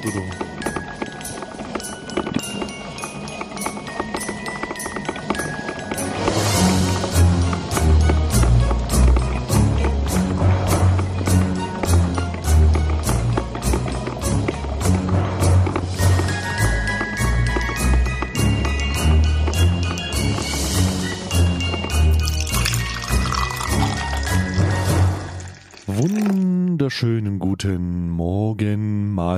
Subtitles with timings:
[0.00, 0.49] di.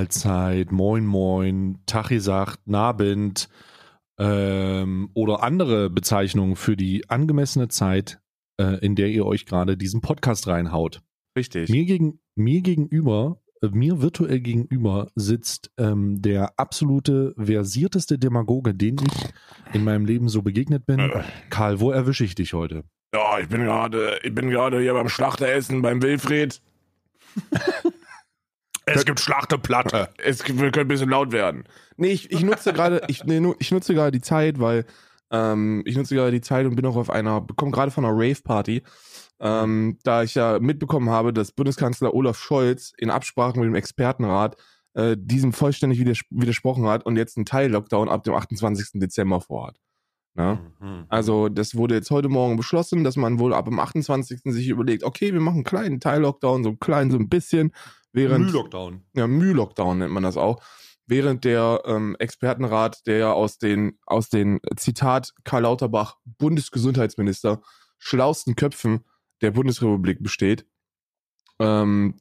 [0.03, 3.47] Mahlzeit, Moin Moin, Tachi sagt, Nabend
[4.19, 8.19] ähm, oder andere Bezeichnungen für die angemessene Zeit,
[8.59, 11.01] äh, in der ihr euch gerade diesen Podcast reinhaut.
[11.37, 11.69] Richtig.
[11.69, 18.97] Mir, gegen, mir gegenüber, äh, mir virtuell gegenüber sitzt ähm, der absolute versierteste Demagoge, den
[18.97, 20.99] ich in meinem Leben so begegnet bin.
[20.99, 21.23] Äh.
[21.49, 22.83] Karl, wo erwische ich dich heute?
[23.15, 26.61] Ja, ich bin gerade, ich bin gerade hier beim Schlachteressen beim Wilfried.
[28.95, 30.09] Es gibt Schlachteplatte.
[30.17, 31.63] Es wir können ein bisschen laut werden.
[31.97, 34.85] Nee, ich, ich nutze gerade, ich, nee, ich nutze gerade die Zeit, weil
[35.31, 38.13] ähm, ich nutze gerade die Zeit und bin auch auf einer, komme gerade von einer
[38.13, 38.83] Rave-Party,
[39.39, 44.57] ähm, da ich ja mitbekommen habe, dass Bundeskanzler Olaf Scholz in Absprache mit dem Expertenrat
[44.93, 48.99] äh, diesem vollständig widers widersprochen hat und jetzt einen Teil-Lockdown ab dem 28.
[48.99, 49.79] Dezember vorhat.
[50.35, 50.59] Ne?
[50.79, 51.05] Mhm.
[51.09, 54.41] Also das wurde jetzt heute Morgen beschlossen, dass man wohl ab dem 28.
[54.45, 57.71] sich überlegt, okay, wir machen einen kleinen Teil-Lockdown, so klein, so ein bisschen,
[58.13, 59.03] während Mühlockdown.
[59.13, 60.63] ja, Müh-Lockdown nennt man das auch,
[61.05, 67.61] während der ähm, Expertenrat, der ja aus den, aus den, Zitat Karl Lauterbach, Bundesgesundheitsminister,
[67.97, 69.03] schlausten Köpfen
[69.41, 70.65] der Bundesrepublik besteht,
[71.59, 72.15] ähm,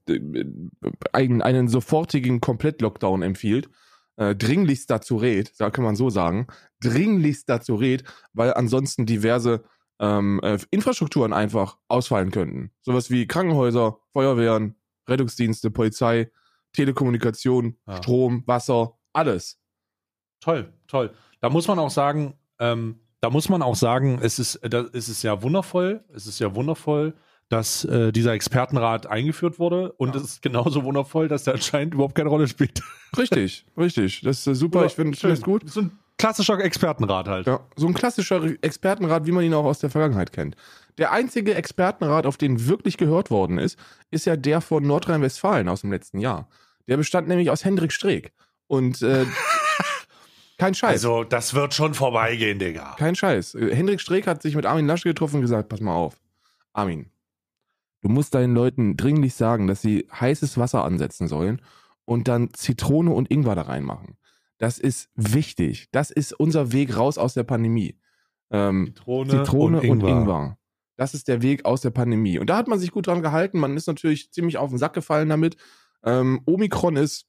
[1.12, 3.70] einen, einen sofortigen Komplett-Lockdown empfiehlt,
[4.16, 6.46] äh, dringlichst dazu rät, da kann man so sagen,
[6.80, 9.64] dringlichst dazu rät, weil ansonsten diverse
[10.00, 12.72] ähm, äh, Infrastrukturen einfach ausfallen könnten.
[12.82, 14.74] Sowas wie Krankenhäuser, Feuerwehren,
[15.08, 16.30] Rettungsdienste, Polizei,
[16.72, 17.96] Telekommunikation, Ja.
[17.98, 19.58] Strom, Wasser, alles.
[20.40, 21.12] Toll, toll.
[21.40, 25.08] Da muss man auch sagen, ähm, da muss man auch sagen, es ist, da, es
[25.08, 27.14] ist ja wundervoll, es ist ja wundervoll,
[27.48, 30.20] dass äh, dieser Expertenrat eingeführt wurde und Ja.
[30.20, 32.80] es ist genauso wundervoll, dass der anscheinend überhaupt keine Rolle spielt.
[33.16, 34.22] Richtig, richtig.
[34.22, 35.68] Das ist äh, super, ich finde find das gut.
[35.68, 37.46] So ein klassischer Expertenrat halt.
[37.48, 40.54] Ja, so ein klassischer Expertenrat, wie man ihn auch aus der Vergangenheit kennt.
[40.98, 43.76] Der einzige Expertenrat, auf den wirklich gehört worden ist,
[44.12, 46.48] ist ja der von Nordrhein-Westfalen aus dem letzten Jahr.
[46.86, 48.32] Der bestand nämlich aus Hendrik Streeck.
[48.68, 49.26] Und äh,
[50.58, 50.92] kein Scheiß.
[50.92, 52.94] Also, das wird schon vorbeigehen, Digga.
[52.98, 53.54] Kein Scheiß.
[53.54, 56.14] Hendrik Streeck hat sich mit Armin Laschet getroffen und gesagt, pass mal auf.
[56.72, 57.10] Armin,
[58.02, 61.60] du musst deinen Leuten dringlich sagen, dass sie heißes Wasser ansetzen sollen
[62.04, 64.16] und dann Zitrone und Ingwer da reinmachen.
[64.62, 65.88] Das ist wichtig.
[65.90, 67.98] Das ist unser Weg raus aus der Pandemie.
[68.52, 70.56] Ähm, Zitrone, Zitrone und Ingwer.
[70.96, 72.38] Das ist der Weg aus der Pandemie.
[72.38, 73.58] Und da hat man sich gut dran gehalten.
[73.58, 75.56] Man ist natürlich ziemlich auf den Sack gefallen damit.
[76.04, 77.26] Ähm, Omikron ist,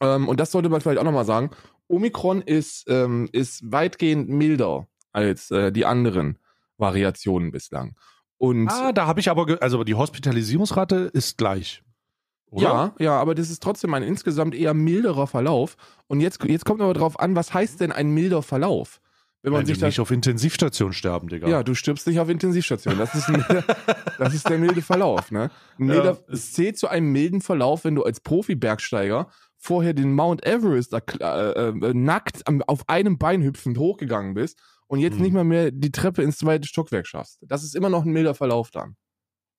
[0.00, 1.50] ähm, und das sollte man vielleicht auch nochmal sagen,
[1.86, 6.38] Omikron ist, ähm, ist weitgehend milder als äh, die anderen
[6.76, 7.94] Variationen bislang.
[8.38, 11.84] Und Ah, da habe ich aber, also die Hospitalisierungsrate ist gleich.
[12.52, 12.64] Oder?
[12.64, 15.76] ja, ja, aber das ist trotzdem ein insgesamt eher milderer Verlauf.
[16.06, 19.00] Und jetzt, jetzt kommt aber drauf an, was heißt denn ein milder Verlauf?
[19.44, 21.48] Wenn man Wenn sich das nicht auf Intensivstation sterben, Digga.
[21.48, 22.96] Ja, du stirbst nicht auf Intensivstation.
[22.96, 23.44] Das ist, ein,
[24.18, 25.32] das ist der milde Verlauf.
[25.32, 25.50] Ne?
[25.80, 29.94] Ein Ja, milder, es- es zählt zu einem milden Verlauf, wenn du als Profi-Bergsteiger vorher
[29.94, 35.14] den Mount Everest äh, äh, nackt am, auf einem Bein hüpfend hochgegangen bist und jetzt
[35.16, 35.22] Hm.
[35.22, 37.38] nicht mal mehr die Treppe ins zweite Stockwerk schaffst.
[37.42, 38.96] Das ist immer noch ein milder Verlauf dann.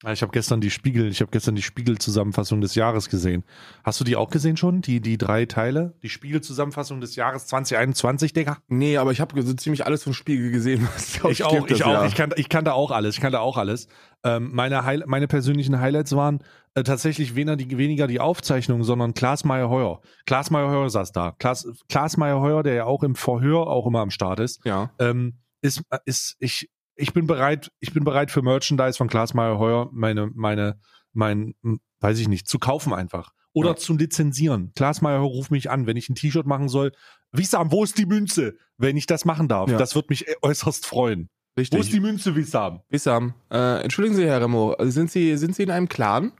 [0.04, 3.42] Ah, Ich habe gestern die Spiegel, ich habe gestern die Spiegel-Zusammenfassung des Jahres gesehen.
[3.84, 4.82] Hast du die auch gesehen schon?
[4.82, 5.94] Die, die drei Teile?
[6.02, 8.58] Die Spiegel-Zusammenfassung des Jahres 2021, Digga?
[8.68, 10.86] Nee, aber ich habe so ziemlich alles vom Spiegel gesehen.
[10.94, 11.88] Was Ich auch, ich auch.
[11.88, 12.06] Jahr.
[12.06, 13.14] Ich kannte, ich kannte auch alles.
[13.14, 13.88] Ich kannte auch alles.
[14.24, 16.44] Ähm, meine, meine persönlichen Highlights waren
[16.74, 20.02] äh, tatsächlich weniger die, weniger die Aufzeichnung, sondern Klaas Meyer-Heuer.
[20.26, 21.32] Klaas Meyer-Heuer saß da.
[21.38, 24.90] Klaas, Klaas Meyer-Heuer, der ja auch im Verhör auch immer am Start ist, ja.
[24.98, 29.58] ähm, ist, ist, ich, ich bin bereit, ich bin bereit für Merchandise von Klaas Meyer
[29.58, 30.78] Heuer, meine, meine,
[31.12, 33.30] mein, hm, weiß ich nicht, zu kaufen einfach.
[33.52, 33.76] Oder Ja.
[33.76, 34.72] zu lizenzieren.
[34.74, 36.92] Klaas Meyer Heuer ruft mich an, wenn ich ein T-Shirt machen soll.
[37.32, 38.56] Wissam, wo ist die Münze?
[38.78, 39.70] Wenn ich das machen darf.
[39.70, 39.78] Ja.
[39.78, 41.30] Das wird mich äußerst freuen.
[41.56, 41.78] Richtig.
[41.78, 42.80] Wo ist die Münze, Wissam?
[42.88, 46.32] Wissam, äh, entschuldigen Sie, Herr Remo, sind Sie, sind Sie in einem Clan?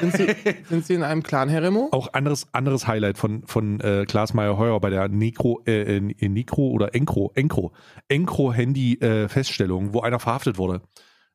[0.00, 0.26] Sind Sie,
[0.68, 1.88] sind Sie in einem Clan, Herr Remo?
[1.92, 6.28] Auch anderes, anderes Highlight von, von äh, Klaas Meyer Heuer bei der Necro, äh, äh,
[6.28, 7.72] Necro oder Encro, Encro,
[8.08, 10.82] Encro-Handy-Feststellung, wo einer verhaftet wurde.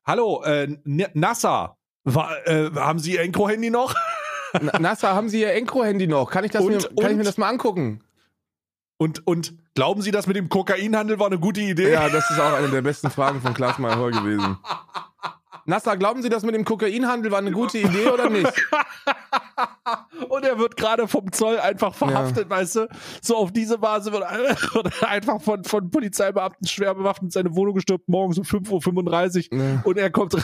[0.05, 3.95] Hallo, äh, NASA, war, äh, haben Sie Encro-Handy noch?
[4.59, 6.29] Na- NASA, haben Sie Ihr Encro-Handy noch?
[6.31, 7.17] Kann ich das Und- mir, kann ich und?
[7.17, 8.01] mir das mal angucken?
[8.97, 11.91] Und, und glauben Sie, das mit dem Kokainhandel war eine gute Idee?
[11.93, 14.57] Ja, das ist auch eine der besten Fragen von Klaas Meyer gewesen.
[15.71, 18.51] NASA, glauben Sie, das mit dem Kokainhandel war eine gute Idee oder nicht?
[20.29, 22.87] Und er wird gerade vom Zoll einfach verhaftet, weißt du?
[23.21, 24.23] So auf diese Basis wird,
[24.73, 29.59] wird einfach von, von Polizeibeamten schwer bewaffnet in seine Wohnung gestürmt, morgens um 5.35 Uhr.
[29.59, 29.81] Ja.
[29.85, 30.35] Und er kommt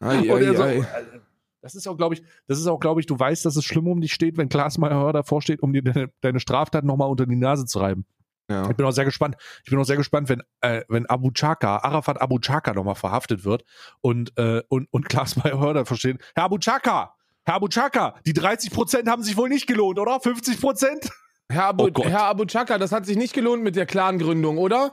[0.00, 0.86] Ei, und er ei, so, ei.
[1.60, 3.86] das ist auch, glaube ich, das ist auch, glaube ich, du weißt, dass es schlimm
[3.86, 7.26] um dich steht, wenn Klaas Meyer davor steht, um dir deine, deine Straftat nochmal unter
[7.26, 8.04] die Nase zu reiben.
[8.50, 8.68] Ja.
[8.68, 9.36] Ich bin auch sehr gespannt.
[9.64, 13.44] Ich bin auch sehr gespannt, wenn, äh, wenn Abu Chaka, Arafat Abu Chaka nochmal verhaftet
[13.44, 13.64] wird
[14.02, 17.14] und, äh, und, und Klaas Meyer davor steht, Herr Abu Chaka,
[17.44, 20.20] Herr Abu Chaka, die 30 Prozent haben sich wohl nicht gelohnt, oder?
[20.20, 21.10] 50 Prozent?
[21.48, 22.04] Herr, Abu, Oh.
[22.04, 24.92] Herr Abu Chaka, das hat sich nicht gelohnt mit der Clan-Gründung, oder?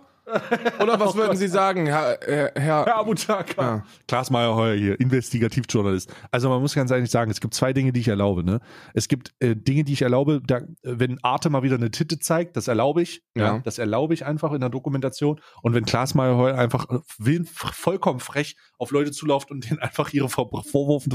[0.80, 3.62] Oder was würden Sie sagen, Herr, äh, Herr, Herr Abu Chaka.
[3.62, 3.84] Ja.
[4.08, 6.14] Klaas Meyer Heuer hier, Investigativjournalist.
[6.32, 8.44] Also man muss ganz ehrlich sagen, es gibt zwei Dinge, die ich erlaube.
[8.44, 8.60] Ne?
[8.94, 12.56] Es gibt äh, Dinge, die ich erlaube, da, wenn Arte mal wieder eine Titte zeigt,
[12.56, 13.24] das erlaube ich.
[13.36, 13.60] Ja.
[13.60, 15.40] Das erlaube ich einfach in der Dokumentation.
[15.62, 20.14] Und wenn Klaas Meyer Heuer einfach äh, vollkommen frech auf Leute zulauft und denen einfach
[20.14, 21.06] ihre Ver Vorwurf,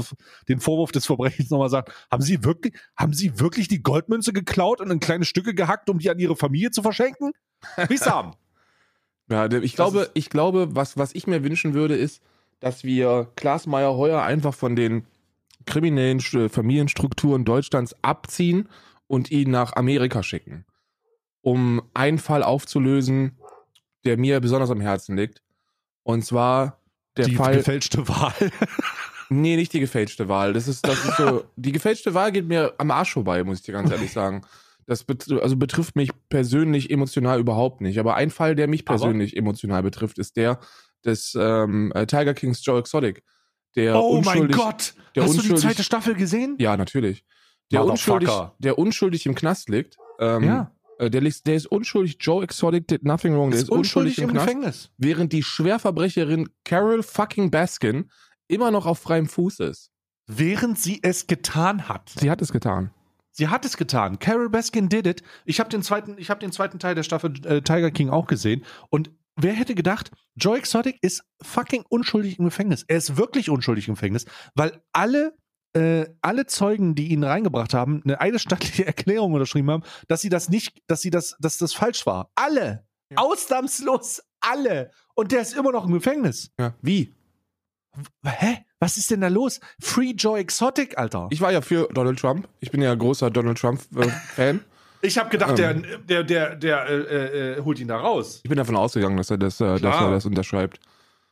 [0.47, 4.81] den Vorwurf des Verbrechens nochmal sagt, haben Sie wirklich, haben Sie wirklich die Goldmünze geklaut
[4.81, 7.31] und in kleine Stücke gehackt, um die an Ihre Familie zu verschenken?
[7.89, 8.31] Wie haben?
[9.29, 12.21] Ja, ich glaube, ich glaube, was, was ich mir wünschen würde, ist,
[12.59, 15.05] dass wir Klaas Meyer Heuer einfach von den
[15.65, 18.69] kriminellen St- Familienstrukturen Deutschlands abziehen
[19.07, 20.65] und ihn nach Amerika schicken,
[21.41, 23.37] um einen Fall aufzulösen,
[24.05, 25.41] der mir besonders am Herzen liegt.
[26.03, 26.79] Und zwar
[27.17, 27.57] der die Fall.
[27.57, 28.33] gefälschte Wahl.
[29.29, 30.53] Nee, nicht die gefälschte Wahl.
[30.53, 31.43] Das ist, das ist so.
[31.57, 34.43] Die gefälschte Wahl geht mir am Arsch vorbei, muss ich dir ganz ehrlich sagen.
[34.87, 37.99] Das bet also betrifft mich persönlich emotional überhaupt nicht.
[37.99, 38.97] Aber ein Fall, der mich Aber?
[38.97, 40.59] persönlich emotional betrifft, ist der
[41.05, 43.21] des ähm, äh, Tiger Kings Joe Exotic.
[43.75, 44.93] Der oh mein unschuldig, Gott!
[45.15, 46.55] der Hast du die unschuldig- zweite Staffel gesehen?
[46.57, 47.23] Ja, natürlich.
[47.71, 48.29] Der unschuldig,
[48.59, 49.97] der unschuldig im Knast liegt.
[50.19, 50.71] Ähm, Ja.
[50.99, 52.17] äh, Der, der ist unschuldig.
[52.21, 53.51] Joe Exotic did nothing wrong.
[53.51, 54.47] Der ist, unschuldig, im, Knast.
[54.47, 54.89] Gefängnis.
[54.97, 58.09] Während die Schwerverbrecherin Carol fucking Baskin
[58.47, 59.91] immer noch auf freiem Fuß ist.
[60.27, 62.09] Während sie es getan hat.
[62.17, 62.91] Sie hat es getan.
[63.37, 64.17] Sie hat es getan.
[64.19, 65.21] Carol Baskin did it.
[65.45, 68.25] Ich habe den zweiten, ich habe den zweiten Teil der Staffel äh, Tiger King auch
[68.25, 68.65] gesehen.
[68.89, 72.83] Und wer hätte gedacht, Joe Exotic ist fucking unschuldig im Gefängnis.
[72.87, 74.25] Er ist wirklich unschuldig im Gefängnis,
[74.55, 75.35] weil alle
[75.73, 80.49] äh, alle Zeugen, die ihn reingebracht haben, eine eidesstattliche Erklärung unterschrieben haben, dass sie das
[80.49, 82.31] nicht, dass sie das, dass das falsch war.
[82.33, 83.19] Alle, Ja.
[83.19, 84.89] ausnahmslos alle.
[85.13, 86.51] Und der ist immer noch im Gefängnis.
[86.59, 86.73] Ja.
[86.81, 87.13] Wie?
[88.25, 88.65] Hä?
[88.79, 89.59] Was ist denn da los?
[89.81, 91.27] Free Joe Exotic, Alter.
[91.31, 92.47] Ich war ja für Donald Trump.
[92.59, 94.59] Ich bin ja großer Donald Trump-Fan.
[95.01, 95.83] Ich habe gedacht, Ähm.
[96.07, 98.41] der, der, der, der äh, äh, holt ihn da raus.
[98.43, 100.79] ich bin davon ausgegangen, dass er das, äh, dass er das unterschreibt.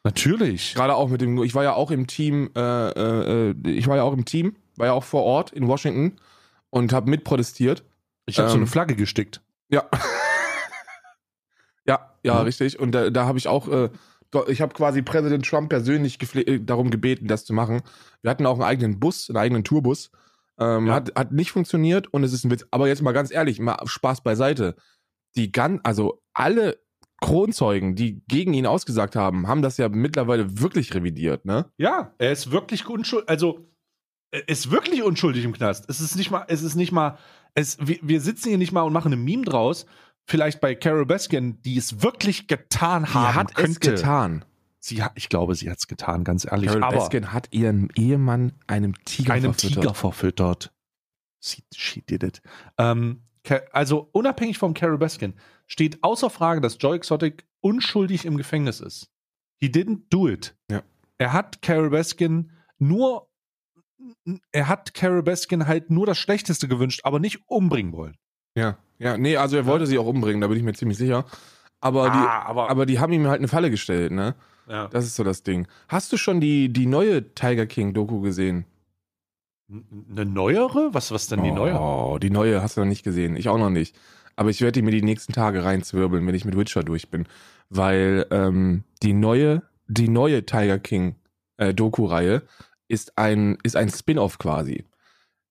[0.03, 0.75] Natürlich.
[0.75, 3.95] Gerade auch mit dem, ich war ja auch im Team, äh, äh, äh, ich war
[3.97, 6.17] ja auch im Team, war ja auch vor Ort in Washington
[6.69, 7.83] und habe mitprotestiert.
[8.27, 8.61] Ich habe so Ähm.
[8.61, 9.41] eine Flagge gestickt.
[9.69, 9.83] Ja.
[11.87, 12.41] ja, ja, Ja.
[12.41, 12.79] richtig.
[12.79, 13.89] Und da, da habe ich auch, äh,
[14.47, 17.81] ich habe quasi Präsident Trump persönlich äh, darum gebeten, das zu machen.
[18.21, 20.11] Wir hatten auch einen eigenen Bus, einen eigenen Tourbus.
[20.59, 20.93] Ähm, Ja.
[20.93, 22.65] hat, hat nicht funktioniert und es ist ein Witz.
[22.71, 24.75] Aber jetzt mal ganz ehrlich, mal Spaß beiseite.
[25.35, 26.77] Die gan also alle
[27.21, 31.65] Kronzeugen, die gegen ihn ausgesagt haben, haben das ja mittlerweile wirklich revidiert, ne?
[31.77, 33.29] Ja, er ist wirklich unschuldig.
[33.29, 33.67] Also,
[34.31, 35.85] er ist wirklich unschuldig im Knast.
[35.89, 37.17] Es ist nicht mal, es ist nicht mal,
[37.53, 39.85] es, wir, wir sitzen hier nicht mal und machen ein Meme draus.
[40.27, 43.71] Vielleicht bei Carol Baskin, die es wirklich getan haben hat könnte.
[43.71, 44.45] es getan.
[44.79, 46.67] Sie hat, ich glaube, sie hat es getan, ganz ehrlich.
[46.67, 49.83] Carol aber Baskin hat ihren Ehemann einem Tiger einem verfüttert.
[49.83, 50.73] Tiger verfüttert.
[51.41, 52.41] She, she did it.
[52.77, 53.21] Ähm,
[53.71, 55.35] also unabhängig vom Carol Baskin
[55.67, 59.11] steht außer Frage, dass Joe Exotic unschuldig im Gefängnis ist.
[59.57, 60.55] He didn't do it.
[60.69, 60.83] Ja.
[61.17, 63.29] Er hat Carol Baskin nur,
[64.51, 68.17] er hat Carol Baskin halt nur das Schlechteste gewünscht, aber nicht umbringen wollen.
[68.55, 71.25] Ja, ja, nee, also er wollte sie auch umbringen, da bin ich mir ziemlich sicher.
[71.81, 74.35] Aber, die, Ah, aber, aber die haben ihm halt eine Falle gestellt, ne?
[74.67, 74.87] ja.
[74.87, 75.67] Das ist so das Ding.
[75.87, 78.65] Hast du schon die, die neue Tiger King Doku gesehen?
[80.11, 80.93] eine neuere?
[80.93, 81.73] Was, was denn die neue?
[81.79, 83.35] Oh, die neue hast du noch nicht gesehen.
[83.35, 83.95] Ich auch noch nicht.
[84.35, 87.27] Aber ich werde die mir die nächsten Tage reinzwirbeln, wenn ich mit Witcher durch bin.
[87.69, 91.15] Weil ähm, die neue, die neue Tiger King
[91.57, 92.43] äh, Doku-Reihe
[92.87, 94.85] ist ein, ist ein Spin-off quasi.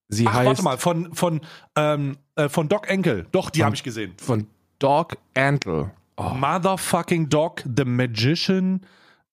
[0.08, 1.40] Sie Ach, heißt warte mal, von, von,
[1.76, 3.26] ähm, äh, von Doc Enkel.
[3.32, 4.12] Doch, die habe ich gesehen.
[4.18, 4.46] von
[4.78, 5.90] Dog Antle.
[6.16, 8.82] Oh, Motherfucking Doc, The Magician,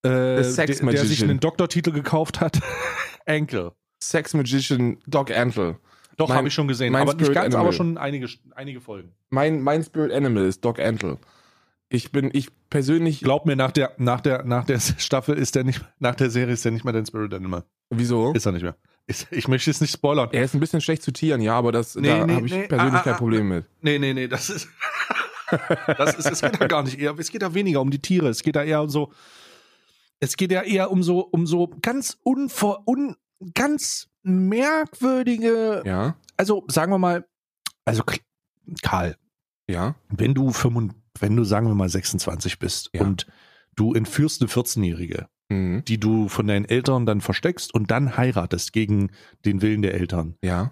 [0.03, 1.29] äh, The Sex der, der sich Magician.
[1.29, 2.59] einen Doktortitel gekauft hat.
[3.25, 3.71] Enkel.
[3.99, 5.77] Sex Magician Dog Antle.
[6.17, 6.95] Doch, habe ich schon gesehen.
[6.95, 7.61] Aber nicht Spirit ganz, Animal.
[7.61, 9.11] aber schon einige, einige Folgen.
[9.29, 11.17] Mein, mein Spirit Animal ist Doc Antle.
[11.89, 15.63] Ich bin, ich persönlich, Glaub mir, nach der, nach der, nach der Staffel ist der
[15.63, 17.63] nicht, nach der Serie ist der nicht mehr dein Spirit Animal.
[17.89, 18.31] wieso?
[18.33, 18.75] Ist er nicht mehr.
[19.31, 20.29] Ich möchte es nicht spoilern.
[20.31, 22.53] Er ist ein bisschen schlecht zu tieren, ja, aber das, Nee, da nee, habe ich
[22.53, 23.65] nee, persönlich ah, kein ah, Problem mit.
[23.81, 24.67] Nee, nee, nee, das ist.
[25.97, 27.17] das ist, es geht da gar nicht eher.
[27.17, 28.29] Es geht da weniger um die Tiere.
[28.29, 29.11] Es geht da eher um so.
[30.19, 33.15] Es geht ja eher um so, um so ganz unvor, un,
[33.53, 37.25] ganz merkwürdige, Ja, also sagen wir mal,
[37.85, 38.03] also
[38.83, 39.17] Karl,
[39.67, 43.01] ja, wenn du 25, wenn du sagen wir mal 26 bist Ja.
[43.01, 43.25] und
[43.75, 45.85] du entführst eine 14-Jährige, mhm.
[45.85, 49.11] die du von deinen Eltern dann versteckst und dann heiratest gegen
[49.45, 50.35] den Willen der Eltern.
[50.41, 50.71] ja.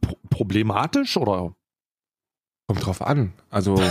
[0.00, 1.56] Pro problematisch oder?
[2.68, 3.32] Kommt drauf an.
[3.48, 3.76] Also,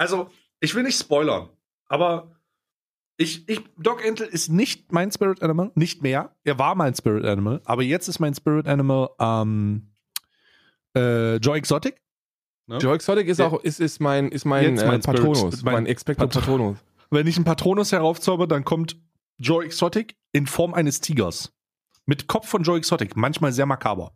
[0.00, 1.50] Also, ich will nicht spoilern,
[1.86, 2.34] aber
[3.18, 6.34] ich, ich, Doc Entel ist nicht mein Spirit Animal, nicht mehr.
[6.42, 9.89] Er war mein Spirit Animal, aber jetzt ist mein Spirit Animal ähm,
[10.96, 12.00] äh, Joy Exotic.
[12.66, 12.78] Ne?
[12.78, 15.86] Joe Exotic ist Der- auch, ist, ist mein, ist mein, äh, mein Patronus, mein mein,
[15.86, 16.78] Expecto Pat- Patronus.
[17.10, 18.96] Wenn ich einen Patronus heraufzauber, dann kommt
[19.38, 21.52] Joy Exotic in Form eines Tigers.
[22.06, 24.12] Mit Kopf von Joy Exotic, manchmal sehr makaber.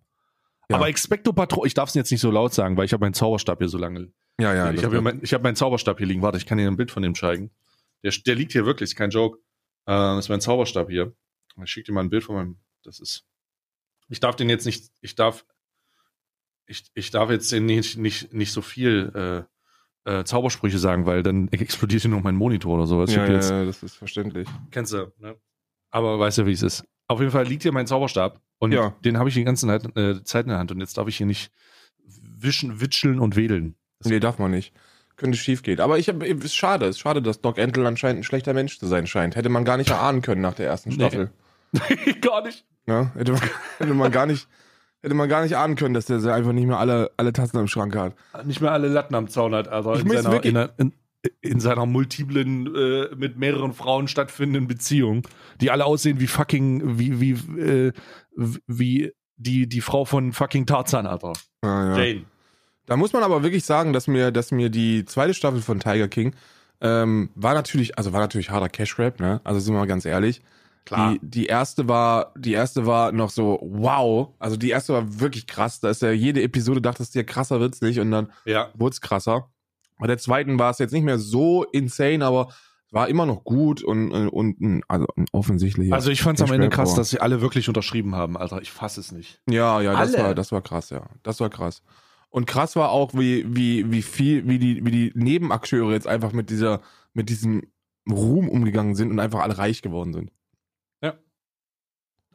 [0.70, 0.76] Ja.
[0.76, 3.14] Aber Expecto Patronus, ich darf es jetzt nicht so laut sagen, weil ich habe meinen
[3.14, 4.70] Zauberstab hier so lange Ja, ja.
[4.72, 6.22] ich habe mein, ich hab meinen Zauberstab hier liegen.
[6.22, 7.50] Warte, ich kann dir ein Bild von dem zeigen.
[8.02, 9.38] Der, der liegt hier wirklich, ist kein Joke.
[9.86, 11.12] Äh, das ist mein Zauberstab hier.
[11.62, 12.58] Ich schicke dir mal ein Bild von meinem.
[12.82, 13.24] Das ist.
[14.08, 14.90] Ich darf den jetzt nicht.
[15.00, 15.44] Ich darf.
[16.66, 19.46] Ich, ich darf jetzt nicht, nicht, nicht so viel
[20.06, 23.14] äh, äh, Zaubersprüche sagen, weil dann explodiert hier noch mein Monitor oder sowas.
[23.14, 24.48] Ja, ja, jetzt, ja, das ist verständlich.
[24.70, 25.36] Kennst du, ne?
[25.90, 26.84] Aber weißt du, wie es ist.
[27.06, 28.94] Auf jeden Fall liegt hier mein Zauberstab und Ja.
[29.04, 31.16] den habe ich die ganze Zeit, äh, Zeit in der Hand und jetzt darf ich
[31.18, 31.50] hier nicht
[32.38, 33.76] wischen, witscheln und wedeln.
[33.98, 34.72] Das- Nee, darf man nicht.
[35.16, 35.80] Könnte schief gehen.
[35.80, 38.86] Aber ich hab, ist schade, ist schade, dass Doc Entel anscheinend ein schlechter Mensch zu
[38.86, 39.36] sein scheint.
[39.36, 40.94] Hätte man gar nicht erahnen können nach der ersten Nee.
[40.96, 41.30] Staffel.
[42.20, 42.64] Gar nicht.
[42.86, 43.40] Ja, hätte, man,
[43.78, 44.46] hätte man gar nicht,
[45.04, 47.68] hätte man gar nicht ahnen können, dass der einfach nicht mehr alle, alle Tassen im
[47.68, 48.14] Schrank hat.
[48.46, 50.92] nicht mehr alle Latten am Zaun hat, also Ich in seiner, wirklich- in, in,
[51.40, 55.22] in seiner multiplen, äh, mit mehreren Frauen stattfindenden Beziehung,
[55.60, 57.92] die alle aussehen wie fucking, wie, wie, äh,
[58.66, 61.34] wie die, die Frau von fucking Tarzan, Alter.
[61.62, 62.02] Ja, ja.
[62.02, 62.24] Jane.
[62.86, 66.08] Da muss man aber wirklich sagen, dass mir, dass mir die zweite Staffel von Tiger
[66.08, 66.34] King
[66.80, 69.40] ähm, war natürlich, also war natürlich harter Cash Grab, ne?
[69.44, 70.42] Also sind wir mal ganz ehrlich.
[70.84, 71.12] Klar.
[71.14, 74.28] Die, die erste war, die erste war noch so, wow.
[74.38, 75.80] Also die erste war wirklich krass.
[75.80, 78.68] Da ist ja jede Episode dachtest du dir, krasser wird's nicht und dann Ja.
[78.74, 79.48] wurde es krasser.
[79.98, 82.48] Bei der zweiten war es jetzt nicht mehr so insane, aber
[82.90, 85.92] war immer noch gut und, und, und also offensichtlich.
[85.92, 88.60] Also ich fand es am Ende krass, Grab, dass sie alle wirklich unterschrieben haben, Alter.
[88.62, 89.40] Ich fasse es nicht.
[89.48, 90.24] Ja, ja, das Alle?
[90.24, 91.02] war, das war krass, ja.
[91.22, 91.82] Das war krass.
[92.30, 96.32] Und krass war auch, wie, wie, wie viel, wie die, wie die Nebenakteure jetzt einfach
[96.32, 96.82] mit dieser,
[97.14, 97.62] mit diesem
[98.10, 100.30] Ruhm umgegangen sind und einfach alle reich geworden sind.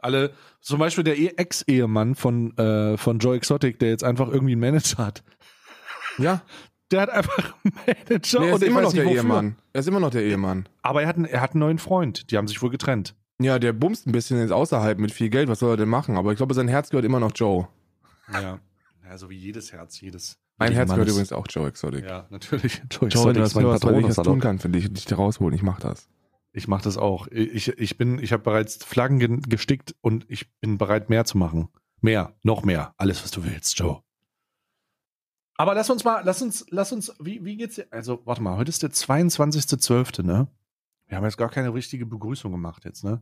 [0.02, 4.54] Alle, zum Beispiel der E- Ex-Ehemann von, äh, von Joe Exotic, der jetzt einfach irgendwie
[4.54, 5.24] einen Manager hat.
[6.18, 6.42] Ja,
[6.92, 9.18] Der hat einfach einen Manager nee, er ist und immer noch der wofür.
[9.18, 9.56] Ehemann.
[9.74, 10.68] Er ist immer noch der Ehemann.
[10.82, 12.32] Aber er hat, einen, er hat einen neuen Freund.
[12.32, 13.16] Die haben sich wohl getrennt.
[13.42, 15.48] Ja, der bumst ein bisschen jetzt außerhalb mit viel Geld.
[15.50, 16.18] Was soll er denn machen?
[16.18, 17.68] Aber ich glaube, sein Herz gehört immer noch Joe.
[18.34, 18.60] Ja.
[19.08, 20.38] Ja, so wie jedes Herz, jedes.
[20.58, 22.04] Mein Herz gehört übrigens auch Joe Exotic.
[22.06, 22.82] Ja, natürlich.
[22.92, 25.16] Joe Joe, Exotic du ist mein was, was ich tun kann für dich, dich da
[25.16, 25.56] rausholen.
[25.56, 26.10] Ich mach das.
[26.60, 27.28] Ich mache das auch.
[27.28, 31.38] Ich, ich bin, ich habe bereits Flaggen ge- gestickt und ich bin bereit, mehr zu
[31.38, 31.70] machen.
[32.02, 32.94] Mehr, noch mehr.
[32.98, 34.04] Alles, was du willst, Joe.
[35.56, 37.88] Aber lass uns mal, lass uns, lass uns, wie, wie geht's dir?
[37.92, 40.48] Also, warte mal, heute ist der 22.12., ne?
[41.08, 43.22] Wir haben jetzt gar keine richtige Begrüßung gemacht jetzt, ne?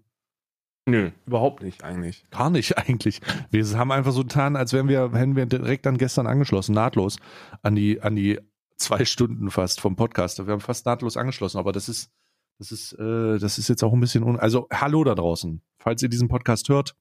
[0.87, 2.25] Nö, überhaupt nicht eigentlich.
[2.31, 3.21] Gar nicht eigentlich.
[3.51, 7.17] Wir haben einfach so getan, als wären wir, hätten wir direkt an gestern angeschlossen, nahtlos
[7.61, 8.39] an die, an die
[8.77, 10.43] zwei Stunden fast vom Podcast.
[10.43, 12.11] Wir haben fast nahtlos angeschlossen, aber das ist,
[12.59, 15.61] das ist, äh, das ist jetzt auch ein bisschen, un also hallo da draußen.
[15.79, 16.95] Falls ihr diesen Podcast hört,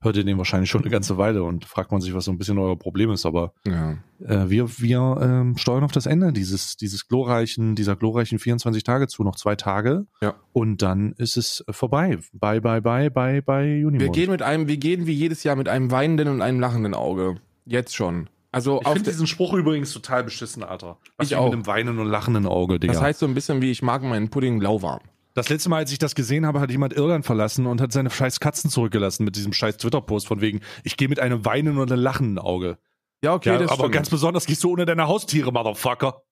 [0.00, 2.38] hört ihr den wahrscheinlich schon eine ganze Weile und fragt man sich, was so ein
[2.38, 3.98] bisschen euer Problem ist, aber Ja.
[4.20, 9.08] äh, wir, wir ähm, steuern auf das Ende dieses, dieses glorreichen, dieser glorreichen 24 Tage
[9.08, 10.06] zu, noch zwei Tage.
[10.20, 10.34] Ja.
[10.52, 12.18] Und dann ist es vorbei.
[12.32, 14.00] Bye, bye, bye, bye, bye, Unimond.
[14.00, 16.94] Wir gehen mit einem, wir gehen wie jedes Jahr mit einem weinenden und einem lachenden
[16.94, 17.40] Auge.
[17.64, 18.28] Jetzt schon.
[18.50, 20.98] Also Ich auf finde diesen Spruch übrigens total beschissen, Alter.
[21.16, 21.44] Was Ich auch.
[21.44, 22.92] mit einem weinenden und lachenden Auge, Digga.
[22.94, 25.00] das heißt so ein bisschen wie ich mag meinen Pudding lauwarm.
[25.34, 28.10] das letzte Mal, als ich das gesehen habe, hat jemand Irland verlassen und hat seine
[28.10, 31.92] scheiß Katzen zurückgelassen mit diesem scheiß Twitter-Post von wegen, ich gehe mit einem weinenden und
[31.92, 32.78] einem lachenden Auge.
[33.22, 33.94] Ja, okay, ja, das aber stimmt.
[33.94, 36.22] ganz besonders gehst du ohne deine Haustiere, Motherfucker.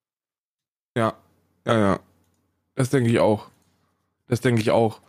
[0.96, 1.14] ja,
[1.66, 2.00] ja, ja.
[2.74, 3.46] Das denke ich auch.
[4.28, 5.00] Das denke ich auch.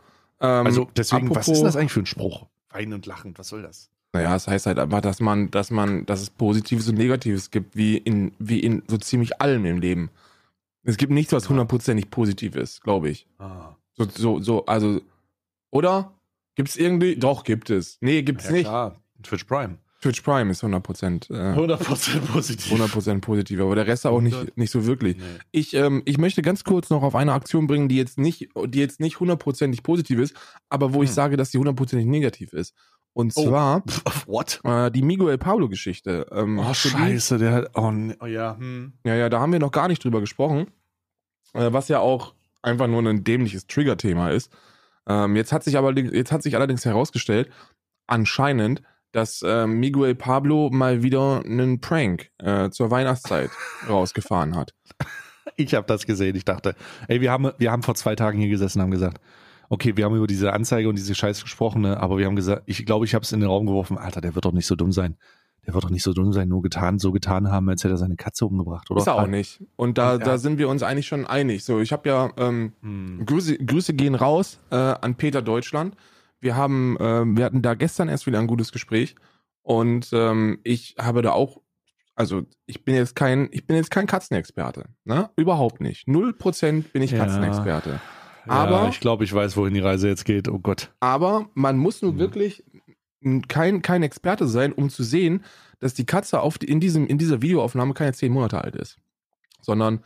[0.41, 2.47] Ähm, Also deswegen, was ist das eigentlich für ein Spruch?
[2.69, 3.89] Weinend und lachend, was soll das?
[4.13, 7.75] Naja, es heißt halt einfach, dass man, dass man, dass es Positives und Negatives gibt,
[7.75, 10.09] wie in, wie in so ziemlich allem im Leben.
[10.83, 13.27] Es gibt nichts, was hundertprozentig positiv ist, glaube ich.
[13.39, 13.75] Ah.
[13.95, 15.01] So, so, so, also,
[15.71, 16.13] oder?
[16.55, 17.15] Gibt es irgendwie?
[17.17, 17.97] Doch, gibt es.
[18.01, 18.63] Nee, gibt es Ja, nicht.
[18.65, 18.95] klar.
[19.23, 19.77] Twitch Prime.
[20.01, 22.71] Twitch Prime ist 100%, äh, 100% positiv.
[22.71, 24.55] 100% positiv, aber der Rest auch nicht, 100.
[24.57, 25.17] nicht so wirklich.
[25.17, 25.23] Nee.
[25.51, 28.79] Ich, ähm, ich möchte ganz kurz noch auf eine Aktion bringen, die jetzt nicht, die
[28.79, 30.35] jetzt nicht hundertprozentig positiv ist,
[30.69, 31.15] aber wo ich Hm.
[31.15, 32.75] sage, dass sie hundertprozentig negativ ist.
[33.17, 33.47] Und Oh.
[33.47, 33.83] zwar
[34.27, 34.61] What?
[34.63, 36.27] äh, die Miguel Pablo-Geschichte.
[36.31, 38.93] Ähm, Oh, scheiße, der hat, oh, nee, oh ja, hm.
[39.05, 40.67] Ja, ja, da haben wir noch gar nicht drüber gesprochen.
[41.53, 44.51] äh, was ja auch einfach nur ein dämliches Trigger-Thema ist.
[45.07, 47.49] Ähm, jetzt hat sich aber jetzt hat sich allerdings herausgestellt,
[48.05, 48.83] anscheinend,
[49.13, 53.49] dass äh, Miguel Pablo mal wieder einen Prank äh, zur Weihnachtszeit
[53.89, 54.75] rausgefahren hat.
[55.55, 56.35] Ich habe das gesehen.
[56.35, 56.75] Ich dachte,
[57.07, 59.19] ey, wir haben, wir haben vor zwei Tagen hier gesessen und haben gesagt,
[59.69, 61.99] okay, wir haben über diese Anzeige und diese Scheiße gesprochen, ne?
[61.99, 64.35] aber wir haben gesagt, ich glaube, ich habe es in den Raum geworfen, Alter, der
[64.35, 65.17] wird doch nicht so dumm sein.
[65.65, 67.97] Der wird doch nicht so dumm sein, nur getan, so getan haben, als hätte er
[67.97, 69.01] seine Katze umgebracht, oder?
[69.01, 69.61] Ist er auch nicht.
[69.75, 71.65] Und da, da sind wir uns eigentlich schon einig.
[71.65, 73.25] So, ich habe ja ähm, hm.
[73.25, 75.95] Grüße, Grüße gehen raus äh, an Peter Deutschland.
[76.39, 79.15] Wir haben, äh, wir hatten da gestern erst wieder ein gutes Gespräch
[79.61, 81.59] und ähm, ich habe da auch,
[82.15, 85.29] also ich bin jetzt kein, ich bin jetzt kein Katzenexperte, ne?
[85.35, 86.07] Überhaupt nicht.
[86.07, 87.25] Null Prozent bin ich Ja.
[87.25, 87.99] Katzenexperte.
[88.47, 90.47] Ja, Aber ich glaube, ich weiß, wohin die Reise jetzt geht.
[90.47, 90.91] Oh Gott.
[90.99, 92.19] Aber man muss nun Mhm.
[92.19, 92.63] wirklich
[93.47, 95.43] kein, kein Experte sein, um zu sehen,
[95.79, 98.97] dass die Katze auf, in, diesem, in dieser Videoaufnahme keine zehn Monate alt ist.
[99.61, 100.03] Sondern,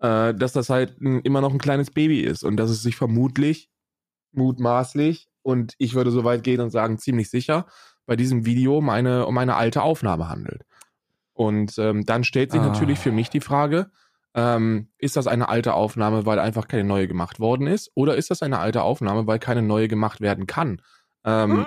[0.00, 2.96] äh, dass das halt ein, immer noch ein kleines Baby ist und dass es sich
[2.96, 3.70] vermutlich,
[4.32, 7.66] mutmaßlich, und ich würde so weit gehen und sagen, ziemlich sicher,
[8.06, 10.62] bei diesem Video um eine, um eine alte Aufnahme handelt.
[11.34, 12.66] Und ähm, dann stellt sich Ah.
[12.68, 13.90] natürlich für mich die Frage,
[14.36, 17.90] ähm, ist das eine alte Aufnahme, weil einfach keine neue gemacht worden ist?
[17.94, 20.82] Oder ist das eine alte Aufnahme, weil keine neue gemacht werden kann?
[21.24, 21.66] Ähm,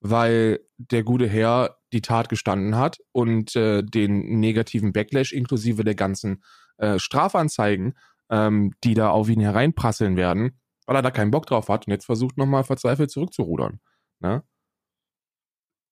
[0.00, 5.94] weil der gute Herr die Tat gestanden hat und äh, den negativen Backlash inklusive der
[5.94, 6.42] ganzen
[6.78, 7.94] äh, Strafanzeigen,
[8.30, 11.92] ähm, die da auf ihn hereinprasseln werden, weil er da keinen Bock drauf hat und
[11.92, 13.80] jetzt versucht nochmal verzweifelt zurückzurudern.
[14.20, 14.42] Ne?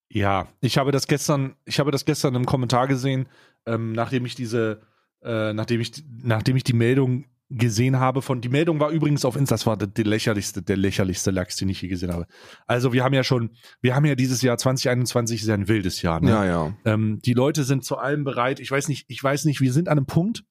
[0.09, 3.27] Ja, ich habe das gestern, ich habe das gestern im Kommentar gesehen,
[3.65, 4.81] ähm, nachdem ich diese,
[5.25, 5.91] äh, nachdem ich,
[6.23, 9.77] nachdem ich die Meldung gesehen habe von, die Meldung war übrigens auf Insta, das war
[9.77, 12.25] der, der lächerlichste, der lächerlichste Lachs, den ich je gesehen habe.
[12.65, 13.51] Also wir haben ja schon,
[13.81, 16.31] wir haben ja dieses Jahr 2021 ist ja ein wildes Jahr, ne?
[16.31, 16.73] Ja, ja.
[16.85, 18.59] Ähm, die Leute sind zu allem bereit.
[18.59, 20.43] Ich weiß nicht, ich weiß nicht, wir sind an einem Punkt,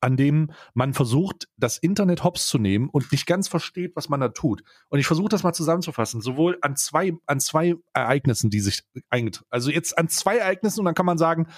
[0.00, 4.20] an dem man versucht, das Internet hops zu nehmen und nicht ganz versteht, was man
[4.20, 4.62] da tut.
[4.88, 9.48] Und ich versuche das mal zusammenzufassen, sowohl an zwei, an zwei Ereignissen, die sich eingetragen
[9.50, 11.48] Also jetzt an zwei Ereignissen und dann kann man sagen,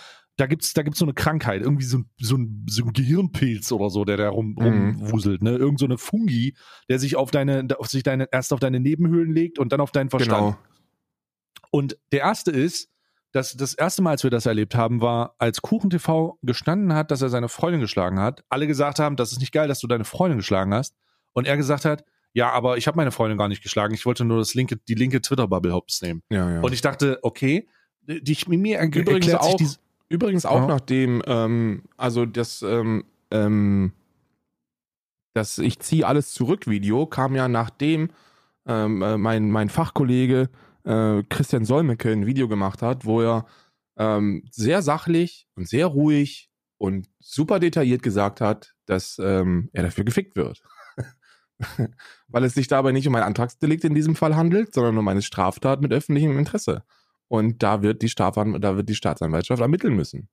[0.40, 3.70] da gibt's, da gibt's so eine Krankheit, irgendwie so ein, so ein, so ein Gehirnpilz
[3.72, 4.96] oder so, der da rum, Mhm.
[5.00, 5.50] rumwuselt, ne?
[5.57, 6.55] Irgend so eine Fungi,
[6.88, 9.90] der sich auf deine, auf sich deine, erst auf deine Nebenhöhlen legt und dann auf
[9.92, 10.57] deinen Verstand.
[10.57, 10.59] Genau.
[11.70, 12.88] Und der erste ist,
[13.33, 17.22] dass das erste Mal, als wir das erlebt haben, war, als KuchenTV gestanden hat, dass
[17.22, 18.42] er seine Freundin geschlagen hat.
[18.48, 20.96] Alle gesagt haben, das ist nicht geil, dass du deine Freundin geschlagen hast.
[21.33, 23.94] Und er gesagt hat, ja, aber ich habe meine Freundin gar nicht geschlagen.
[23.94, 26.22] Ich wollte nur das linke, die linke Twitter-Bubble hops nehmen.
[26.31, 26.61] Ja, ja.
[26.61, 27.68] Und ich dachte, okay,
[28.03, 29.79] die, mir er- Übrigens auch- dies-
[30.11, 30.66] Übrigens auch Ja.
[30.66, 33.92] nachdem, ähm, also das, ähm, ähm,
[35.35, 38.11] das Ich ziehe alles zurück Video kam ja nachdem
[38.66, 40.51] ähm, äh, mein, mein Fachkollege
[40.85, 43.46] äh, Christian Solmecke ein Video gemacht hat, wo er
[43.96, 50.05] ähm, sehr sachlich und sehr ruhig und super detailliert gesagt hat, dass ähm, er dafür
[50.05, 50.62] gefickt wird.
[52.29, 55.23] Weil es sich dabei nicht um ein Antragsdelikt in diesem Fall handelt, sondern um eine
[55.23, 56.83] Straftat mit öffentlichem Interesse.
[57.31, 60.29] Und da wird die, Strafan da wird die Staatsanwaltschaft ermitteln müssen.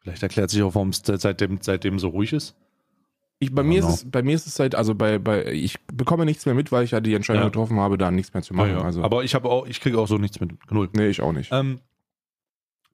[0.00, 2.56] Vielleicht erklärt sich auch, warum es seitdem, seitdem so ruhig ist.
[3.38, 6.24] Ich, bei, mir ist es, bei mir ist es halt, also bei, bei, ich bekomme
[6.24, 7.48] nichts mehr mit, weil ich ja die Entscheidung Ja.
[7.48, 8.70] getroffen habe, da nichts mehr zu machen.
[8.70, 8.82] Ja, ja.
[8.84, 10.50] Also, Aber ich habe auch, ich kriege auch so nichts mit.
[10.72, 10.88] Null.
[10.96, 11.52] nee, ich auch nicht.
[11.52, 11.78] Ähm,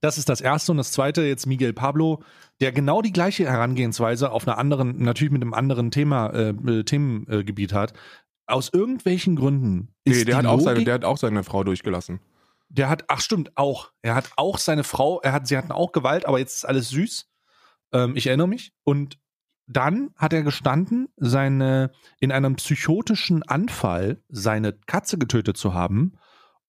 [0.03, 2.23] das ist das erste und das zweite jetzt Miguel Pablo,
[2.61, 6.85] der genau die gleiche Herangehensweise auf einer anderen, natürlich mit einem anderen Thema, äh, äh,
[6.85, 7.95] Themengebiet hat.
[8.47, 11.43] Aus irgendwelchen Gründen ist nee, der die hat, auch seine, Logik- der hat auch seine
[11.45, 12.21] Frau durchgelassen.
[12.69, 13.93] Der hat, ach stimmt, auch.
[14.03, 16.91] Er hat auch seine Frau, er hat, sie hatten auch Gewalt, aber jetzt ist alles
[16.91, 17.29] süß.
[17.93, 18.73] Ähm, ich erinnere mich.
[18.85, 19.19] Und
[19.67, 26.13] dann hat er gestanden, seine, in einem psychotischen Anfall seine Katze getötet zu haben,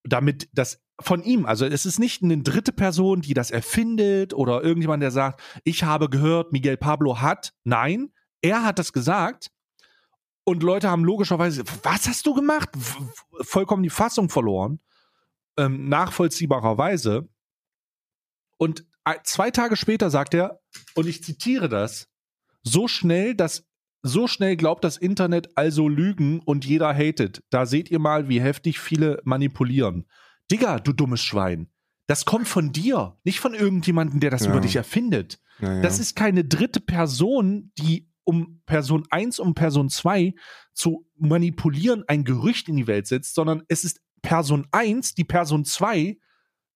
[0.04, 4.62] damit das von ihm, also es ist nicht eine dritte Person, die das erfindet oder
[4.62, 7.54] irgendjemand, der sagt, ich habe gehört, Miguel Pablo hat.
[7.64, 9.50] Nein, er hat das gesagt
[10.44, 12.68] und Leute haben logischerweise, was hast du gemacht?
[13.40, 14.78] Vollkommen die Fassung verloren
[15.56, 17.28] ähm, nachvollziehbarerweise.
[18.58, 18.84] Und
[19.24, 20.60] zwei Tage später sagt er,
[20.94, 22.08] und ich zitiere das,
[22.62, 23.66] so schnell, dass
[24.02, 27.42] so schnell glaubt das Internet also Lügen und jeder hatet.
[27.50, 30.06] Da seht ihr mal, wie heftig viele manipulieren.
[30.50, 31.68] Digga, du dummes Schwein.
[32.06, 34.50] Das kommt von dir, nicht von irgendjemandem, der das Ja.
[34.50, 35.38] über dich erfindet.
[35.60, 35.82] Naja.
[35.82, 40.34] Das ist keine dritte Person, die um Person 1, um Person 2
[40.72, 45.64] zu manipulieren, ein Gerücht in die Welt setzt, sondern es ist Person 1, die Person
[45.64, 46.18] 2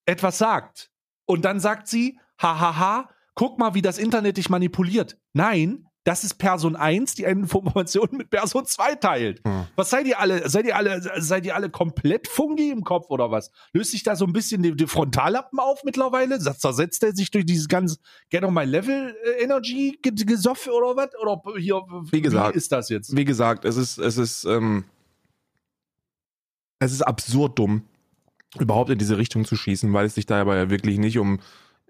[0.07, 0.91] etwas sagt.
[1.27, 5.17] Und dann sagt sie, hahaha, guck mal, wie das Internet dich manipuliert.
[5.33, 9.41] Nein, das ist Person 1, die eine Information mit Person 2 teilt.
[9.47, 9.65] Hm.
[9.75, 10.47] Was seid ihr alle?
[10.51, 13.51] Seid ihr alle, seid ihr alle komplett fungi im Kopf oder was?
[13.73, 16.39] Löst sich da so ein bisschen die, die Frontallappen auf mittlerweile?
[16.39, 17.97] Zersetzt er sich durch dieses ganze
[18.29, 21.09] Get on my Level äh, Energy ge- Gesoffe oder was?
[21.23, 21.77] Oder hier,
[22.11, 23.17] Wie gesagt, wie ist das jetzt?
[23.17, 24.85] Wie gesagt, es ist, es ist, ähm,
[26.85, 27.83] es ist absurd dumm,
[28.59, 31.40] überhaupt in diese Richtung zu schießen, weil es sich dabei ja wirklich nicht um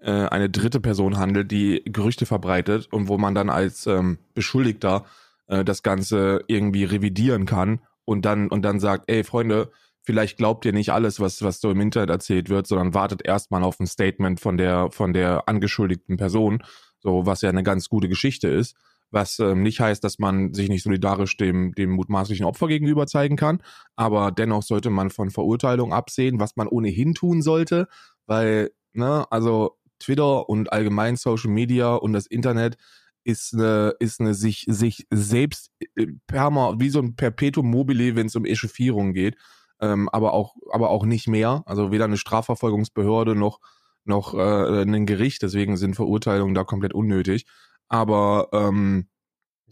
[0.01, 5.05] äh, eine dritte Person handelt, die Gerüchte verbreitet und wo man dann als ähm, Beschuldigter
[5.47, 10.65] äh, das Ganze irgendwie revidieren kann und dann und dann sagt, ey Freunde, vielleicht glaubt
[10.65, 13.87] ihr nicht alles, was was so im Internet erzählt wird, sondern wartet erstmal auf ein
[13.87, 16.63] Statement von der von der angeschuldigten Person,
[16.99, 18.75] so was ja eine ganz gute Geschichte ist
[19.15, 23.37] was ähm, nicht heißt, dass man sich nicht solidarisch dem, dem mutmaßlichen Opfer gegenüber zeigen
[23.37, 23.63] kann.
[23.95, 27.87] Aber dennoch sollte man von Verurteilung absehen, was man ohnehin tun sollte,
[28.27, 32.75] weil, ne, also Twitter und allgemein Social Media und das Internet
[33.23, 38.27] ist eine, ist eine sich, sich selbst äh, perma, wie so ein Perpetuum mobile, wenn
[38.27, 39.37] es um Echauffierung geht,
[39.79, 41.63] ähm, aber auch, aber auch nicht mehr.
[41.65, 43.61] Also weder eine Strafverfolgungsbehörde noch,
[44.03, 47.45] noch äh, ein Gericht, deswegen sind Verurteilungen da komplett unnötig.
[47.87, 49.07] Aber ähm,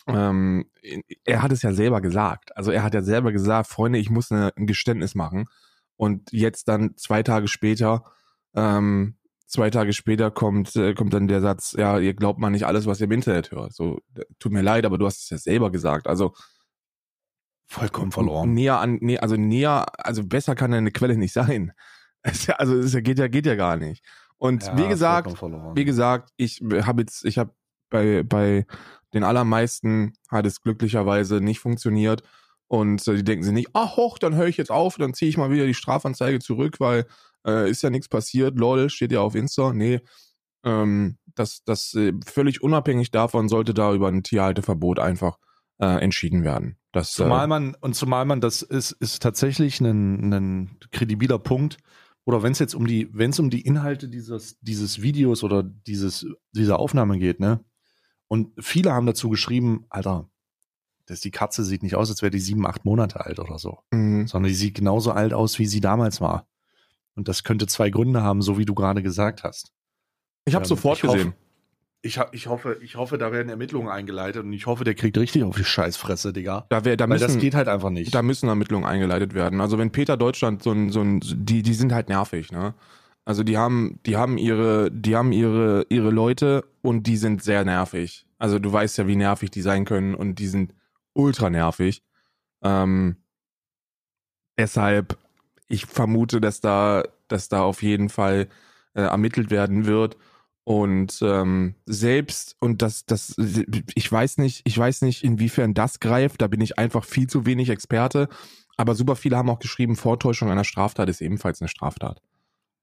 [0.08, 0.65] ähm,
[1.23, 2.56] er hat es ja selber gesagt.
[2.58, 5.45] Also er hat ja selber gesagt, Freunde, ich muss eine, ein Geständnis machen.
[5.95, 8.04] Und jetzt dann zwei Tage später,
[8.56, 12.65] ähm, zwei Tage später kommt, äh, kommt dann der Satz, ja, ihr glaubt mal nicht
[12.65, 13.73] alles, was ihr im Internet hört.
[13.73, 13.99] So,
[14.39, 16.08] tut mir leid, aber du hast es ja selber gesagt.
[16.08, 16.34] Also
[17.65, 18.54] Vollkommen verloren.
[18.54, 21.71] näher an, nee, also näher, also besser kann eine Quelle nicht sein.
[22.58, 24.02] Also es geht ja, geht ja gar nicht.
[24.38, 25.30] Und Ja, wie gesagt,
[25.76, 27.54] wie gesagt, ich habe jetzt, ich habe
[27.93, 28.65] bei, bei
[29.13, 32.23] den allermeisten hat es glücklicherweise nicht funktioniert.
[32.67, 35.29] Und äh, die denken sich nicht, ach hoch, dann höre ich jetzt auf, dann ziehe
[35.29, 37.06] ich mal wieder die Strafanzeige zurück, weil
[37.45, 39.73] äh, ist ja nichts passiert, lol, steht ja auf Insta.
[39.73, 40.01] Nee,
[40.65, 45.38] ähm, das, das äh, völlig unabhängig davon sollte da über ein Tierhalteverbot einfach
[45.79, 46.77] äh, entschieden werden.
[46.91, 51.77] Das, Zumal äh, man, und zumal man, das ist, ist tatsächlich ein, ein kredibiler Punkt,
[52.25, 55.62] oder wenn es jetzt um die, wenn es um die Inhalte dieses, dieses Videos oder
[55.62, 57.63] dieses, dieser Aufnahme geht, ne?
[58.27, 60.29] Und viele haben dazu geschrieben, Alter,
[61.05, 63.79] dass die Katze sieht nicht aus, als wäre die sieben, acht Monate alt oder so,
[63.91, 66.47] mh, sondern die sieht genauso alt aus, wie sie damals war.
[67.15, 69.71] Und das könnte zwei Gründe haben, so wie du gerade gesagt hast.
[70.45, 71.33] ich habe Ähm, sofort ich hoffe- gesehen.
[72.05, 75.17] Ich, ha- ich, hoffe, ich hoffe, da werden Ermittlungen eingeleitet und ich hoffe, der kriegt
[75.17, 76.65] richtig auf die Scheißfresse, Digga.
[76.69, 78.13] Da, wär, da Weil das müssen, geht halt einfach nicht.
[78.13, 79.62] Da müssen Ermittlungen eingeleitet werden.
[79.62, 82.73] Also wenn Peter Deutschland so ein, so ein, die, die sind halt nervig, ne?
[83.25, 87.63] Also die haben, die haben ihre, die haben ihre, ihre Leute und die sind sehr
[87.63, 88.25] nervig.
[88.38, 90.73] Also du weißt ja, wie nervig die sein können und die sind
[91.13, 92.03] ultra nervig.
[92.62, 93.17] Ähm,
[94.57, 95.17] deshalb,
[95.67, 98.49] ich vermute, dass da, dass da auf jeden Fall
[98.93, 100.17] äh, ermittelt werden wird.
[100.65, 106.41] Und ähm, selbst, und das, das, ich weiß nicht, ich weiß nicht, inwiefern das greift,
[106.41, 108.29] da bin ich einfach viel zu wenig Experte.
[108.77, 112.21] Aber super viele haben auch geschrieben, Vortäuschung einer Straftat ist ebenfalls eine Straftat.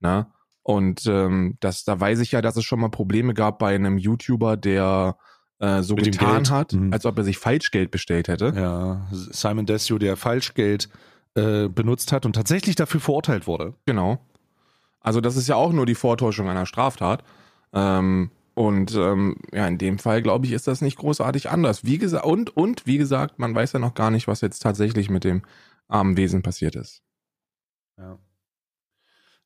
[0.01, 0.33] Na?
[0.63, 3.99] Und ähm, das, da weiß ich ja, dass es schon mal Probleme gab bei einem
[3.99, 5.17] YouTuber, der
[5.59, 6.93] äh, so Mit getan hat, Mhm.
[6.93, 8.53] als ob er sich Falschgeld bestellt hätte.
[8.57, 10.89] Ja, Simon Desio, der Falschgeld
[11.35, 13.75] äh, benutzt hat und tatsächlich dafür verurteilt wurde.
[13.87, 14.19] Genau.
[15.01, 17.25] Also das ist ja auch nur die Vortäuschung einer Straftat.
[17.73, 21.85] Ähm, und ähm, ja, in dem Fall, glaube ich, ist das nicht großartig anders.
[21.85, 25.09] Wie gesagt, und, und wie gesagt, man weiß ja noch gar nicht, was jetzt tatsächlich
[25.09, 25.43] mit dem
[25.89, 27.03] armen Wesen passiert ist.
[27.97, 28.19] Ja.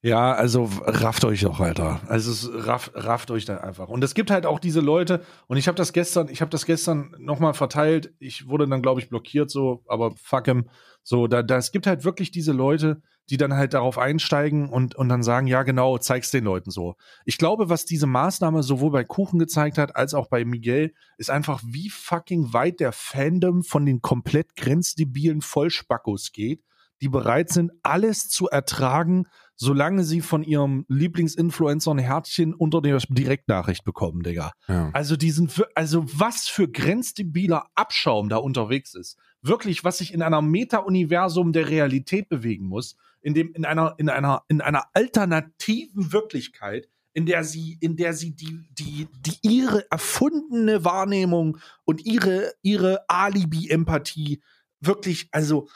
[0.05, 1.99] Ja, also rafft euch doch, Alter.
[2.09, 3.89] Also raff, rafft euch dann einfach.
[3.89, 6.67] Und es gibt halt auch diese Leute, und ich habe das gestern, ich habe das
[6.67, 8.13] gestern nochmal verteilt.
[8.19, 10.69] Ich wurde dann, glaube ich, blockiert, so, aber fuck him.
[11.03, 14.95] So, da, da, es gibt halt wirklich diese Leute, die dann halt darauf einsteigen und,
[14.95, 16.97] und dann sagen, ja, genau, zeig's den Leuten so.
[17.25, 21.31] Ich glaube, was diese Maßnahme sowohl bei Kuchen gezeigt hat, als auch bei Miguel, ist
[21.31, 26.63] einfach, wie fucking weit der Fandom von den komplett grenzdebilen Vollspackos geht,
[27.01, 32.99] die bereit sind, alles zu ertragen, solange sie von ihrem Lieblingsinfluencer ein Herzchen unter der
[33.09, 34.53] Direktnachricht bekommen, Digga.
[34.69, 34.91] Ja.
[34.93, 39.17] Also diesen, also was für grenzdebiler Abschaum da unterwegs ist.
[39.43, 44.09] Wirklich, was sich in einer Meta-Universum der Realität bewegen muss, in dem, in einer, in
[44.09, 49.91] einer, in einer alternativen Wirklichkeit, in der sie, in der sie die, die, die ihre
[49.91, 54.43] erfundene Wahrnehmung und ihre, ihre Alibi-Empathie
[54.81, 55.69] wirklich, also,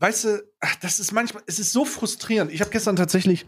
[0.00, 2.50] weißt du, ach, das ist manchmal, es ist so frustrierend.
[2.50, 3.46] Ich habe gestern tatsächlich,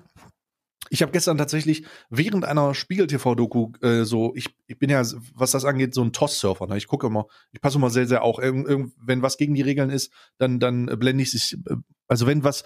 [0.91, 5.03] ich habe gestern tatsächlich während einer Spiegel-TV-Doku äh, so, ich, ich bin ja,
[5.35, 6.67] was das angeht, so ein Toss-Surfer.
[6.67, 6.77] Ne?
[6.77, 9.63] Ich gucke immer, ich passe immer sehr, sehr auch, irgend, irgend, wenn was gegen die
[9.63, 12.63] Regeln ist, dann, dann blende ich sich, äh, also wenn was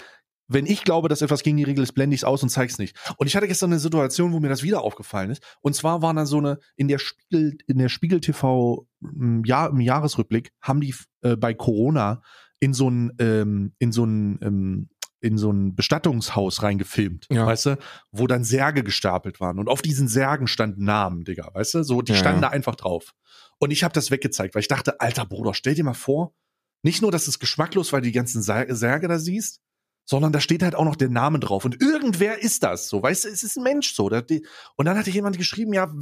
[0.49, 2.79] wenn ich glaube, dass etwas gegen die Regel ist, blende ich es aus und zeig's
[2.79, 2.97] nicht.
[3.17, 5.43] Und ich hatte gestern eine Situation, wo mir das wieder aufgefallen ist.
[5.61, 9.71] Und zwar war da so eine, in der Spiegel, in der Spiegel TV im, Jahr,
[9.71, 12.23] im Jahresrückblick haben die äh, bei Corona
[12.61, 14.89] in so ein, ähm, in so ein, ähm,
[15.21, 17.47] in so ein Bestattungshaus reingefilmt, Ja.
[17.47, 17.79] weißt du,
[18.13, 22.03] wo dann Särge gestapelt waren und auf diesen Särgen standen Namen, Digga, weißt du, so
[22.03, 23.13] die Ja, standen da einfach drauf.
[23.59, 26.35] Und ich habe das weggezeigt, weil ich dachte, alter Bruder, stell dir mal vor,
[26.83, 29.61] nicht nur, dass es geschmacklos, weil du die ganzen Sär- Särge da siehst,
[30.05, 33.25] sondern da steht halt auch noch der Name drauf und irgendwer ist das, so, weißt
[33.25, 34.05] du, es ist ein Mensch so.
[34.07, 35.93] Und dann hatte jemand geschrieben, ja,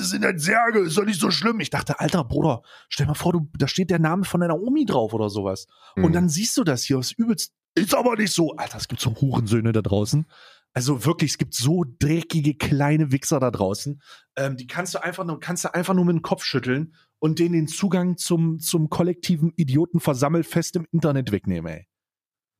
[0.00, 1.60] es sind halt Särge, ist doch nicht so schlimm.
[1.60, 4.84] Ich dachte, alter Bruder, stell mal vor, du, da steht der Name von deiner Omi
[4.84, 5.66] drauf oder sowas.
[5.96, 6.12] Und Hm.
[6.12, 7.52] dann siehst du das hier, was übelst.
[7.74, 8.52] Ist aber nicht so.
[8.56, 10.26] Alter, es gibt so Hurensöhne da draußen.
[10.74, 14.00] Also wirklich, es gibt so dreckige kleine Wichser da draußen.
[14.36, 17.38] Ähm, die kannst du einfach nur, kannst du einfach nur mit dem Kopf schütteln und
[17.40, 21.87] denen den Zugang zum, zum kollektiven Idiotenversammelfest im Internet wegnehmen, ey.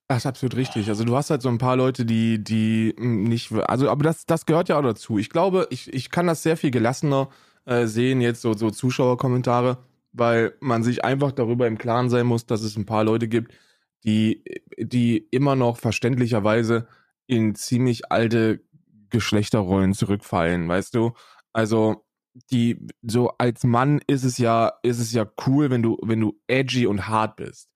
[0.09, 0.89] Das ist absolut richtig.
[0.89, 4.25] Also du hast halt so ein paar Leute, die, die mh, nicht, also aber das,
[4.25, 5.19] das gehört ja auch dazu.
[5.19, 7.29] Ich glaube, ich, ich kann das sehr viel gelassener
[7.67, 9.79] äh, sehen, jetzt so, so Zuschauerkommentare,
[10.13, 13.53] weil man sich einfach darüber im Klaren sein muss, dass es ein paar Leute gibt,
[14.05, 14.43] die,
[14.79, 16.89] die immer noch verständlicherweise
[17.27, 18.61] in ziemlich alte
[19.11, 21.13] Geschlechterrollen zurückfallen, weißt du?
[21.53, 22.05] Also
[22.51, 26.39] die so als Mann ist es ja ist es ja cool, wenn du wenn du
[26.47, 27.69] edgy und hart bist.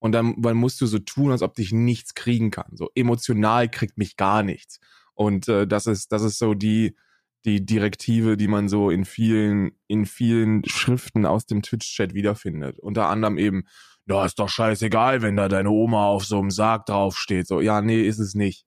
[0.00, 2.74] Und dann, dann musst du so tun, als ob dich nichts kriegen kann.
[2.74, 4.80] So emotional kriegt mich gar nichts.
[5.14, 6.96] Und äh, das ist das ist so die
[7.44, 12.78] die Direktive, die man so in vielen in vielen Schriften aus dem Twitch-Chat wiederfindet.
[12.78, 13.64] Unter anderem eben,
[14.06, 17.46] ja, ist doch scheißegal, wenn da deine Oma auf so einem Sarg draufsteht.
[17.46, 18.64] So, ja, nee, ist es nicht.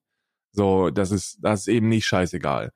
[0.51, 2.71] So, das ist das ist eben nicht scheißegal.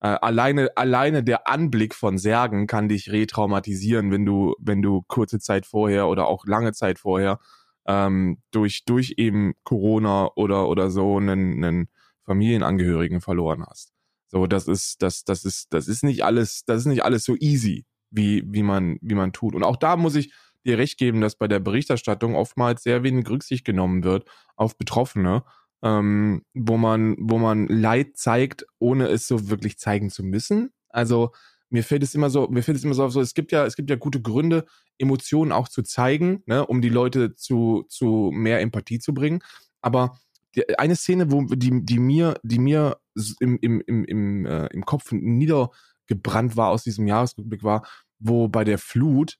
[0.00, 5.38] Äh, alleine, alleine der Anblick von Särgen kann dich retraumatisieren, wenn du, wenn du kurze
[5.38, 7.38] Zeit vorher oder auch lange Zeit vorher
[7.86, 11.88] ähm, durch, durch eben Corona oder, oder so einen, einen
[12.24, 13.92] Familienangehörigen verloren hast.
[14.28, 17.36] So, das ist, das, das ist, das ist nicht alles, das ist nicht alles so
[17.38, 19.54] easy, wie, wie man, wie man tut.
[19.54, 20.32] Und auch da muss ich
[20.64, 25.42] dir recht geben, dass bei der Berichterstattung oftmals sehr wenig Rücksicht genommen wird auf Betroffene
[25.82, 30.72] ähm, wo man, wo man Leid zeigt, ohne es so wirklich zeigen zu müssen.
[30.88, 31.32] Also
[31.70, 33.64] mir fällt es immer so, mir fällt es immer so auf, so es gibt ja,
[33.64, 34.66] es gibt ja gute Gründe,
[34.98, 39.40] Emotionen auch zu zeigen, ne, um die Leute zu, zu mehr Empathie zu bringen.
[39.80, 40.18] Aber
[40.54, 42.98] die, eine Szene, wo die, die mir, die mir
[43.38, 47.86] im, im, im, im, äh, im Kopf niedergebrannt war aus diesem Jahresrückblick war,
[48.18, 49.38] wo bei der Flut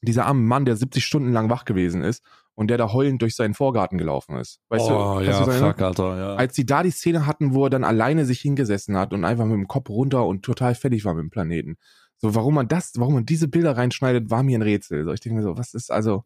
[0.00, 2.22] dieser arme Mann, der 70 Stunden lang wach gewesen ist
[2.58, 4.58] und der da heulend durch seinen Vorgarten gelaufen ist.
[4.68, 6.34] Weißt du, oh, kannst ja, du fuck, Alter, ja.
[6.34, 9.44] als sie da die Szene hatten, wo er dann alleine sich hingesessen hat und einfach
[9.44, 11.76] mit dem Kopf runter und total fertig war mit dem Planeten.
[12.16, 15.04] So, warum man das, warum man diese Bilder reinschneidet, war mir ein Rätsel.
[15.04, 16.24] So, ich denke mir so, was ist also,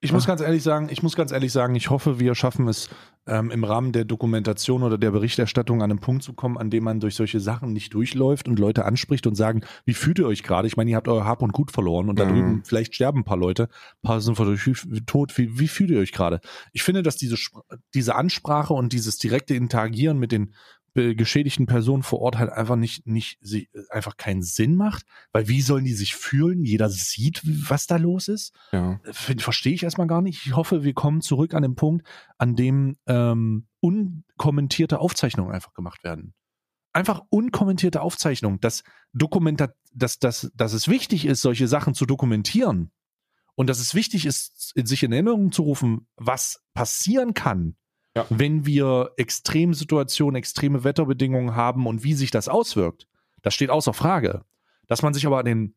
[0.00, 2.90] Ich muss ganz ehrlich sagen, ich muss ganz ehrlich sagen, ich hoffe, wir schaffen es
[3.26, 6.84] ähm, im Rahmen der Dokumentation oder der Berichterstattung an einen Punkt zu kommen, an dem
[6.84, 10.42] man durch solche Sachen nicht durchläuft und Leute anspricht und sagen, wie fühlt ihr euch
[10.42, 10.68] gerade?
[10.68, 12.28] Ich meine, ihr habt euer Hab und Gut verloren und da Mhm.
[12.28, 14.70] drüben vielleicht sterben ein paar Leute, ein paar sind euch
[15.06, 15.36] tot.
[15.38, 16.40] Wie, wie fühlt ihr euch gerade?
[16.72, 17.36] Ich finde, dass diese,
[17.94, 20.54] diese Ansprache und dieses direkte Interagieren mit den
[21.14, 23.38] geschädigten Personen vor Ort halt einfach nicht, nicht,
[23.90, 26.64] einfach keinen Sinn macht, weil wie sollen die sich fühlen?
[26.64, 29.00] Jeder sieht, was da los ist ja.
[29.10, 30.46] Ver- verstehe ich erstmal gar nicht.
[30.46, 32.06] Ich hoffe, wir kommen zurück an den Punkt,
[32.38, 36.34] an dem ähm, unkommentierte Aufzeichnungen einfach gemacht werden.
[36.92, 38.82] Einfach unkommentierte Aufzeichnungen, dass
[39.12, 42.90] Dokumenta dass, dass, dass es wichtig ist, solche Sachen zu dokumentieren
[43.54, 47.76] und dass es wichtig ist, sich in Erinnerung zu rufen, was passieren kann,
[48.16, 48.26] Ja.
[48.30, 53.06] wenn wir Extremsituationen, extreme Wetterbedingungen haben und wie sich das auswirkt.
[53.42, 54.42] Das steht außer Frage.
[54.88, 55.74] Dass man sich aber an den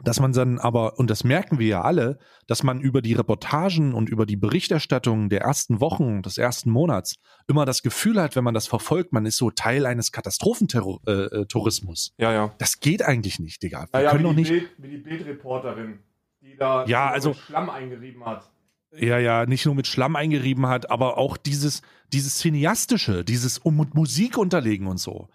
[0.00, 3.94] dass man dann aber, und das merken wir ja alle, dass man über die Reportagen
[3.94, 7.16] und über die Berichterstattung der ersten Wochen, des ersten Monats
[7.48, 12.14] immer das Gefühl hat, wenn man das verfolgt, man ist so Teil eines Katastrophentourismus.
[12.18, 12.54] Ja, ja.
[12.58, 13.86] Das geht eigentlich nicht, Digga.
[13.90, 15.98] Wir ja, können wie, doch die nicht, Bild, wie die Bildreporterin,
[16.42, 18.48] die da Ja, also- Schlamm eingerieben hat.
[18.92, 23.76] Ja, ja, nicht nur mit Schlamm eingerieben hat, aber auch dieses, dieses Cineastische, dieses um
[23.76, 25.28] mit Musik unterlegen und so.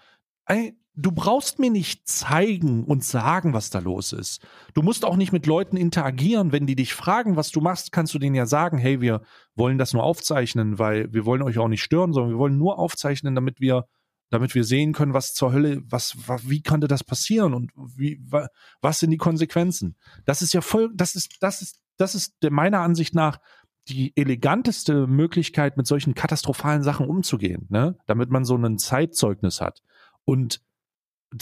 [0.95, 4.45] Du brauchst mir nicht zeigen und sagen, was da los ist.
[4.75, 6.51] Du musst auch nicht mit Leuten interagieren.
[6.51, 9.21] Wenn die dich fragen, was du machst, kannst du denen ja sagen, hey, wir
[9.55, 12.77] wollen das nur aufzeichnen, weil wir wollen euch auch nicht stören, sondern wir wollen nur
[12.77, 13.85] aufzeichnen, damit wir,
[14.29, 16.15] damit wir sehen können, was zur Hölle, was,
[16.47, 18.47] wie konnte das passieren und wie, wa,
[18.81, 19.95] was sind die Konsequenzen?
[20.25, 23.39] Das ist ja voll, das ist, das ist, das ist meiner Ansicht nach
[23.87, 27.97] die eleganteste Möglichkeit, mit solchen katastrophalen Sachen umzugehen, ne?
[28.05, 29.81] Damit man so ein Zeitzeugnis hat.
[30.25, 30.61] Und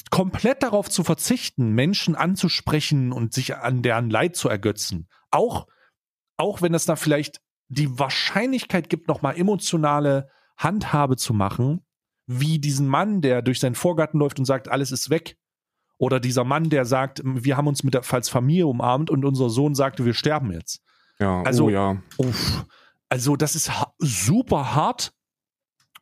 [0.10, 5.08] komplett darauf zu verzichten, Menschen anzusprechen und sich an deren Leid zu ergötzen.
[5.30, 5.68] Auch,
[6.38, 11.86] auch wenn es da vielleicht die Wahrscheinlichkeit gibt, nochmal emotionale Handhabe zu machen,
[12.28, 15.38] wie diesen Mann, der durch seinen Vorgarten läuft und sagt, alles ist weg.
[16.02, 19.52] Oder dieser Mann, der sagt, wir haben uns mit der als Familie umarmt und unser
[19.52, 20.82] Sohn sagte, wir sterben jetzt.
[21.20, 22.02] Ja, Also- oh ja.
[22.18, 22.66] Uff.
[23.08, 25.14] Also das ist ha super hart,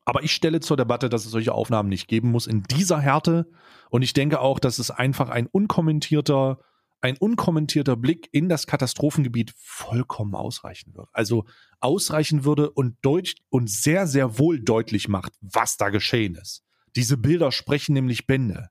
[0.06, 3.52] aber ich stelle zur Debatte, dass es solche Aufnahmen nicht geben muss in dieser Härte.
[3.90, 6.60] Und ich denke auch, dass es einfach ein unkommentierter,
[7.02, 11.10] ein unkommentierter Blick in das Katastrophengebiet vollkommen ausreichen würde.
[11.12, 11.44] Also
[11.82, 16.64] ausreichen würde und deutlich und sehr, sehr wohl deutlich macht, was da geschehen ist.
[16.96, 18.70] Diese Bilder sprechen nämlich Bände.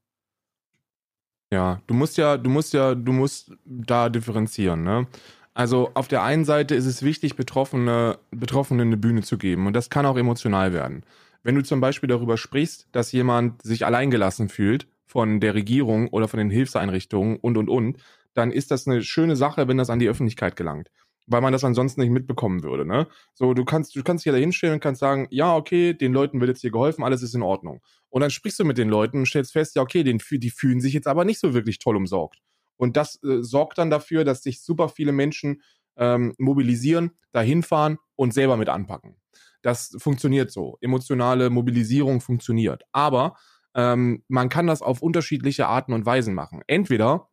[1.52, 5.06] Ja, du musst ja, du musst ja, du musst da differenzieren, ne?
[5.54, 9.72] Also auf der einen Seite ist es wichtig, Betroffene, Betroffenen eine Bühne zu geben und
[9.72, 11.04] das kann auch emotional werden.
[11.42, 16.28] Wenn du zum Beispiel darüber sprichst, dass jemand sich alleingelassen fühlt von der Regierung oder
[16.28, 17.96] von den Hilfseinrichtungen und und und,
[18.34, 20.90] dann ist das eine schöne Sache, wenn das an die Öffentlichkeit gelangt.
[21.30, 23.06] Weil man das ansonsten nicht mitbekommen würde, ne?
[23.34, 26.12] So, du kannst, du kannst dich ja da hinstellen und kannst sagen, ja, okay, den
[26.12, 27.82] Leuten wird jetzt hier geholfen, alles ist in Ordnung.
[28.08, 30.80] Und dann sprichst du mit den Leuten und stellst fest, ja, okay, den, die fühlen
[30.80, 32.38] sich jetzt aber nicht so wirklich toll umsorgt.
[32.76, 35.62] Und das äh, sorgt dann dafür, dass sich super viele Menschen
[35.96, 39.16] ähm, mobilisieren, dahin fahren und selber mit anpacken.
[39.62, 40.78] Das funktioniert so.
[40.80, 42.84] Emotionale Mobilisierung funktioniert.
[42.92, 43.36] Aber
[43.74, 46.62] ähm, man kann das auf unterschiedliche Arten und Weisen machen.
[46.66, 47.28] Entweder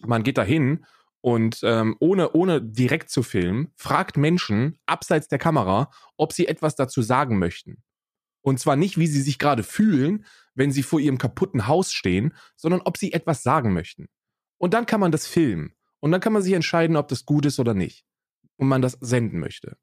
[0.00, 0.84] man geht dahin
[1.26, 6.76] und ähm, ohne, ohne direkt zu filmen, fragt Menschen abseits der Kamera, ob sie etwas
[6.76, 7.82] dazu sagen möchten.
[8.42, 12.32] Und zwar nicht, wie sie sich gerade fühlen, wenn sie vor ihrem kaputten Haus stehen,
[12.54, 14.06] sondern ob sie etwas sagen möchten.
[14.58, 15.74] Und dann kann man das filmen.
[15.98, 18.04] Und dann kann man sich entscheiden, ob das gut ist oder nicht.
[18.56, 19.76] Und man das senden möchte.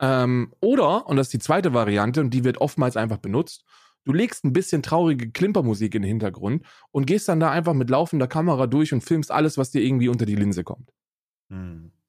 [0.00, 3.64] Ähm, oder, und das ist die zweite Variante, und die wird oftmals einfach benutzt,
[4.06, 7.90] du legst ein bisschen traurige Klimpermusik in den Hintergrund und gehst dann da einfach mit
[7.90, 10.90] laufender Kamera durch und filmst alles, was dir irgendwie unter die Linse kommt.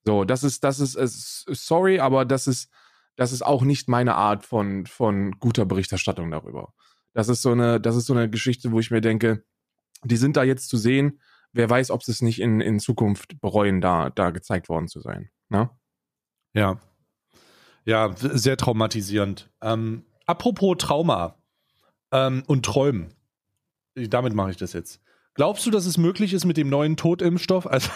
[0.06, 2.72] So, das ist, das ist, sorry, aber das ist,
[3.16, 6.74] das ist auch nicht meine Art von, von guter Berichterstattung darüber.
[7.14, 9.44] Das ist so eine, das ist so eine Geschichte, wo ich mir denke,
[10.04, 11.20] die sind da jetzt zu sehen.
[11.52, 15.02] Wer weiß, ob sie es nicht in, in Zukunft bereuen, da, da gezeigt worden zu
[15.02, 15.30] sein.
[15.50, 15.72] Ne?
[16.54, 16.80] Ja.
[17.86, 19.50] Ja, sehr traumatisierend.
[19.62, 21.38] Ähm, apropos Trauma
[22.12, 23.14] ähm, und Träumen.
[23.96, 25.02] Damit mache ich das jetzt.
[25.34, 27.68] Glaubst du, dass es möglich ist mit dem neuen Totimpfstoff?
[27.68, 27.90] Also,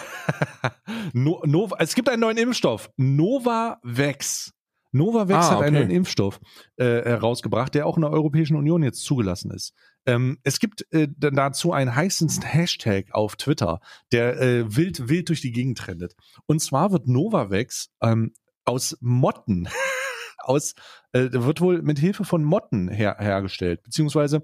[1.12, 2.90] no, Nova, es gibt einen neuen Impfstoff.
[2.96, 4.52] Novavax.
[4.92, 5.86] Novavax Ah, hat einen okay.
[5.86, 6.38] neuen Impfstoff
[6.76, 9.72] äh, herausgebracht, der auch in der Europäischen Union jetzt zugelassen ist.
[10.06, 13.80] Ähm, es gibt äh, dazu einen heißen Hashtag auf Twitter,
[14.12, 16.14] der äh, wild, wild durch die Gegend trendet.
[16.46, 19.68] Und zwar wird Novavax ähm, aus Motten,
[20.42, 20.74] aus,
[21.12, 24.42] äh, wird wohl mit Hilfe von Motten her, hergestellt, beziehungsweise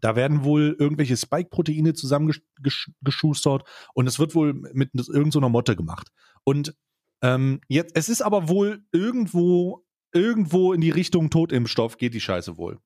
[0.00, 6.08] da werden wohl irgendwelche Spike-Proteine zusammengeschustert und es wird wohl mit irgendeiner so Motte gemacht.
[6.44, 6.74] Und
[7.22, 12.58] ähm, jetzt, es ist aber wohl irgendwo, irgendwo in die Richtung Totimpfstoff geht die Scheiße
[12.58, 12.78] wohl.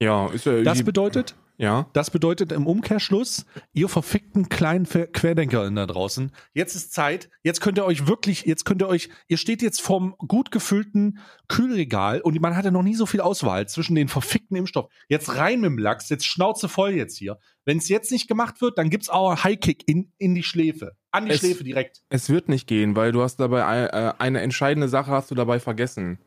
[0.00, 0.62] Ja, ist ja.
[0.62, 1.86] Das bedeutet, ja.
[1.92, 7.78] das bedeutet im Umkehrschluss, ihr verfickten kleinen QuerdenkerInnen da draußen, jetzt ist Zeit, jetzt könnt
[7.78, 12.40] ihr euch wirklich, jetzt könnt ihr euch, ihr steht jetzt vorm gut gefüllten Kühlregal und
[12.40, 14.90] man hatte noch nie so viel Auswahl zwischen den verfickten Impfstoff.
[15.08, 17.38] Jetzt rein mit dem Lachs, jetzt Schnauze voll jetzt hier.
[17.64, 20.96] Wenn es jetzt nicht gemacht wird, dann gibt's auch einen Highkick in, in die Schläfe.
[21.12, 22.02] An die Es- Schläfe direkt.
[22.08, 25.34] Es wird nicht gehen, weil du hast dabei ein- äh, eine entscheidende Sache hast du
[25.34, 26.18] dabei vergessen.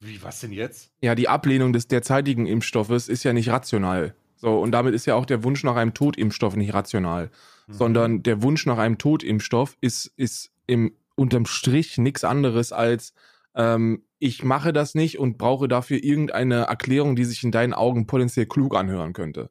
[0.00, 0.90] Wie, was denn jetzt?
[1.00, 4.14] Ja, die Ablehnung des derzeitigen Impfstoffes ist ja nicht rational.
[4.36, 7.30] So, und damit ist ja auch der Wunsch nach einem Totimpfstoff nicht rational.
[7.66, 7.72] Mhm.
[7.72, 13.14] Sondern der Wunsch nach einem Totimpfstoff ist, ist im, unterm Strich nichts anderes als,
[13.54, 18.06] ähm, ich mache das nicht und brauche dafür irgendeine Erklärung, die sich in deinen Augen
[18.06, 19.50] potenziell klug anhören könnte.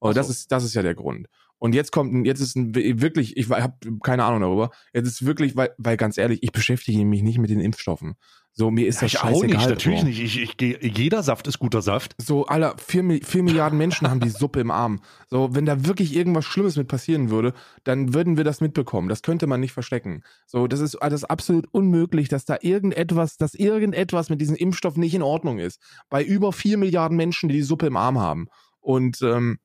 [0.00, 0.20] Aber so.
[0.20, 1.28] das ist, das ist ja der Grund.
[1.58, 4.70] Und jetzt kommt, ein- jetzt ist ein, wirklich, ich habe keine Ahnung darüber.
[4.92, 8.14] Jetzt ist wirklich, weil, weil ganz ehrlich, ich beschäftige mich nicht mit den Impfstoffen.
[8.58, 9.34] So, mir ist das ich scheißegal.
[9.36, 10.20] auch nicht, natürlich nicht.
[10.20, 12.14] Ich, ich, geh- jeder Saft ist guter Saft.
[12.18, 15.00] So, aller, vier, vier Milliarden Menschen haben die Suppe im Arm.
[15.28, 17.52] So, wenn da wirklich irgendwas Schlimmes mit passieren würde,
[17.84, 19.10] dann würden wir das mitbekommen.
[19.10, 20.22] Das könnte man nicht verstecken.
[20.46, 25.14] So, das ist, ist absolut unmöglich, dass da irgendetwas, dass irgendetwas mit diesem Impfstoff nicht
[25.14, 25.78] in Ordnung ist.
[26.08, 28.46] Bei über vier Milliarden Menschen, die die Suppe im Arm haben.
[28.80, 29.58] Und, ähm,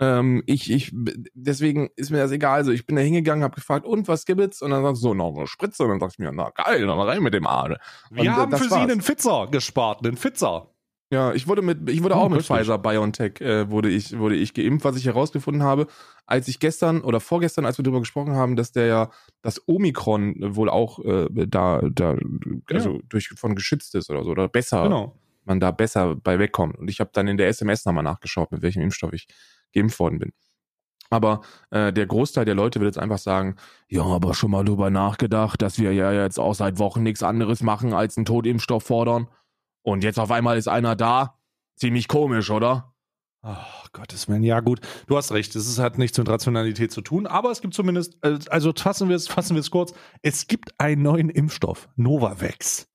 [0.00, 0.92] ähm, ich, ich,
[1.34, 2.56] deswegen ist mir das egal.
[2.56, 4.62] Also ich bin da hingegangen, habe gefragt, und was gibt's?
[4.62, 5.84] Und dann sagst du so, noch eine Spritze.
[5.84, 7.76] Und dann sagst du mir, na geil, dann rein mit dem Arsch.
[8.10, 8.90] Wir Und, äh, haben das für Sie war's.
[8.90, 10.68] einen Pfizer gespart, einen Pfizer.
[11.12, 12.58] Ja, ich wurde mit, ich wurde Oh, auch mit köstlich.
[12.60, 15.88] Pfizer BioNTech äh, wurde ich wurde ich geimpft, was ich herausgefunden habe,
[16.24, 19.10] als ich gestern oder vorgestern, als wir darüber gesprochen haben, dass der ja
[19.42, 22.16] das Omikron wohl auch äh, da da
[22.72, 25.16] also durch von geschützt ist oder so oder besser Genau.
[25.44, 26.78] man da besser bei wegkommt.
[26.78, 29.26] Und ich habe dann in der SMS nochmal nachgeschaut, mit welchem Impfstoff ich
[29.72, 30.32] geimpft worden bin.
[31.10, 31.40] Aber
[31.70, 33.56] äh, der Großteil der Leute wird jetzt einfach sagen,
[33.88, 37.62] ja, aber schon mal drüber nachgedacht, dass wir ja jetzt auch seit Wochen nichts anderes
[37.62, 39.28] machen, als einen Totimpfstoff fordern.
[39.82, 41.38] Und jetzt auf einmal ist einer da.
[41.74, 42.94] Ziemlich komisch, oder?
[43.42, 47.26] Ach, Gottes Willen, ja gut, du hast recht, es hat nichts mit Rationalität zu tun,
[47.26, 51.30] aber es gibt zumindest, äh, also fassen wir es, fassen kurz, es gibt einen neuen
[51.30, 52.86] Impfstoff, Novavax.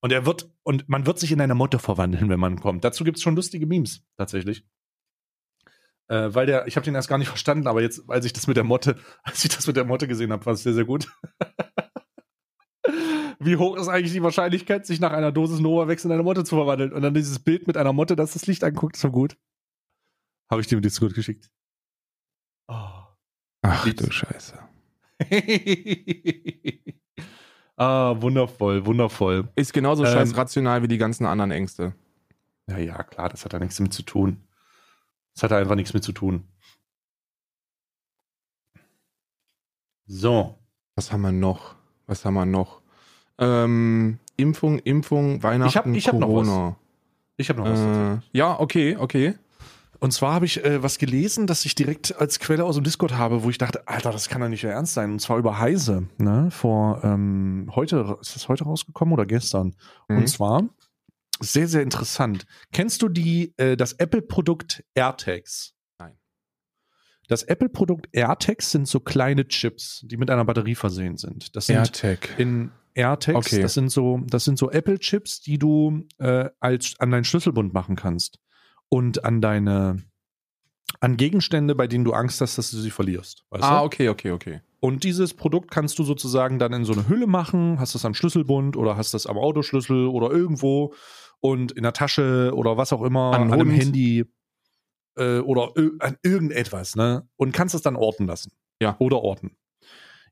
[0.00, 2.84] Und er wird, und man wird sich in eine Motte verwandeln, wenn man kommt.
[2.84, 4.64] Dazu gibt es schon lustige Memes, tatsächlich.
[6.10, 8.48] Äh, weil der, ich habe den erst gar nicht verstanden, aber jetzt, als ich das
[8.48, 10.84] mit der Motte, als ich das mit der Motte gesehen habe, war es sehr, sehr
[10.84, 11.08] gut.
[13.38, 16.56] Wie hoch ist eigentlich die Wahrscheinlichkeit, sich nach einer Dosis Novavax in eine Motte zu
[16.56, 16.92] verwandeln?
[16.92, 19.38] Und dann dieses Bild mit einer Motte, das das Licht anguckt, so gut.
[20.50, 21.48] Habe ich dir mit Discord geschickt.
[22.66, 22.74] Oh.
[23.62, 24.04] Ach Lieb's.
[24.04, 24.58] du Scheiße.
[27.76, 29.48] ah, wundervoll, wundervoll.
[29.54, 31.94] Ist genauso ähm, scheiß rational wie die ganzen anderen Ängste.
[32.68, 34.42] Ja, ja, klar, das hat da nichts mit zu tun.
[35.34, 36.44] Das hat da einfach nichts mit zu tun.
[40.06, 40.56] So.
[40.96, 41.76] Was haben wir noch?
[42.06, 42.82] Was haben wir noch?
[43.38, 46.50] Ähm, Impfung, Impfung, Weihnachten, ich hab, ich Corona.
[46.50, 46.74] Hab noch was.
[47.36, 47.80] Ich habe noch was.
[47.80, 49.34] Äh, ja, okay, okay.
[50.00, 53.14] Und zwar habe ich äh, was gelesen, das ich direkt als Quelle aus dem Discord
[53.14, 55.12] habe, wo ich dachte, Alter, das kann doch nicht ernst sein.
[55.12, 56.50] Und zwar über Heise, ne?
[56.50, 59.74] Vor ähm, heute, ist das heute rausgekommen oder gestern?
[60.08, 60.18] Mhm.
[60.18, 60.64] Und zwar
[61.40, 62.46] sehr, sehr interessant.
[62.72, 65.74] Kennst du die, äh, das Apple-Produkt AirTags?
[65.98, 66.16] Nein.
[67.28, 71.56] Das Apple-Produkt AirTags sind so kleine Chips, die mit einer Batterie versehen sind.
[71.56, 72.38] Das sind AirTag.
[72.38, 73.62] In AirTags, okay.
[73.62, 77.96] das sind so, das sind so Apple-Chips, die du äh, als an deinen Schlüsselbund machen
[77.96, 78.38] kannst
[78.88, 80.02] und an deine
[80.98, 83.44] an Gegenstände, bei denen du Angst hast, dass du sie verlierst.
[83.50, 83.84] ah, du?
[83.84, 84.60] okay, okay, okay.
[84.80, 88.14] Und dieses Produkt kannst du sozusagen dann in so eine Hülle machen, hast das am
[88.14, 90.94] Schlüsselbund oder hast das am Autoschlüssel oder irgendwo
[91.40, 94.24] und in der Tasche oder was auch immer, an, an einem Handy
[95.16, 97.28] äh, oder an irgendetwas, ne?
[97.36, 98.52] Und kannst es dann orten lassen.
[98.80, 98.96] Ja.
[98.98, 99.56] Oder orten.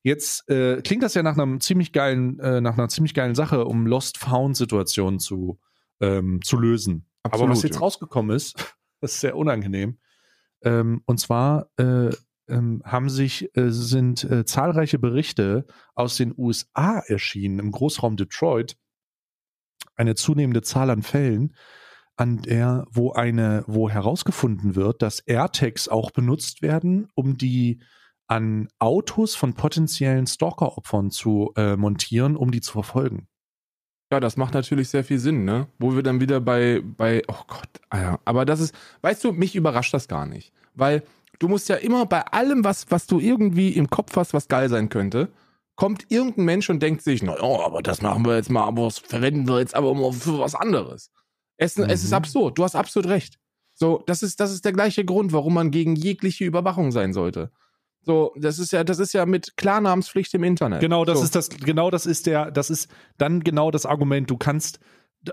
[0.02, 3.64] Jetzt äh, klingt das ja nach einem ziemlich geilen, äh, nach einer ziemlich geilen Sache,
[3.64, 5.58] um Lost-Found-Situationen zu,
[6.00, 7.06] ähm, zu lösen.
[7.22, 7.80] Absolut, Aber was jetzt ja.
[7.80, 8.54] rausgekommen ist,
[9.00, 9.98] das ist sehr unangenehm.
[10.62, 12.10] Ähm, und zwar äh,
[12.48, 18.76] ähm, haben sich, äh, sind äh, zahlreiche Berichte aus den USA erschienen, im Großraum Detroit,
[19.96, 21.54] eine zunehmende Zahl an Fällen,
[22.16, 27.80] an der, wo eine, wo herausgefunden wird, dass AirTags auch benutzt werden, um die
[28.26, 33.28] an Autos von potenziellen Stalker-Opfern zu äh, montieren, um die zu verfolgen.
[34.10, 35.68] Ja, das macht natürlich sehr viel Sinn, ne?
[35.78, 39.92] Wo wir dann wieder bei, bei, oh Gott, aber das ist, weißt du, mich überrascht
[39.92, 40.52] das gar nicht.
[40.74, 41.02] Weil
[41.38, 44.68] du musst ja immer bei allem, was, was du irgendwie im Kopf hast, was geil
[44.68, 45.28] sein könnte,
[45.76, 48.84] kommt irgendein Mensch und denkt sich, na oh, aber das machen wir jetzt mal, aber
[48.84, 51.12] das verwenden wir jetzt aber mal für was anderes.
[51.56, 51.84] Es, mhm.
[51.84, 52.16] es ist mhm.
[52.16, 53.38] absurd, du hast absolut recht.
[53.74, 57.52] So, das ist, das ist der gleiche Grund, warum man gegen jegliche Überwachung sein sollte.
[58.02, 60.80] So, das ist ja, das ist ja mit Klarnamenspflicht im Internet.
[60.80, 61.24] Genau, das so.
[61.24, 64.28] ist das, genau das ist der, das ist dann genau das Argument.
[64.30, 64.80] Du kannst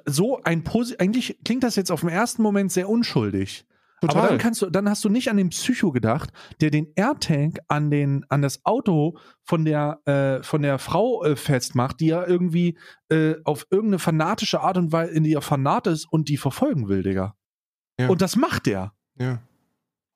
[0.05, 3.65] so ein Posi eigentlich klingt das jetzt auf den ersten Moment sehr unschuldig.
[4.01, 4.17] Total.
[4.17, 7.59] Aber dann kannst du, dann hast du nicht an den Psycho gedacht, der den AirTag
[7.67, 12.25] an den, an das Auto von der, äh, von der Frau äh, festmacht, die ja
[12.25, 12.77] irgendwie
[13.09, 17.03] äh, auf irgendeine fanatische Art und Weise in ihr Fanat ist und die verfolgen will,
[17.03, 17.35] Digga.
[17.99, 18.09] Ja.
[18.09, 18.93] Und das macht der.
[19.17, 19.41] Ja.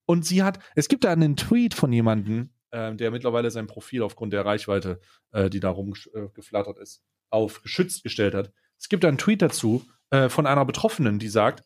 [0.05, 4.03] Und sie hat, es gibt da einen Tweet von jemandem, äh, der mittlerweile sein Profil
[4.03, 4.99] aufgrund der Reichweite,
[5.31, 8.51] äh, die da rumgeflattert ist, auf geschützt gestellt hat.
[8.77, 11.63] Es gibt da einen Tweet dazu äh, von einer Betroffenen, die sagt,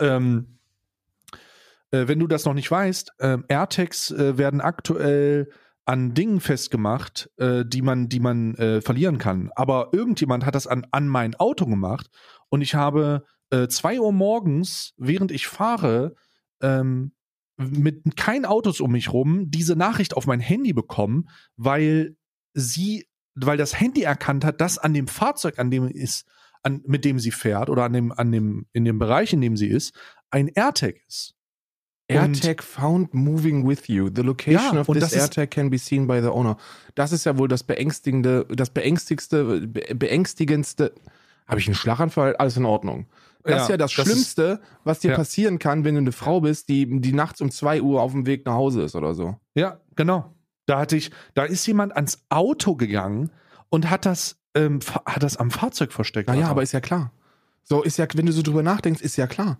[0.00, 0.57] ähm,
[1.90, 5.50] äh, wenn du das noch nicht weißt, ähm, AirTags äh, werden aktuell
[5.84, 9.50] an Dingen festgemacht, äh, die man, die man verlieren kann.
[9.56, 12.10] Aber irgendjemand hat das an, an mein Auto gemacht
[12.50, 13.24] und ich habe
[13.70, 16.14] zwei Uhr morgens, während ich fahre,
[16.60, 17.12] ähm,
[17.56, 22.16] mit kein Autos um mich rum diese Nachricht auf mein Handy bekommen, weil
[22.52, 26.26] sie, weil das Handy erkannt hat, dass an dem Fahrzeug, an dem ist,
[26.62, 29.56] an, mit dem sie fährt oder an dem, an dem, in dem Bereich, in dem
[29.56, 29.94] sie ist,
[30.30, 31.37] ein AirTag ist.
[32.08, 34.08] AirTag found moving with you.
[34.14, 36.56] The location ja, of this AirTag can be seen by the owner.
[36.94, 40.94] Das ist ja wohl das beängstigende, das beängstigste, beängstigendste.
[41.46, 42.36] Habe ich einen Schlaganfall?
[42.36, 43.06] Alles in Ordnung.
[43.42, 45.16] Das ja, ist ja das, das Schlimmste, ist, was dir ja.
[45.16, 48.26] passieren kann, wenn du eine Frau bist, die, die nachts um zwei Uhr auf dem
[48.26, 49.36] Weg nach Hause ist oder so.
[49.54, 50.34] Ja, genau.
[50.66, 53.30] Da hatte ich, da ist jemand ans Auto gegangen
[53.70, 56.28] und hat das, ähm, hat das am Fahrzeug versteckt.
[56.28, 57.12] Naja, aber ist ja klar.
[57.64, 59.58] So ist ja, wenn du so drüber nachdenkst, ist ja klar.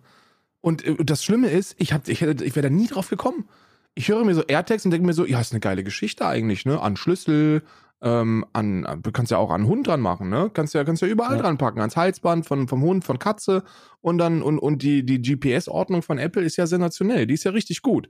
[0.61, 3.49] Und äh, das Schlimme ist, ich, hab, ich, ich wäre da nie drauf gekommen.
[3.95, 6.65] Ich höre mir so AirTags und denke mir so, ja, ist eine geile Geschichte eigentlich,
[6.65, 6.81] ne?
[6.81, 7.63] An Schlüssel,
[8.01, 10.51] ähm, an, du kannst ja auch an Hund dran machen, ne?
[10.53, 11.43] Kannst ja, kannst ja überall ja.
[11.43, 13.65] dran packen, ans Halsband von, vom Hund, von Katze
[14.01, 17.51] und dann, und, und die, die GPS-Ordnung von Apple ist ja sensationell, die ist ja
[17.51, 18.09] richtig gut.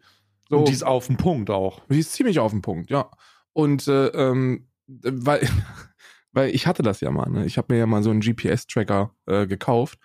[0.51, 1.83] So, und die ist auf dem Punkt auch.
[1.89, 3.11] Die ist ziemlich auf dem Punkt, ja.
[3.55, 5.49] Und äh, ähm, weil,
[6.33, 7.47] weil ich hatte das ja mal, ne?
[7.47, 9.99] Ich habe mir ja mal so einen GPS-Tracker äh, gekauft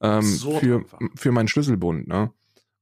[0.00, 0.98] ähm, Absurd für, einfach.
[1.14, 2.32] für meinen Schlüsselbund, ne?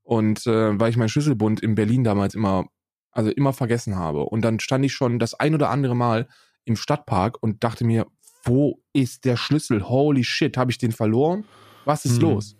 [0.02, 2.66] Und äh, weil ich meinen Schlüsselbund in Berlin damals immer,
[3.10, 4.24] also immer vergessen habe.
[4.24, 6.28] Und dann stand ich schon das ein oder andere Mal
[6.64, 8.06] im Stadtpark und dachte mir,
[8.44, 9.88] wo ist der Schlüssel?
[9.88, 11.44] Holy shit, habe ich den verloren?
[11.84, 12.22] Was ist Hm.
[12.22, 12.56] los?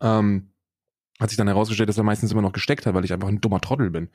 [0.00, 0.50] Ähm,
[1.18, 3.40] hat sich dann herausgestellt, dass er meistens immer noch gesteckt hat, weil ich einfach ein
[3.40, 4.08] dummer Trottel bin.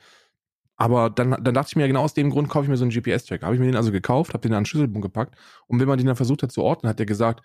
[0.76, 2.90] Aber dann, dann dachte ich mir, genau aus dem Grund kaufe ich mir so einen
[2.90, 3.44] GPS-Tracker.
[3.46, 5.98] Habe ich mir den also gekauft, habe den an den Schlüsselbund gepackt und wenn man
[5.98, 7.42] den dann versucht hat zu orten, hat der gesagt,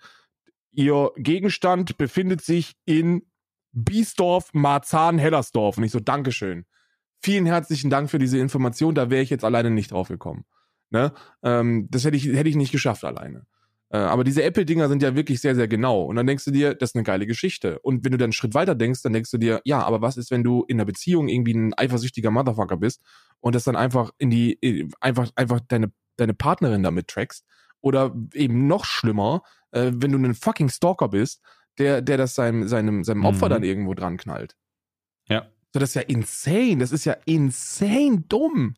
[0.72, 3.22] Ihr Gegenstand befindet sich in
[3.72, 5.78] Biesdorf, Marzahn, Hellersdorf.
[5.78, 6.64] Und ich so, Dankeschön.
[7.22, 8.94] Vielen herzlichen Dank für diese Information.
[8.94, 10.44] Da wäre ich jetzt alleine nicht drauf gekommen.
[10.90, 11.12] Ne?
[11.42, 13.46] Ähm, das hätte ich, hätte ich nicht geschafft alleine.
[13.90, 16.02] Äh, aber diese Apple-Dinger sind ja wirklich sehr, sehr genau.
[16.04, 17.78] Und dann denkst du dir, das ist eine geile Geschichte.
[17.80, 20.16] Und wenn du dann einen Schritt weiter denkst, dann denkst du dir, ja, aber was
[20.16, 23.02] ist, wenn du in einer Beziehung irgendwie ein eifersüchtiger Motherfucker bist
[23.40, 27.44] und das dann einfach in die, in- einfach, einfach deine, deine Partnerin damit trackst?
[27.82, 29.42] Oder eben noch schlimmer,
[29.72, 31.42] äh, wenn du ein fucking Stalker bist,
[31.78, 33.50] der, der das seinem, seinem, seinem Opfer Mhm.
[33.50, 34.56] dann irgendwo dran knallt.
[35.28, 35.48] Ja.
[35.72, 36.78] So, das ist ja insane.
[36.78, 38.74] Das ist ja insane dumm.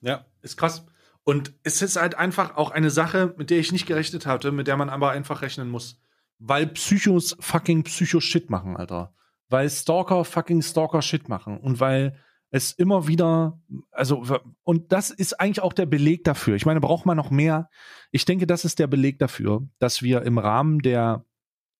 [0.00, 0.84] Ja, ist krass.
[1.22, 4.66] Und es ist halt einfach auch eine Sache, mit der ich nicht gerechnet hatte, mit
[4.66, 5.98] der man aber einfach rechnen muss.
[6.38, 9.14] Weil Psychos fucking Psycho-Shit machen, Alter.
[9.48, 11.56] Weil Stalker fucking Stalker-Shit machen.
[11.56, 12.18] Und weil
[12.54, 14.24] es immer wieder, also,
[14.62, 16.54] und das ist eigentlich auch der Beleg dafür.
[16.54, 17.68] Ich meine, braucht man noch mehr?
[18.12, 21.24] Ich denke, das ist der Beleg dafür, dass wir im Rahmen der,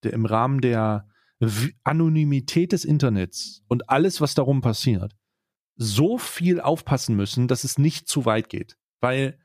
[0.03, 1.07] der im Rahmen der
[1.85, 5.15] Anonymität des Internets und alles, was darum passiert,
[5.77, 8.77] so viel aufpassen müssen, dass es nicht zu weit geht.
[9.01, 9.39] Weil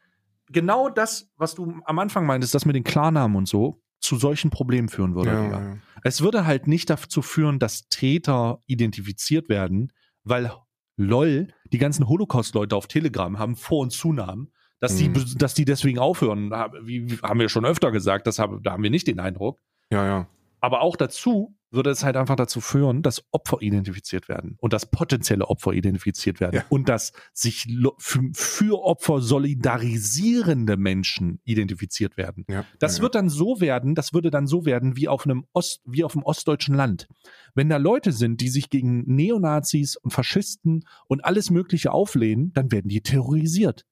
[0.47, 4.49] genau das, was du am Anfang meintest, das mit den Klarnamen und so, zu solchen
[4.49, 5.29] Problemen führen würde.
[5.29, 5.77] Digga.
[6.03, 10.51] Es würde halt nicht dazu führen, dass Täter identifiziert werden, weil
[10.99, 15.37] lol, die ganzen Holocaust-Leute auf Telegram haben Vor- und Zunahmen, dass, die, Mhm.
[15.37, 19.07] dass die deswegen aufhören, haben wir schon öfter gesagt, das haben, da haben wir nicht
[19.07, 19.59] den Eindruck.
[19.91, 20.27] Ja, ja.
[20.61, 24.89] Aber auch dazu würde es halt einfach dazu führen, dass Opfer identifiziert werden und dass
[24.89, 26.65] potenzielle Opfer identifiziert werden Ja.
[26.69, 27.67] und dass sich
[27.97, 32.45] für, Opfer solidarisierende Menschen identifiziert werden.
[32.49, 32.65] ja.
[32.79, 35.81] Das ja, wird dann so werden, das würde dann so werden wie auf einem Ost,
[35.85, 37.07] wie auf einem ostdeutschen Land.
[37.55, 42.71] Wenn da Leute sind, die sich gegen Neonazis und Faschisten und alles Mögliche auflehnen, dann
[42.71, 43.85] werden die terrorisiert.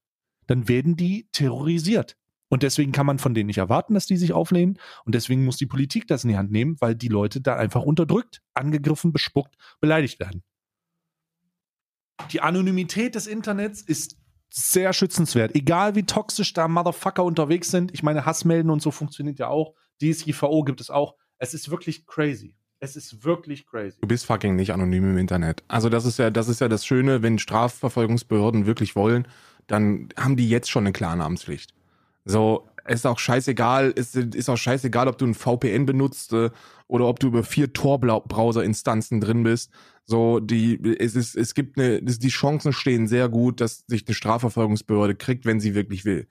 [0.48, 2.16] Dann werden die terrorisiert.
[2.50, 4.80] Und deswegen kann man von denen nicht erwarten, dass die sich auflehnen.
[5.06, 7.84] Und deswegen muss die Politik das in die Hand nehmen, weil die Leute da einfach
[7.84, 10.44] unterdrückt, angegriffen, bespuckt, beleidigt werden.
[12.32, 14.18] Die Anonymität des Internets ist
[14.50, 15.56] sehr schützenswert.
[15.56, 17.94] Egal wie toxisch da Motherfucker unterwegs sind.
[17.94, 19.74] Ich meine, Hassmelden und so funktioniert ja auch.
[20.02, 21.16] DSGVO gibt es auch.
[21.38, 22.56] Es ist wirklich crazy.
[22.80, 23.98] Es ist wirklich crazy.
[24.02, 25.64] Du bist fucking nicht anonym im Internet.
[25.68, 29.28] Also das ist ja, das ist ja das Schöne, wenn Strafverfolgungsbehörden wirklich wollen,
[29.66, 31.74] dann haben die jetzt schon eine Klarnamenspflicht.
[32.30, 36.50] So, ist auch scheißegal, ist, ist auch scheißegal, ob du ein VPN benutzt äh,
[36.88, 39.72] oder ob du über vier Tor-Browser-Instanzen drin bist.
[40.06, 44.16] So, die, es ist, es gibt eine, die Chancen stehen sehr gut, dass sich eine
[44.16, 46.28] Strafverfolgungsbehörde kriegt, wenn sie wirklich will.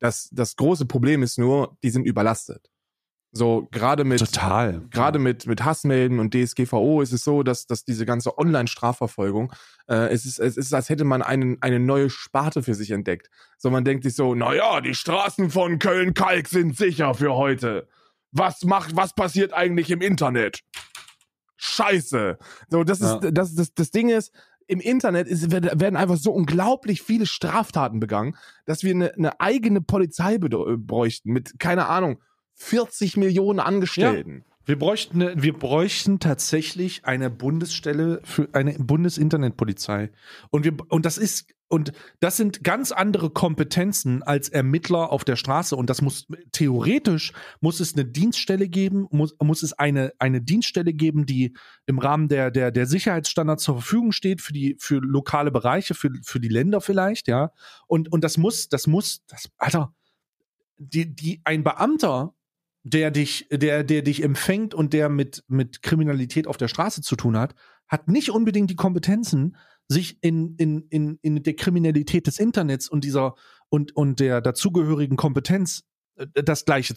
[0.00, 2.70] Das, das große Problem ist nur, die sind überlastet.
[3.32, 4.82] So, gerade mit, Total.
[4.90, 9.52] gerade mit, mit Hassmelden und DSGVO ist es so, dass, dass diese ganze Online-Strafverfolgung,
[9.88, 13.30] äh, es, ist, es ist, als hätte man einen, eine neue Sparte für sich entdeckt.
[13.56, 17.86] So, man denkt sich so, naja, die Straßen von Köln-Kalk sind sicher für heute.
[18.32, 20.60] Was macht, was passiert eigentlich im Internet?
[21.56, 22.38] Scheiße.
[22.68, 23.14] So, das Ja.
[23.16, 24.32] ist, das, das, das Ding ist,
[24.66, 29.80] im Internet ist, werden einfach so unglaublich viele Straftaten begangen, dass wir eine, eine eigene
[29.80, 32.20] Polizei bräuchten mit, keine Ahnung,
[32.60, 34.44] 40 Millionen Angestellten.
[34.66, 40.10] Wir bräuchten, wir bräuchten tatsächlich eine Bundesstelle für eine Bundesinternetpolizei.
[40.50, 45.36] Und wir, und das ist, und das sind ganz andere Kompetenzen als Ermittler auf der
[45.36, 45.74] Straße.
[45.74, 50.92] Und das muss, theoretisch muss es eine Dienststelle geben, muss, muss es eine, eine Dienststelle
[50.92, 51.56] geben, die
[51.86, 56.10] im Rahmen der, der, der Sicherheitsstandards zur Verfügung steht für die, für lokale Bereiche, für,
[56.22, 57.52] für die Länder vielleicht, ja.
[57.86, 59.94] Und, und das muss, das muss, das, Alter,
[60.76, 62.34] die, die, ein Beamter,
[62.82, 67.16] der dich, der, der dich empfängt und der mit, mit Kriminalität auf der Straße zu
[67.16, 67.54] tun hat,
[67.88, 69.56] hat nicht unbedingt die Kompetenzen,
[69.88, 73.34] sich in, in, in, in der Kriminalität des Internets und dieser
[73.68, 75.82] und, und der dazugehörigen Kompetenz
[76.16, 76.94] äh, das Gleiche,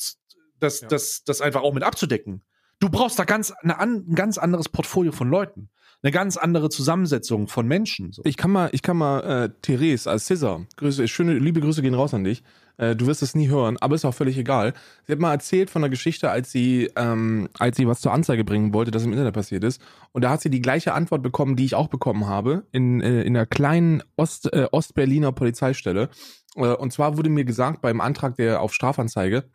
[0.59, 0.87] das, Ja.
[0.87, 2.43] das, das einfach auch mit abzudecken.
[2.79, 5.69] Du brauchst da ganz, eine, ein ganz anderes Portfolio von Leuten,
[6.01, 8.11] eine ganz andere Zusammensetzung von Menschen.
[8.11, 8.21] So.
[8.25, 11.93] Ich kann mal, ich kann mal, äh, Therese als Scissor, Grüße, schöne, liebe Grüße gehen
[11.93, 12.43] raus an dich.
[12.77, 14.73] Äh, du wirst es nie hören, aber ist auch völlig egal.
[15.05, 18.43] Sie hat mal erzählt von einer Geschichte, als sie, ähm, als sie was zur Anzeige
[18.43, 19.81] bringen wollte, das im Internet passiert ist.
[20.11, 23.21] Und da hat sie die gleiche Antwort bekommen, die ich auch bekommen habe, in, äh,
[23.21, 26.09] in einer kleinen Ost, äh, Ostberliner Polizeistelle.
[26.55, 29.45] Äh, und zwar wurde mir gesagt, beim Antrag der auf Strafanzeige,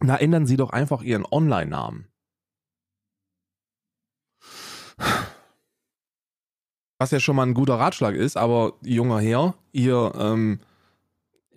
[0.00, 2.08] Na, ändern Sie doch einfach Ihren Online-Namen.
[6.98, 10.71] Was ja schon mal ein guter Ratschlag ist, aber junger Herr, ihr, ähm, der,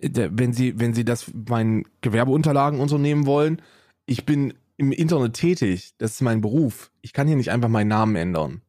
[0.00, 3.62] wenn Sie, wenn Sie das meinen Gewerbeunterlagen unternehmen wollen,
[4.06, 6.90] ich bin im Internet tätig, das ist mein Beruf.
[7.00, 8.62] Ich kann hier nicht einfach meinen Namen ändern.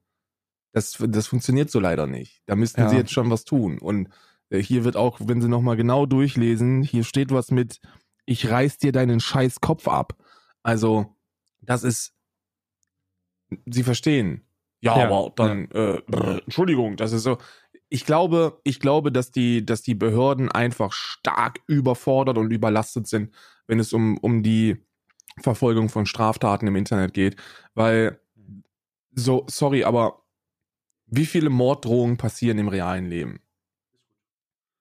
[0.71, 2.41] Das, das funktioniert so leider nicht.
[2.45, 2.89] Da müssten Ja.
[2.89, 3.77] Sie jetzt schon was tun.
[3.79, 4.09] Und
[4.49, 7.81] äh, hier wird auch, wenn Sie nochmal genau durchlesen, hier steht was mit,
[8.25, 10.15] ich reiß dir deinen scheiß Kopf ab.
[10.63, 11.15] Also,
[11.61, 12.13] das ist,
[13.65, 14.43] Sie verstehen.
[14.81, 17.37] Ja, Ja, aber dann, Äh, brr, Entschuldigung, das ist so.
[17.89, 23.33] Ich glaube, ich glaube, dass die, dass die Behörden einfach stark überfordert und überlastet sind,
[23.65, 24.77] wenn es um, um die
[25.41, 27.37] Verfolgung von Straftaten im Internet geht.
[27.75, 28.19] Weil,
[29.13, 30.23] so, sorry, aber
[31.05, 33.39] wie viele Morddrohungen passieren im realen Leben?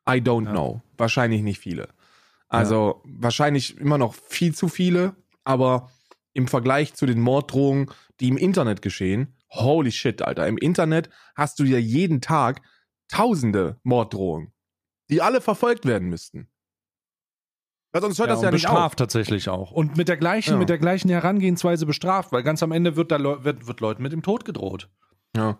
[0.09, 0.51] I don't Ja.
[0.53, 0.83] know.
[0.97, 1.89] Wahrscheinlich nicht viele.
[2.49, 5.91] Also wahrscheinlich immer noch viel zu viele, aber
[6.33, 7.91] im Vergleich zu den Morddrohungen,
[8.21, 10.47] die im Internet geschehen, holy shit, Alter.
[10.47, 12.63] Im Internet hast du ja jeden Tag
[13.09, 14.53] tausende Morddrohungen,
[15.11, 16.49] die alle verfolgt werden müssten.
[17.93, 18.97] Weil sonst hört das und ja nicht bestraft auf.
[18.97, 19.71] tatsächlich auch.
[19.71, 20.59] Und mit der gleichen, Ja.
[20.59, 24.03] mit der gleichen Herangehensweise bestraft, weil ganz am Ende wird da Leu wird, wird Leuten
[24.03, 24.91] mit dem Tod gedroht.
[25.37, 25.59] Ja.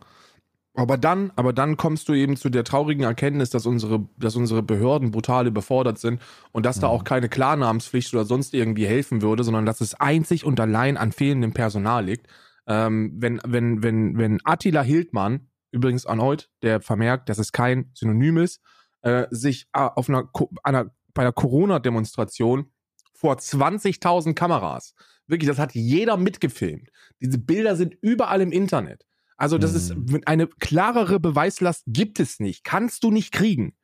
[0.79, 4.63] Aber dann, aber dann kommst du eben zu der traurigen Erkenntnis, dass unsere, dass unsere
[4.63, 6.21] Behörden brutal überfordert sind
[6.53, 6.93] und dass da Mhm.
[6.93, 11.13] auch keine Klarnamenspflicht oder sonst irgendwie helfen würde, sondern dass es einzig und allein an
[11.13, 12.27] fehlendem Personal liegt.
[12.67, 18.39] Ähm, wenn, wenn, wenn, wenn Attila Hildmann, übrigens erneut, der vermerkt, dass es kein Synonym
[18.39, 18.61] ist,
[19.03, 20.29] äh, sich äh, auf einer,
[20.63, 22.73] einer bei einer Corona-Demonstration
[23.15, 24.95] vor 20.000 Kameras,
[25.27, 26.91] wirklich, das hat jeder mitgefilmt.
[27.21, 29.07] Diese Bilder sind überall im Internet.
[29.39, 30.23] Also das ist Mhm.
[30.27, 33.75] eine klarere Beweislast gibt es nicht, kannst du nicht kriegen.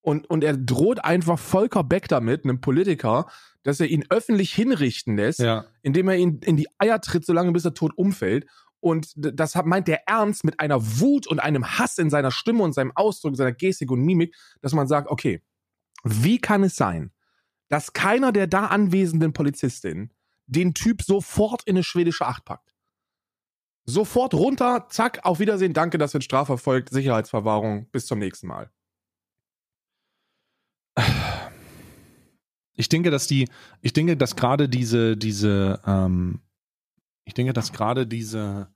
[0.00, 3.26] Und, und er droht einfach Volker Beck damit, einem Politiker,
[3.62, 5.66] dass er ihn öffentlich hinrichten lässt, Ja.
[5.82, 8.46] indem er ihn in die Eier tritt, solange bis er tot umfällt.
[8.82, 12.72] Und das meint der Ernst mit einer Wut und einem Hass in seiner Stimme und
[12.72, 15.40] seinem Ausdruck, seiner Gestik und Mimik, dass man sagt, okay,
[16.02, 17.12] wie kann es sein,
[17.68, 20.12] dass keiner der da anwesenden Polizistin
[20.46, 22.74] den Typ sofort in eine schwedische Acht packt?
[23.84, 28.68] Sofort runter, zack, auf Wiedersehen, danke, das wird strafverfolgt, Sicherheitsverwahrung, bis zum nächsten Mal.
[32.74, 33.48] Ich denke, dass die,
[33.80, 36.40] ich denke, dass gerade diese, diese, ähm,
[37.24, 38.68] ich denke, dass gerade diese,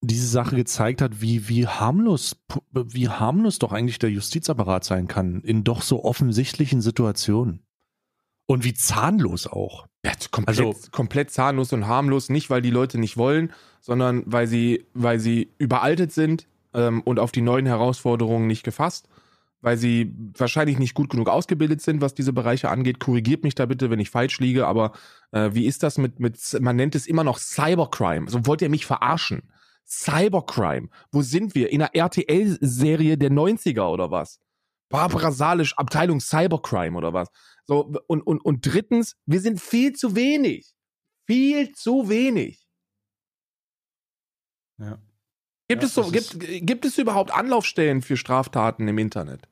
[0.00, 2.36] diese Sache gezeigt hat, wie, wie harmlos,
[2.72, 7.64] wie harmlos doch eigentlich der Justizapparat sein kann in doch so offensichtlichen Situationen.
[8.46, 9.86] Und wie zahnlos auch.
[10.04, 14.48] Ja, komplett, Also- komplett zahnlos und harmlos, nicht weil die Leute nicht wollen, sondern weil
[14.48, 19.08] sie, weil sie überaltet sind ähm, und auf die neuen Herausforderungen nicht gefasst,
[19.62, 22.98] weil sie wahrscheinlich nicht gut genug ausgebildet sind, was diese Bereiche angeht.
[22.98, 24.92] Korrigiert mich da bitte, wenn ich falsch liege, aber
[25.30, 28.28] äh, wie ist das mit, mit, man nennt es immer noch Cybercrime.
[28.28, 29.42] So wollt ihr mich verarschen?
[29.86, 30.88] Cybercrime.
[31.12, 31.70] Wo sind wir?
[31.70, 34.40] In einer RTL-Serie der 90er oder was?
[34.88, 37.28] Barbara Salisch, Abteilung Cybercrime oder was?
[37.64, 40.74] So, und, und, und drittens, wir sind viel zu wenig.
[41.26, 42.66] Viel zu wenig.
[44.78, 44.98] Ja.
[45.68, 49.48] Gibt, Ja, es so, gibt, gibt es überhaupt Anlaufstellen für Straftaten im Internet?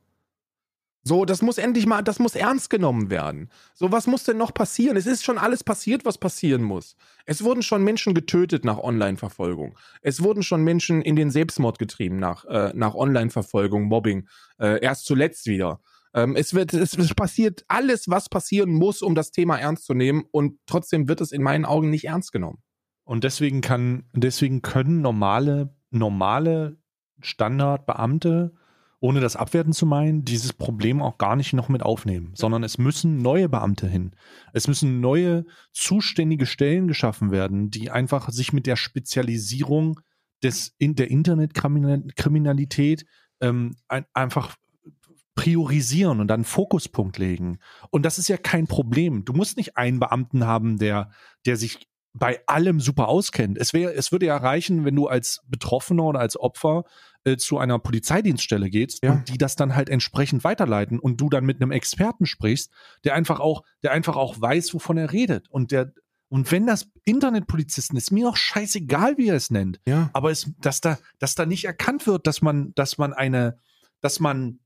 [1.02, 3.50] So, das muss endlich mal, das muss ernst genommen werden.
[3.74, 4.98] So, was muss denn noch passieren?
[4.98, 6.94] Es ist schon alles passiert, was passieren muss.
[7.24, 9.78] Es wurden schon Menschen getötet nach Online-Verfolgung.
[10.02, 14.28] Es wurden schon Menschen in den Selbstmord getrieben nach, äh, nach Online-Verfolgung, Mobbing.
[14.58, 15.80] Äh, erst zuletzt wieder.
[16.12, 19.94] Ähm, es wird, es, es passiert alles, was passieren muss, um das Thema ernst zu
[19.94, 20.24] nehmen.
[20.30, 22.58] Und trotzdem wird es in meinen Augen nicht ernst genommen.
[23.04, 26.78] Und deswegen kann, deswegen können normale, normale
[27.20, 28.54] Standardbeamte,
[29.00, 32.76] ohne das abwerten zu meinen, dieses Problem auch gar nicht noch mit aufnehmen, sondern es
[32.78, 34.12] müssen neue Beamte hin.
[34.52, 40.00] Es müssen neue zuständige Stellen geschaffen werden, die einfach sich mit der Spezialisierung
[40.42, 43.06] des, in der Internetkriminalität
[43.40, 44.56] ähm, ein, einfach
[45.34, 47.58] priorisieren und dann einen Fokuspunkt legen.
[47.90, 49.24] Und das ist ja kein Problem.
[49.24, 51.10] Du musst nicht einen Beamten haben, der,
[51.46, 53.56] der sich bei allem super auskennt.
[53.58, 56.84] Es wäre, es würde ja reichen, wenn du als Betroffener oder als Opfer
[57.24, 59.12] äh, zu einer Polizeidienststelle gehst Ja.
[59.12, 62.72] und die das dann halt entsprechend weiterleiten und du dann mit einem Experten sprichst,
[63.04, 65.92] der einfach auch, der einfach auch weiß, wovon er redet und der
[66.32, 70.10] und wenn das Internetpolizisten ist, mir auch scheißegal, wie er es nennt, Ja.
[70.12, 73.58] aber es, dass da, dass da nicht erkannt wird, dass man, dass man eine,
[74.00, 74.60] dass man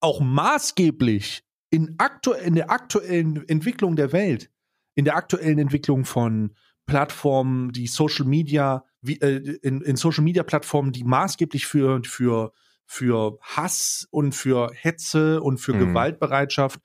[0.00, 4.50] auch maßgeblich in, aktu in der aktuellen Entwicklung der Welt,
[4.94, 6.54] in der aktuellen Entwicklung von
[6.86, 12.52] Plattformen, die Social Media, wie, äh, in, in Social Media Plattformen, die maßgeblich für, für,
[12.86, 15.88] für Hass und für Hetze und für Mhm.
[15.88, 16.80] Gewaltbereitschaft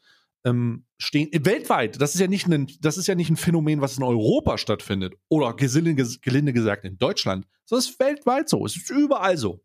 [0.45, 2.01] ähm, stehen weltweit.
[2.01, 5.15] Das ist ja nicht ein, das ist ja nicht ein Phänomen, was in Europa stattfindet
[5.27, 7.45] oder gelinde, gelinde gesagt in Deutschland.
[7.69, 8.65] Das ist weltweit so.
[8.65, 9.61] Es ist überall so.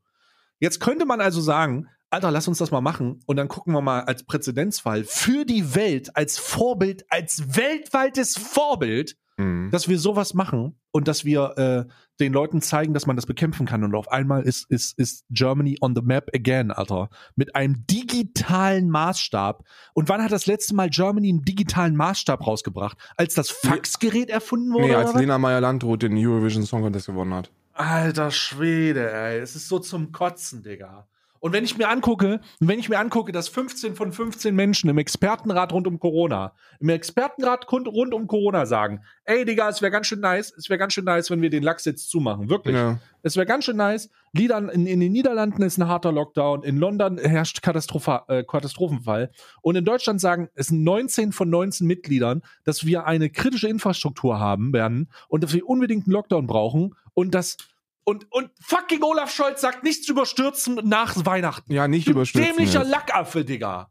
[0.58, 3.80] Jetzt könnte man also sagen, Alter, lass uns das mal machen und dann gucken wir
[3.80, 9.70] mal als Präzedenzfall für die Welt, als Vorbild, als weltweites Vorbild, mhm.
[9.72, 13.66] dass wir sowas machen und dass wir äh, den Leuten zeigen, dass man das bekämpfen
[13.66, 13.82] kann.
[13.82, 17.08] Und auf einmal ist, ist, ist Germany on the map again, Alter.
[17.34, 19.64] Mit einem digitalen Maßstab.
[19.92, 22.96] Und wann hat das letzte Mal Germany einen digitalen Maßstab rausgebracht?
[23.16, 24.86] Als das Faxgerät erfunden wurde?
[24.86, 27.50] Nee, als Lena Meyer-Landrut den Eurovision Song Contest gewonnen hat.
[27.72, 29.40] Alter Schwede, ey.
[29.40, 31.08] Es ist so zum Kotzen, Digga.
[31.44, 34.96] Und wenn ich mir angucke, wenn ich mir angucke, dass 15 von 15 Menschen im
[34.96, 40.06] Expertenrat rund um Corona, im Expertenrat rund um Corona sagen, ey Digga, es wäre ganz
[40.06, 42.48] schön nice, es wäre ganz schön nice, wenn wir den Lachs jetzt zumachen.
[42.48, 42.74] Wirklich.
[42.74, 42.98] Ja.
[43.22, 44.08] Es wäre ganz schön nice.
[44.32, 49.30] Liedern in, in, den Niederlanden ist ein harter Lockdown, in London herrscht Katastropha, äh, Katastrophenfall.
[49.60, 54.40] Und in Deutschland sagen es sind 19 von 19 Mitgliedern, dass wir eine kritische Infrastruktur
[54.40, 57.58] haben werden und dass wir unbedingt einen Lockdown brauchen und dass
[58.04, 61.72] und, und fucking Olaf Scholz sagt nichts überstürzen nach Weihnachten.
[61.72, 62.54] Ja, nicht überstürzen.
[62.54, 62.90] Dämlicher jetzt.
[62.90, 63.90] Lackaffe, Digga.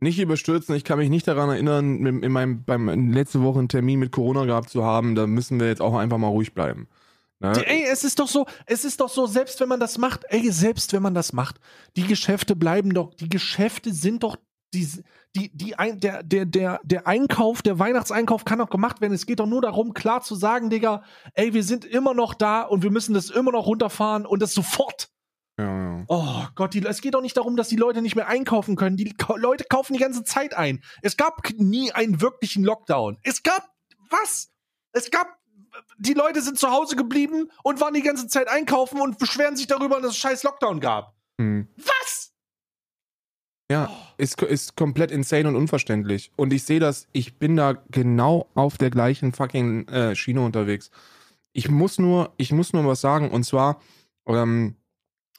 [0.00, 0.74] Nicht überstürzen.
[0.74, 4.44] Ich kann mich nicht daran erinnern, in meinem, beim letzte Woche einen Termin mit Corona
[4.44, 5.14] gehabt zu haben.
[5.14, 6.88] Da müssen wir jetzt auch einfach mal ruhig bleiben.
[7.40, 7.52] Ne?
[7.52, 10.24] Die, ey, es ist doch so, es ist doch so, selbst wenn man das macht,
[10.28, 11.56] ey, selbst wenn man das macht,
[11.96, 14.36] die Geschäfte bleiben doch, die Geschäfte sind doch
[14.76, 15.02] die,
[15.34, 19.12] die, die ein, der, der, der, der Einkauf, der Weihnachtseinkauf kann doch gemacht werden.
[19.12, 21.02] Es geht doch nur darum, klar zu sagen, Digga,
[21.34, 24.54] ey, wir sind immer noch da und wir müssen das immer noch runterfahren und das
[24.54, 25.08] sofort.
[25.58, 26.04] Ja, ja.
[26.08, 28.96] Oh Gott, die, es geht doch nicht darum, dass die Leute nicht mehr einkaufen können.
[28.96, 30.82] Die Leute kaufen die ganze Zeit ein.
[31.02, 33.18] Es gab nie einen wirklichen Lockdown.
[33.22, 33.66] Es gab
[34.10, 34.50] was?
[34.92, 35.36] Es gab
[35.98, 39.66] die Leute sind zu Hause geblieben und waren die ganze Zeit einkaufen und beschweren sich
[39.66, 41.14] darüber, dass es scheiß Lockdown gab.
[41.40, 41.68] Hm.
[41.76, 42.25] Was?
[43.70, 46.30] Ja, ist, ist komplett insane und unverständlich.
[46.36, 50.90] Und ich sehe das, ich bin da genau auf der gleichen fucking äh, Schiene unterwegs.
[51.52, 53.80] Ich muss nur, ich muss nur was sagen, und zwar,
[54.26, 54.76] ähm,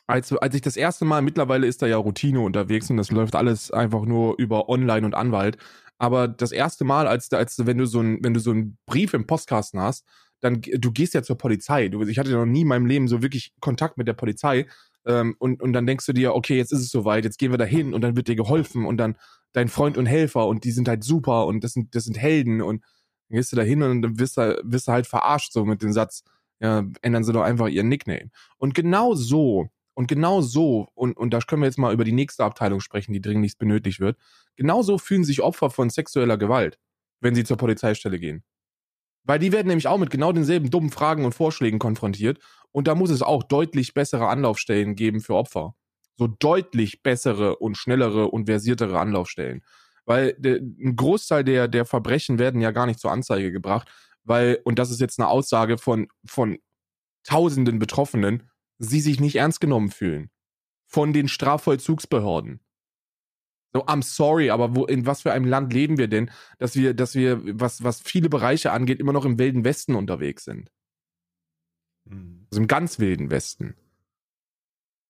[0.07, 3.36] als, als ich das erste Mal, mittlerweile ist da ja Routine unterwegs und das läuft
[3.36, 5.57] alles einfach nur über Online und Anwalt.
[5.97, 9.13] Aber das erste Mal, als, als wenn du so ein, wenn du so einen Brief
[9.13, 10.05] im Postkasten hast,
[10.41, 11.89] dann du gehst ja zur Polizei.
[11.89, 14.67] Du, ich hatte noch nie in meinem Leben so wirklich Kontakt mit der Polizei.
[15.07, 17.57] Ähm, und, und dann denkst du dir, okay, jetzt ist es soweit, jetzt gehen wir
[17.57, 19.17] da hin und dann wird dir geholfen und dann
[19.53, 22.61] dein Freund und Helfer und die sind halt super und das sind, das sind Helden
[22.61, 22.83] und
[23.29, 25.81] dann gehst du da hin und dann wirst du, wirst du halt verarscht so mit
[25.81, 26.23] dem Satz,
[26.59, 28.29] ja, ändern sie doch einfach ihren Nickname.
[28.57, 32.11] Und genau so, und genau so, und, und da können wir jetzt mal über die
[32.11, 34.17] nächste Abteilung sprechen, die dringlichst benötigt wird,
[34.57, 36.79] genau so fühlen sich Opfer von sexueller Gewalt,
[37.21, 38.43] wenn sie zur Polizeistelle gehen.
[39.23, 42.39] Weil die werden nämlich auch mit genau denselben dummen Fragen und Vorschlägen konfrontiert.
[42.72, 45.76] Und da muss es auch deutlich bessere Anlaufstellen geben für Opfer.
[46.15, 49.63] So deutlich bessere und schnellere und versiertere Anlaufstellen.
[50.05, 53.89] Weil de, ein Großteil der, der Verbrechen werden ja gar nicht zur Anzeige gebracht,
[54.24, 56.57] weil, und das ist jetzt eine Aussage von, von
[57.24, 60.30] tausenden Betroffenen, sie sich nicht ernst genommen fühlen.
[60.86, 62.61] Von den Strafvollzugsbehörden.
[63.74, 66.93] So, I'm sorry, aber wo, in was für einem Land leben wir denn, dass wir,
[66.93, 70.72] dass wir, was, was viele Bereiche angeht, immer noch im wilden Westen unterwegs sind?
[72.09, 72.47] Mhm.
[72.51, 73.75] Also im ganz wilden Westen.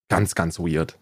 [0.09, 0.97] Ganz, ganz weird.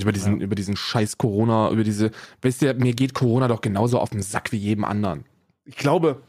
[0.00, 0.44] Über diesen, ja.
[0.44, 4.22] über diesen scheiß Corona, über diese, weißt du, mir geht Corona doch genauso auf den
[4.22, 5.24] Sack wie jedem anderen.
[5.64, 6.22] Ich glaube,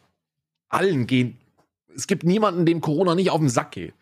[0.69, 1.37] allen gehen,
[1.95, 3.93] es gibt niemanden, dem Corona nicht auf den Sack geht.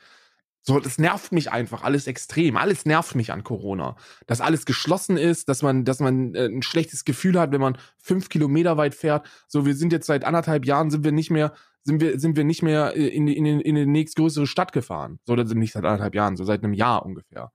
[0.68, 2.58] So, das nervt mich einfach alles extrem.
[2.58, 3.96] Alles nervt mich an Corona.
[4.26, 7.78] Dass alles geschlossen ist, dass man, dass man äh, ein schlechtes Gefühl hat, wenn man
[7.98, 9.26] fünf Kilometer weit fährt.
[9.48, 11.54] So, wir sind jetzt seit anderthalb Jahren sind wir nicht mehr,
[11.88, 15.20] sind wir, sind wir nicht mehr in, in, in, in die nächstgrößere Stadt gefahren.
[15.24, 17.54] So, das sind nicht seit anderthalb Jahren, so seit einem Jahr ungefähr.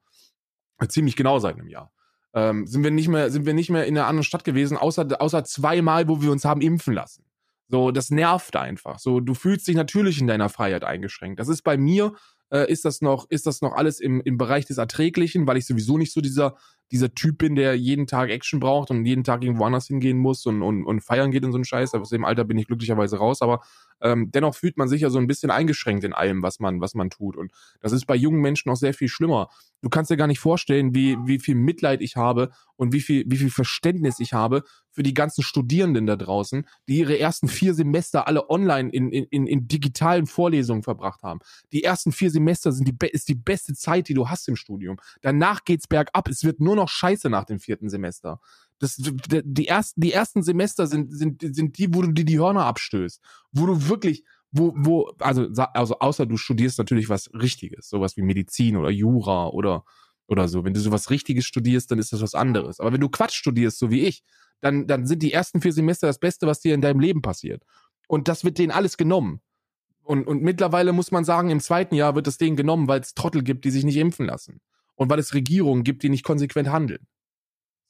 [0.88, 1.92] Ziemlich genau seit einem Jahr.
[2.34, 5.20] Ähm, sind wir nicht mehr, sind wir nicht mehr in einer anderen Stadt gewesen, außer,
[5.20, 7.26] außer zweimal, wo wir uns haben impfen lassen.
[7.68, 8.98] So, das nervt einfach.
[8.98, 11.38] So, du fühlst dich natürlich in deiner Freiheit eingeschränkt.
[11.38, 12.14] Das ist bei mir
[12.50, 15.66] äh, ist das noch, ist das noch alles im, im Bereich des Erträglichen, weil ich
[15.66, 16.56] sowieso nicht so dieser,
[16.92, 20.44] dieser Typ bin, der jeden Tag Action braucht und jeden Tag irgendwo anders hingehen muss
[20.46, 21.94] und, und, und feiern geht und so ein Scheiß.
[21.94, 23.62] Aus dem Alter bin ich glücklicherweise raus, aber
[24.02, 26.94] ähm, dennoch fühlt man sich ja so ein bisschen eingeschränkt in allem, was man, was
[26.94, 27.36] man tut.
[27.36, 29.48] Und das ist bei jungen Menschen noch sehr viel schlimmer.
[29.80, 33.24] Du kannst dir gar nicht vorstellen, wie, wie viel Mitleid ich habe und wie viel,
[33.26, 37.74] wie viel Verständnis ich habe für die ganzen Studierenden da draußen, die ihre ersten vier
[37.74, 41.40] Semester alle online in, in, in digitalen Vorlesungen verbracht haben.
[41.72, 44.98] Die ersten vier Semester sind die, ist die beste Zeit, die du hast im Studium.
[45.22, 46.28] Danach geht's bergab.
[46.28, 48.40] Es wird nur noch scheiße nach dem vierten Semester.
[48.78, 52.64] Das, die, ersten, die ersten Semester sind, sind, sind die, wo du dir die Hörner
[52.64, 53.20] abstößt.
[53.52, 58.22] Wo du wirklich, wo, wo, also, also außer du studierst natürlich was Richtiges, sowas wie
[58.22, 59.84] Medizin oder Jura oder
[60.28, 60.64] oder so.
[60.64, 62.80] Wenn du sowas Richtiges studierst, dann ist das was anderes.
[62.80, 64.24] Aber wenn du Quatsch studierst, so wie ich,
[64.60, 67.62] dann, dann sind die ersten vier Semester das Beste, was dir in deinem Leben passiert.
[68.08, 69.40] Und das wird denen alles genommen.
[70.02, 73.14] Und, und mittlerweile muss man sagen, im zweiten Jahr wird es denen genommen, weil es
[73.14, 74.60] Trottel gibt, die sich nicht impfen lassen.
[75.02, 77.04] Und weil es Regierungen gibt, die nicht konsequent handeln.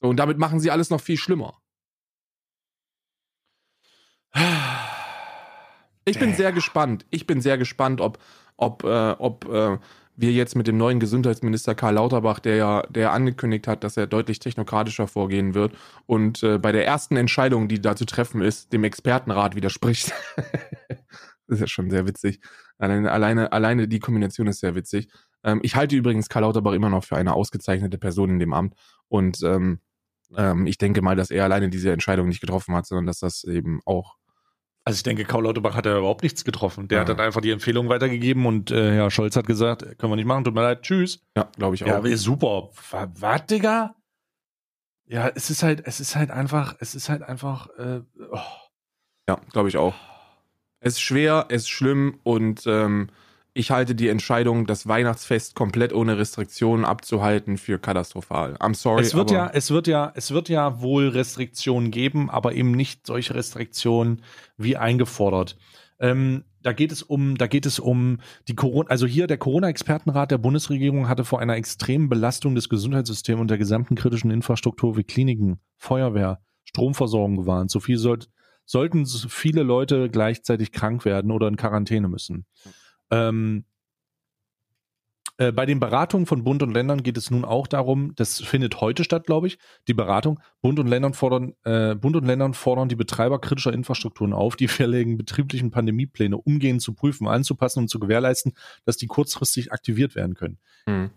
[0.01, 1.59] So, und damit machen sie alles noch viel schlimmer.
[6.05, 7.05] Ich bin sehr gespannt.
[7.11, 8.17] Ich bin sehr gespannt, ob,
[8.57, 9.77] ob, äh, ob äh,
[10.15, 14.07] wir jetzt mit dem neuen Gesundheitsminister Karl Lauterbach, der ja, der angekündigt hat, dass er
[14.07, 15.75] deutlich technokratischer vorgehen wird
[16.07, 20.11] und äh, bei der ersten Entscheidung, die da zu treffen ist, dem Expertenrat widerspricht.
[20.87, 20.97] das
[21.47, 22.41] ist ja schon sehr witzig.
[22.77, 25.09] Alleine, alleine, alleine die Kombination ist sehr witzig.
[25.43, 28.75] Ähm, ich halte übrigens Karl Lauterbach immer noch für eine ausgezeichnete Person in dem Amt
[29.07, 29.79] und ähm,
[30.35, 33.43] ähm, ich denke mal, dass er alleine diese Entscheidung nicht getroffen hat, sondern dass das
[33.43, 34.17] eben auch
[34.85, 36.89] also ich denke, Karl Lauterbach hat ja überhaupt nichts getroffen.
[36.89, 37.01] Der ja.
[37.01, 40.25] hat dann einfach die Empfehlung weitergegeben und äh, Herr Scholz hat gesagt, können wir nicht
[40.25, 41.21] machen, tut mir leid, tschüss.
[41.37, 42.05] Ja, glaube ich auch.
[42.05, 42.69] Ja, super.
[42.91, 43.95] Was, Digga?
[45.05, 48.39] Ja, es ist halt, es ist halt einfach, es ist halt einfach, äh, oh.
[49.29, 49.95] Ja, glaube ich auch.
[50.81, 53.09] Es ist schwer, es ist schlimm und ähm,
[53.53, 58.55] ich halte die Entscheidung, das Weihnachtsfest komplett ohne Restriktionen abzuhalten, für katastrophal.
[58.55, 59.01] I'm sorry.
[59.01, 63.05] Es wird ja, es wird ja, es wird ja wohl Restriktionen geben, aber eben nicht
[63.05, 64.23] solche Restriktionen
[64.57, 65.57] wie eingefordert.
[65.99, 70.31] Ähm, da geht es um, da geht es um die Corona, also hier der Corona-Expertenrat
[70.31, 75.03] der Bundesregierung hatte vor einer extremen Belastung des Gesundheitssystems und der gesamten kritischen Infrastruktur wie
[75.03, 77.69] Kliniken, Feuerwehr, Stromversorgung gewarnt.
[77.69, 78.29] So viel sollt,
[78.65, 82.45] sollten viele Leute gleichzeitig krank werden oder in Quarantäne müssen.
[83.13, 83.65] Ähm,
[85.37, 88.81] äh, bei den Beratungen von Bund und Ländern geht es nun auch darum, das findet
[88.81, 89.57] heute statt, glaube ich,
[89.87, 90.39] die Beratung.
[90.61, 94.67] Bund und, Ländern fordern, äh, Bund und Ländern fordern die Betreiber kritischer Infrastrukturen auf, die
[94.67, 98.53] verlegen betrieblichen Pandemiepläne umgehend zu prüfen, anzupassen und zu gewährleisten,
[98.85, 100.59] dass die kurzfristig aktiviert werden können.
[100.85, 101.09] Mhm.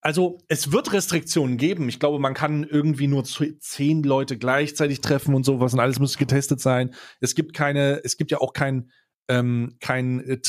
[0.00, 1.88] Also es wird Restriktionen geben.
[1.88, 6.18] Ich glaube, man kann irgendwie nur zehn Leute gleichzeitig treffen und sowas und alles muss
[6.18, 6.92] getestet sein.
[7.20, 8.90] Es gibt keine, es gibt ja auch kein
[9.28, 10.40] ähm, kein, äh,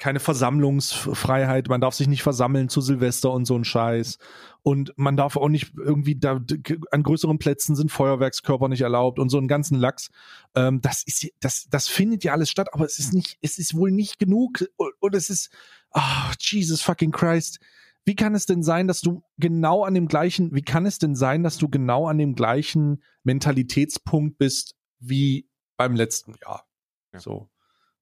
[0.00, 4.18] keine Versammlungsfreiheit, man darf sich nicht versammeln zu Silvester und so ein Scheiß.
[4.62, 6.40] Und man darf auch nicht irgendwie da
[6.90, 10.10] an größeren Plätzen sind Feuerwerkskörper nicht erlaubt und so einen ganzen Lachs.
[10.54, 13.74] Ähm, das ist das, das findet ja alles statt, aber es ist nicht, es ist
[13.74, 14.64] wohl nicht genug.
[14.76, 15.50] Und, und es ist,
[15.92, 16.00] oh,
[16.38, 17.60] Jesus fucking Christ.
[18.04, 21.14] Wie kann es denn sein, dass du genau an dem gleichen, wie kann es denn
[21.14, 26.66] sein, dass du genau an dem gleichen Mentalitätspunkt bist wie beim letzten Jahr?
[27.12, 27.20] Ja.
[27.20, 27.50] So.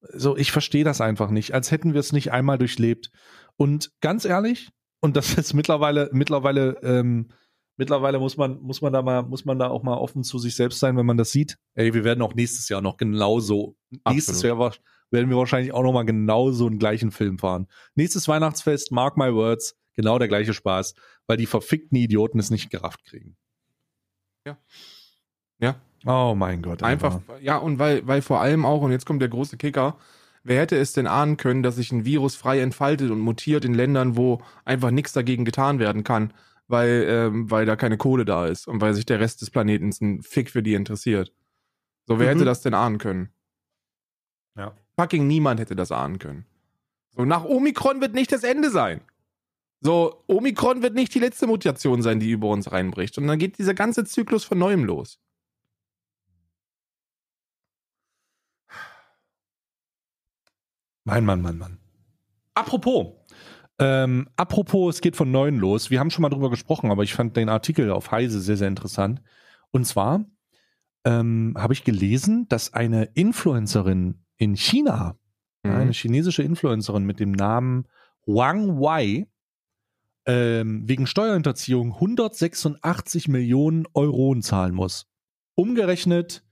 [0.00, 3.10] So, ich verstehe das einfach nicht, als hätten wir es nicht einmal durchlebt.
[3.56, 4.70] Und ganz ehrlich,
[5.00, 7.28] und das ist mittlerweile, mittlerweile, ähm,
[7.76, 10.54] mittlerweile muss man, muss man da mal, muss man da auch mal offen zu sich
[10.54, 11.56] selbst sein, wenn man das sieht.
[11.74, 14.14] Ey, wir werden auch nächstes Jahr noch genauso, Absolut.
[14.14, 14.58] nächstes Jahr
[15.10, 17.66] werden wir wahrscheinlich auch noch mal genauso einen gleichen Film fahren.
[17.94, 20.94] Nächstes Weihnachtsfest, mark my words, genau der gleiche Spaß,
[21.26, 23.36] weil die verfickten Idioten es nicht gerafft kriegen.
[24.46, 24.58] Ja.
[25.60, 25.80] Ja,
[26.10, 26.82] Oh mein Gott.
[26.82, 27.38] Einfach, aber.
[27.42, 29.98] ja, und weil, weil vor allem auch, und jetzt kommt der große Kicker,
[30.42, 33.74] wer hätte es denn ahnen können, dass sich ein Virus frei entfaltet und mutiert in
[33.74, 36.32] Ländern, wo einfach nichts dagegen getan werden kann,
[36.66, 39.90] weil, ähm, weil da keine Kohle da ist und weil sich der Rest des Planeten
[40.00, 41.30] ein Fick für die interessiert.
[42.06, 42.38] So, wer mhm.
[42.38, 43.28] hätte das denn ahnen können?
[44.56, 44.72] Ja.
[44.98, 46.46] Fucking niemand hätte das ahnen können.
[47.10, 49.02] So, nach Omikron wird nicht das Ende sein.
[49.82, 53.18] So, Omikron wird nicht die letzte Mutation sein, die über uns reinbricht.
[53.18, 55.20] Und dann geht dieser ganze Zyklus von neuem los.
[61.08, 61.78] Mein Mann, Mann, Mann.
[62.52, 63.14] Apropos,
[63.78, 65.88] ähm, apropos, es geht von neuen los.
[65.88, 68.68] Wir haben schon mal drüber gesprochen, aber ich fand den Artikel auf Heise sehr, sehr
[68.68, 69.22] interessant.
[69.70, 70.26] Und zwar
[71.04, 75.16] ähm, habe ich gelesen, dass eine Influencerin in China,
[75.62, 75.70] mhm.
[75.70, 77.86] eine chinesische Influencerin mit dem Namen
[78.26, 79.28] Wang Wei,
[80.26, 85.06] ähm, wegen Steuerhinterziehung 186 Millionen Euro zahlen muss.
[85.54, 86.44] Umgerechnet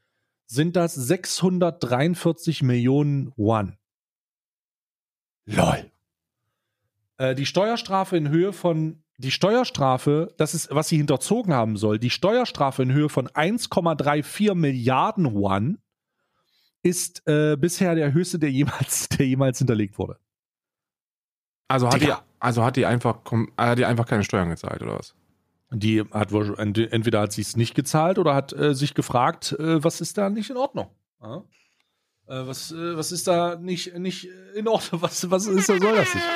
[0.46, 3.76] sind das 643 Millionen Yuan.
[5.46, 5.90] Lol.
[7.18, 11.98] Äh, die Steuerstrafe in Höhe von die Steuerstrafe, das ist, was sie hinterzogen haben soll,
[11.98, 15.78] die Steuerstrafe in Höhe von 1,34 Milliarden Yuan
[16.82, 20.18] ist äh, bisher der höchste, der jemals, der jemals hinterlegt wurde.
[21.68, 23.20] Also hat, die, also hat die einfach,
[23.56, 25.14] hat die einfach keine Steuern gezahlt, oder was?
[25.70, 29.82] Die hat wohl, entweder hat sie es nicht gezahlt oder hat äh, sich gefragt, äh,
[29.82, 30.90] was ist da nicht in Ordnung?
[31.20, 31.42] Ja?
[32.28, 35.02] Äh, was, äh, was ist da nicht, nicht in Ordnung?
[35.02, 36.26] Was, was ist da, soll das nicht?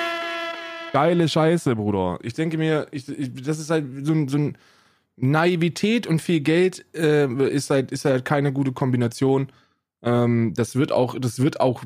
[0.92, 2.18] Geile Scheiße, Bruder.
[2.22, 4.58] Ich denke mir, ich, ich, das ist halt so ein, so ein
[5.16, 9.52] Naivität und viel Geld äh, ist halt, ist halt keine gute Kombination.
[10.02, 11.84] Ähm, das wird auch, das wird auch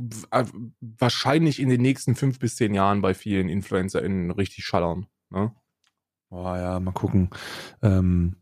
[0.80, 5.06] wahrscheinlich in den nächsten fünf bis zehn Jahren bei vielen InfluencerInnen richtig schallern.
[5.30, 5.52] Ne?
[6.30, 7.30] Oh ja, mal gucken.
[7.82, 8.36] Ähm,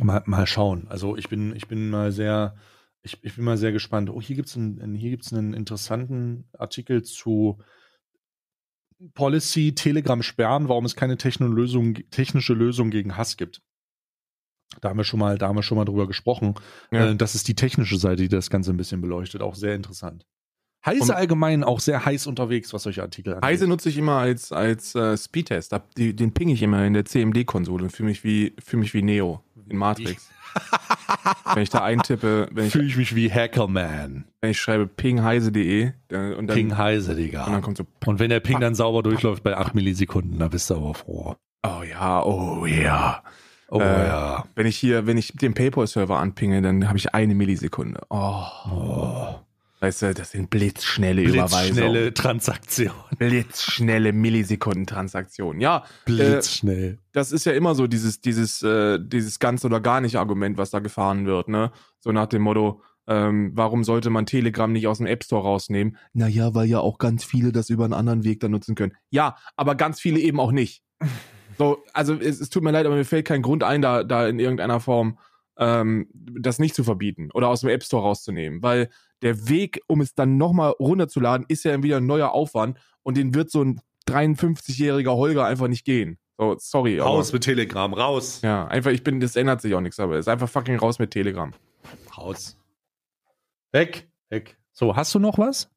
[0.00, 0.86] mal, mal schauen.
[0.88, 2.56] Also ich bin, ich bin mal sehr,
[3.08, 4.10] ich, ich bin mal sehr gespannt.
[4.10, 7.58] Oh, hier gibt's einen, hier gibt's einen interessanten Artikel zu
[9.14, 13.62] Policy Telegram sperren, warum es keine Technolosung, technische Lösung gegen Hass gibt.
[14.80, 16.54] Da haben wir schon mal, da haben wir schon mal drüber gesprochen.
[16.90, 17.10] Ja.
[17.10, 19.40] Äh, das ist die technische Seite, die das Ganze ein bisschen beleuchtet.
[19.40, 20.26] Auch sehr interessant.
[20.84, 23.44] Heise allgemein auch sehr heiß unterwegs, was solche Artikel angeht.
[23.48, 25.74] Heise nutze ich immer als, als äh, Speedtest.
[25.96, 29.76] Den ping ich immer in der CMD-Konsole und fühle mich, wie- mich wie Neo in
[29.78, 30.30] Matrix.
[31.54, 34.24] wenn ich da eintippe, wenn ich, fühle ich mich wie Hackerman.
[34.40, 37.60] wenn ich schreibe pingheise.de und dann, Ping Heise, und dann Digga.
[37.60, 40.76] kommt so, Und wenn der Ping dann sauber durchläuft bei 8 Millisekunden, dann bist du
[40.76, 41.36] aber froh.
[41.66, 43.22] oh ja, oh ja.
[43.70, 44.44] Oh Äh, ja.
[44.54, 48.00] Wenn ich hier, wenn ich den PayPal-Server anpinge, dann habe ich eine Millisekunde.
[48.08, 49.34] Oh, Oh.
[49.80, 51.74] Weißt du, das sind blitzschnelle Überweisungen.
[51.74, 52.92] Blitzschnelle Transaktion.
[53.18, 55.60] Blitzschnelle Millisekundentransaktionen.
[55.60, 56.98] Ja, Blitzschnell.
[57.12, 60.70] das ist ja immer so dieses, dieses, äh, dieses ganz oder gar nicht Argument, was
[60.70, 61.72] da gefahren wird, ne?
[62.00, 65.96] So nach dem Motto, ähm, warum sollte man Telegram nicht aus dem App Store rausnehmen?
[66.12, 68.92] Naja, weil ja auch ganz viele das über einen anderen Weg dann nutzen können.
[69.10, 70.82] Ja, aber ganz viele eben auch nicht.
[71.56, 74.28] So, also es, es tut mir leid, aber mir fällt kein Grund ein, da, da
[74.28, 75.18] in irgendeiner Form
[75.58, 78.90] ähm, das nicht zu verbieten oder aus dem App Store rauszunehmen, weil
[79.22, 83.34] der Weg, um es dann nochmal runterzuladen, ist ja wieder ein neuer Aufwand und den
[83.34, 86.18] wird so ein 53-jähriger Holger einfach nicht gehen.
[86.38, 86.98] So, sorry.
[86.98, 88.40] Raus mit Telegram, raus.
[88.42, 90.98] ja, einfach, ich bin, das ändert sich auch nichts, aber es ist einfach fucking raus
[90.98, 91.52] mit Telegram.
[92.16, 92.56] Raus.
[93.72, 94.08] Weg.
[94.30, 94.56] Weg.
[94.72, 95.68] So, hast du noch was?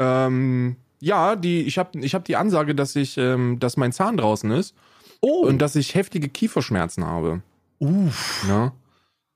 [0.00, 4.16] Ähm, ja, die, ich habe ich hab die Ansage, dass ich, ähm, dass mein Zahn
[4.16, 4.74] draußen ist
[5.20, 5.46] Oh.
[5.46, 7.42] und dass ich heftige Kieferschmerzen habe.
[7.78, 8.44] Uff.
[8.48, 8.72] Ne?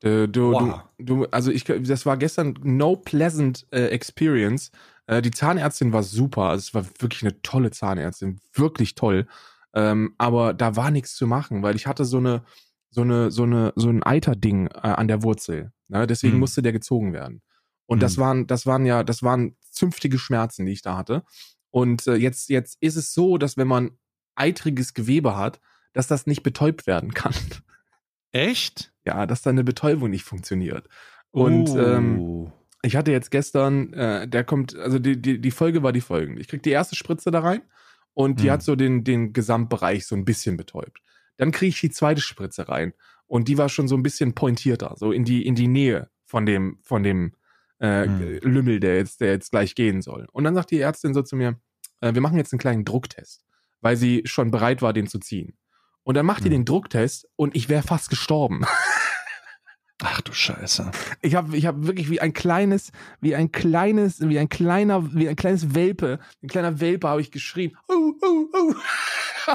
[0.03, 4.69] Du, du, du, du, also ich, das war gestern no pleasant äh, experience.
[5.07, 9.27] Äh, die Zahnärztin war super, also es war wirklich eine tolle Zahnärztin, wirklich toll.
[9.73, 12.43] Ähm, aber da war nichts zu machen, weil ich hatte so eine,
[12.89, 15.71] so eine, so eine, so ein Eiterding äh, an der Wurzel.
[15.87, 16.05] Ne?
[16.05, 16.39] Deswegen Hm.
[16.41, 17.41] musste der gezogen werden.
[17.85, 18.23] Und das Hm.
[18.23, 21.23] waren, das waren ja, das waren zünftige Schmerzen, die ich da hatte.
[21.71, 23.91] Und äh, jetzt, jetzt ist es so, dass wenn man
[24.35, 25.59] eitriges Gewebe hat,
[25.93, 27.33] dass das nicht betäubt werden kann.
[28.31, 28.92] Echt?
[29.05, 30.87] Ja, dass da eine Betäubung nicht funktioniert.
[31.31, 31.77] Und Oh.
[31.79, 32.51] ähm,
[32.83, 36.41] ich hatte jetzt gestern, äh, der kommt, also die, die, die Folge war die folgende.
[36.41, 37.61] Ich krieg die erste Spritze da rein
[38.13, 38.51] und die Hm.
[38.51, 40.99] hat so den, den Gesamtbereich so ein bisschen betäubt.
[41.37, 42.93] Dann kriege ich die zweite Spritze rein
[43.27, 46.45] und die war schon so ein bisschen pointierter, so in die, in die Nähe von
[46.45, 47.33] dem, von dem
[47.79, 48.39] äh, Hm.
[48.43, 50.27] Lümmel, der jetzt, der jetzt gleich gehen soll.
[50.31, 51.59] Und dann sagt die Ärztin so zu mir,
[52.01, 53.43] äh, wir machen jetzt einen kleinen Drucktest,
[53.81, 55.57] weil sie schon bereit war, den zu ziehen.
[56.03, 56.51] Und dann macht die Hm.
[56.51, 58.65] den Drucktest und ich wäre fast gestorben.
[60.03, 60.91] Ach du Scheiße.
[61.21, 62.91] Ich habe ich hab wirklich wie ein kleines,
[63.21, 67.31] wie ein kleines, wie ein kleiner, wie ein kleines Welpe, ein kleiner Welpe habe ich
[67.31, 67.77] geschrien.
[67.89, 68.75] Uh, uh, uh.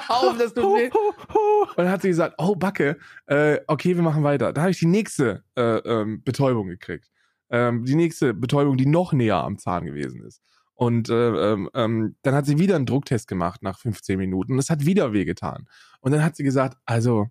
[0.09, 0.91] Auf, das tut weh.
[0.91, 4.53] Und dann hat sie gesagt, oh Backe, äh, okay, wir machen weiter.
[4.53, 7.11] Da habe ich die nächste äh, ähm, Betäubung gekriegt.
[7.51, 10.43] Ähm, die nächste Betäubung, die noch näher am Zahn gewesen ist.
[10.79, 14.61] Und äh, ähm, ähm, dann hat sie wieder einen Drucktest gemacht nach 15 Minuten und
[14.61, 15.67] es hat wieder wehgetan.
[15.99, 17.27] Und dann hat sie gesagt, also,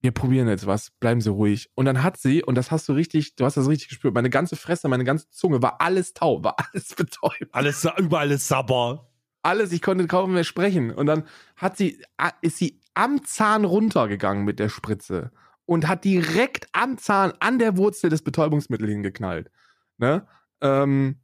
[0.00, 1.70] wir probieren jetzt was, bleiben Sie ruhig.
[1.74, 4.30] Und dann hat sie, und das hast du richtig, du hast das richtig gespürt, meine
[4.30, 9.10] ganze Fresse, meine ganze Zunge war alles taub, war alles betäubt Alles, überall ist Sabber.
[9.42, 10.92] alles, ich konnte kaum mehr sprechen.
[10.92, 11.24] Und dann
[11.56, 12.00] hat sie,
[12.42, 15.32] ist sie am Zahn runtergegangen mit der Spritze
[15.66, 19.50] und hat direkt am Zahn an der Wurzel des Betäubungsmittels hingeknallt.
[19.96, 20.28] Ne?
[20.60, 21.16] Ähm,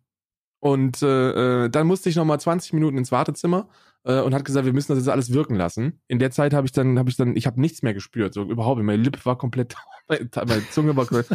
[0.65, 3.69] und äh, äh, dann musste ich nochmal 20 Minuten ins Wartezimmer
[4.05, 6.01] äh, und hat gesagt, wir müssen das jetzt alles wirken lassen.
[6.09, 8.45] In der Zeit habe ich dann, habe ich dann, ich habe nichts mehr gespürt, so
[8.45, 8.83] überhaupt.
[8.83, 9.75] Meine Lippe war komplett,
[10.09, 11.29] meine Zunge war komplett.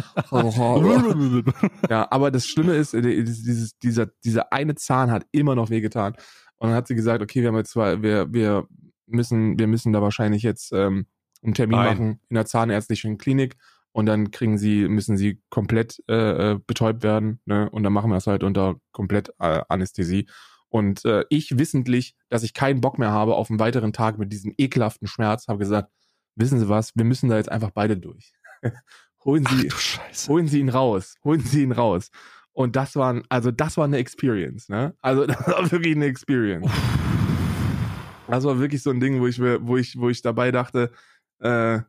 [1.88, 6.14] Ja, aber das Schlimme ist, äh, dieses, dieser, dieser eine Zahn hat immer noch wehgetan.
[6.56, 8.66] Und dann hat sie gesagt, okay, wir haben jetzt zwar, wir, wir
[9.06, 11.06] müssen, wir müssen da wahrscheinlich jetzt ähm,
[11.44, 11.86] einen Termin Nein.
[11.86, 13.56] machen in der zahnärztlichen Klinik
[13.92, 17.68] und dann kriegen sie, müssen sie komplett äh, äh, betäubt werden, ne?
[17.70, 20.28] Und dann machen wir das halt unter komplett äh, Anästhesie.
[20.68, 24.32] Und äh, ich wissentlich, dass ich keinen Bock mehr habe auf einen weiteren Tag mit
[24.32, 25.90] diesem ekelhaften Schmerz, habe gesagt,
[26.36, 28.32] wissen Sie was, wir müssen da jetzt einfach beide durch.
[29.24, 30.32] Holen Ach Sie, Scheiße.
[30.32, 32.10] holen Sie ihn raus, holen Sie ihn raus.
[32.52, 34.94] Und das war, also das war eine Experience, ne?
[35.02, 36.70] Also das war wirklich eine Experience.
[38.28, 40.90] Das war wirklich so ein Ding, wo ich wo ich, wo ich dabei dachte,
[41.40, 41.80] äh,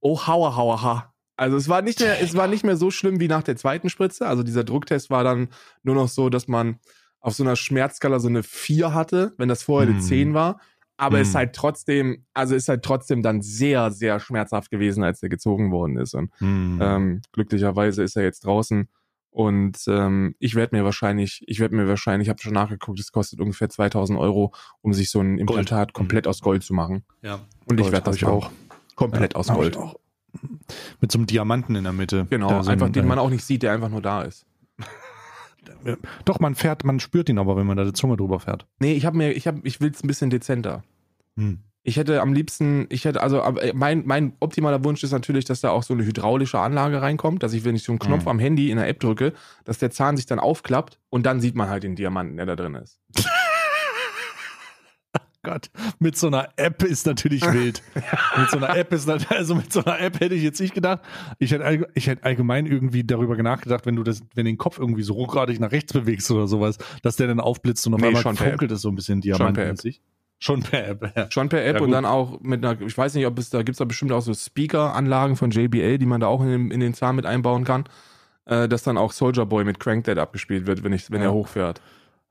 [0.00, 1.12] oh hauer, hauer, ha.
[1.36, 3.88] Also es war nicht mehr, es war nicht mehr so schlimm wie nach der zweiten
[3.90, 4.26] Spritze.
[4.26, 5.48] Also dieser Drucktest war dann
[5.82, 6.78] nur noch so, dass man
[7.20, 10.02] auf so einer Schmerzskala so eine 4 hatte, wenn das vorher eine Hm.
[10.04, 10.60] 10 war.
[10.96, 11.38] Aber es ist Hm.
[11.40, 15.98] halt trotzdem, also ist halt trotzdem dann sehr, sehr schmerzhaft gewesen, als der gezogen worden
[15.98, 16.14] ist.
[16.14, 16.78] Und Hm.
[16.80, 18.88] ähm, glücklicherweise ist er jetzt draußen
[19.30, 23.12] Und ähm, ich werde mir wahrscheinlich, ich werde mir wahrscheinlich, ich habe schon nachgeguckt, es
[23.12, 25.92] kostet ungefähr 2000 Euro, um sich so ein Implantat Gold.
[25.92, 27.04] komplett aus Gold zu machen.
[27.20, 27.40] Ja.
[27.66, 28.50] Und ich Gold werde hab das ich auch.
[28.94, 29.76] Komplett Ja, aus ich Gold.
[29.76, 29.96] auch.
[31.00, 32.26] Mit so einem Diamanten in der Mitte.
[32.30, 34.22] Genau, Da so einfach ein, den äh, man auch nicht sieht, der einfach nur da
[34.22, 34.46] ist.
[36.24, 38.66] Doch, man fährt, man spürt ihn aber, wenn man da die Zunge drüber fährt.
[38.78, 40.82] Nee, ich habe mir, ich habe, ich will es ein bisschen dezenter.
[41.36, 41.58] Hm.
[41.82, 45.60] Ich hätte am liebsten, ich hätte, also äh, mein, mein optimaler Wunsch ist natürlich, dass
[45.60, 48.28] da auch so eine hydraulische Anlage reinkommt, dass ich, wenn ich so einen Knopf Mhm.
[48.30, 49.32] am Handy in der App drücke,
[49.64, 52.56] dass der Zahn sich dann aufklappt und dann sieht man halt den Diamanten, der da
[52.56, 52.98] drin ist.
[55.46, 55.70] Gott,
[56.00, 57.80] mit so einer App ist natürlich wild.
[58.36, 61.00] Mit so einer App ist also mit so einer App hätte ich jetzt nicht gedacht.
[61.38, 65.02] Ich hätte, ich hätte allgemein irgendwie darüber nachgedacht, wenn du das, wenn den Kopf irgendwie
[65.02, 68.22] so ruckartig nach rechts bewegst oder sowas, dass der dann aufblitzt und auf Nee, einmal
[68.34, 69.54] funkelt es so ein bisschen Schon per App.
[69.54, 70.02] diamantenmäßig.
[70.38, 71.12] Schon per App.
[71.16, 71.30] Ja.
[71.30, 73.62] Schon per App Ja, und dann auch mit einer, ich weiß nicht, ob es da
[73.62, 76.80] gibt's da bestimmt auch so Speaker-Anlagen von JBL, die man da auch in den, in
[76.80, 77.84] den Zahn mit einbauen kann,
[78.44, 81.28] äh, dass dann auch Soldier Boy mit Crank Dead abgespielt wird, wenn ich, wenn Ja.
[81.28, 81.80] er hochfährt.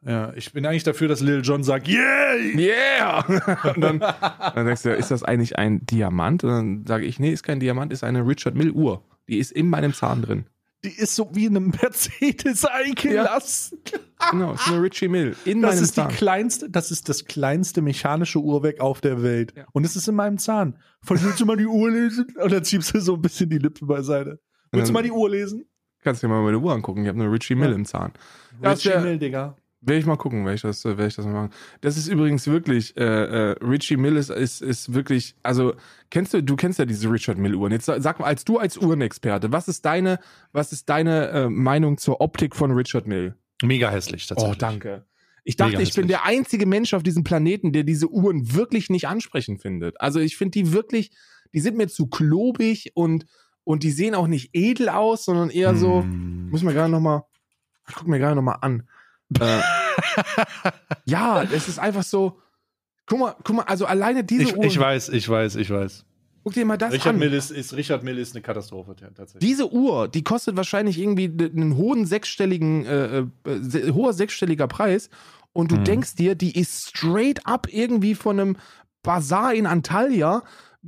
[0.06, 2.36] Ja, ich bin eigentlich dafür, dass Lil Jon sagt, yeah!
[2.56, 3.26] Yeah!
[3.76, 6.44] und dann, dann denkst du, ist das eigentlich ein Diamant?
[6.44, 9.04] Und dann sage ich, nee, ist kein Diamant, ist eine Richard Mill Uhr.
[9.28, 10.46] Die ist in meinem Zahn drin.
[10.84, 13.80] Die ist so wie in einem Mercedes eingelassen.
[14.30, 16.10] Genau, ist eine Richie Mill in Das meinem ist die Zahn.
[16.12, 19.54] kleinste, das ist das kleinste mechanische Uhrwerk auf der Welt.
[19.58, 19.66] Ja.
[19.74, 20.78] Und es ist in meinem Zahn.
[21.02, 22.28] Von, willst du mal die Uhr lesen?
[22.40, 24.40] Und dann ziehst du so ein bisschen die Lippe beiseite.
[24.72, 25.66] Willst du mal die Uhr lesen?
[26.04, 27.02] Kannst dir mal meine Uhr angucken.
[27.02, 27.76] Ich habe eine Richie Mill Ja.
[27.76, 28.12] im Zahn.
[28.62, 29.56] Ja, Richie Mill, Digga.
[29.86, 31.52] Werde ich mal gucken, werde ich das, äh, werde ich das mal machen.
[31.82, 35.76] Das ist übrigens wirklich, äh, äh, Richie Mill ist, ist, ist wirklich, also
[36.10, 37.72] kennst du, du kennst ja diese Richard Mill Uhren.
[37.72, 40.20] Jetzt sag mal, als du als Uhrenexperte, was ist deine,
[40.52, 43.36] was ist deine äh, Meinung zur Optik von Richard Mill?
[43.64, 45.06] Mega hässlich, Oh, danke.
[45.44, 48.90] Ich dachte, Mega ich bin der einzige Mensch auf diesem Planeten, der diese Uhren wirklich
[48.90, 50.02] nicht ansprechend findet.
[50.02, 51.12] Also ich finde die wirklich,
[51.54, 53.26] die sind mir zu klobig und,
[53.64, 56.50] und die sehen auch nicht edel aus, sondern eher so, Hm.
[56.50, 57.24] muss mir gerade noch mal,
[57.88, 58.90] ich guck mir gerade noch mal an.
[59.40, 59.60] Äh,
[61.06, 62.40] ja, es ist einfach so.
[63.08, 64.64] Guck mal, guck mal, also alleine diese Ich, Uhr.
[64.64, 66.06] ich weiß, ich weiß, ich weiß.
[66.44, 67.20] guck dir mal das Richard an.
[67.20, 69.40] Mill ist, ist, Richard Mill ist eine Katastrophe, tatsächlich.
[69.48, 73.26] Diese Uhr, die kostet wahrscheinlich irgendwie einen hohen sechsstelligen, äh, äh,
[73.62, 75.10] se hoher sechsstelliger Preis.
[75.54, 75.84] Und du Mhm.
[75.86, 78.58] denkst dir, die ist straight up irgendwie von einem
[79.04, 80.44] Bazar in Antalya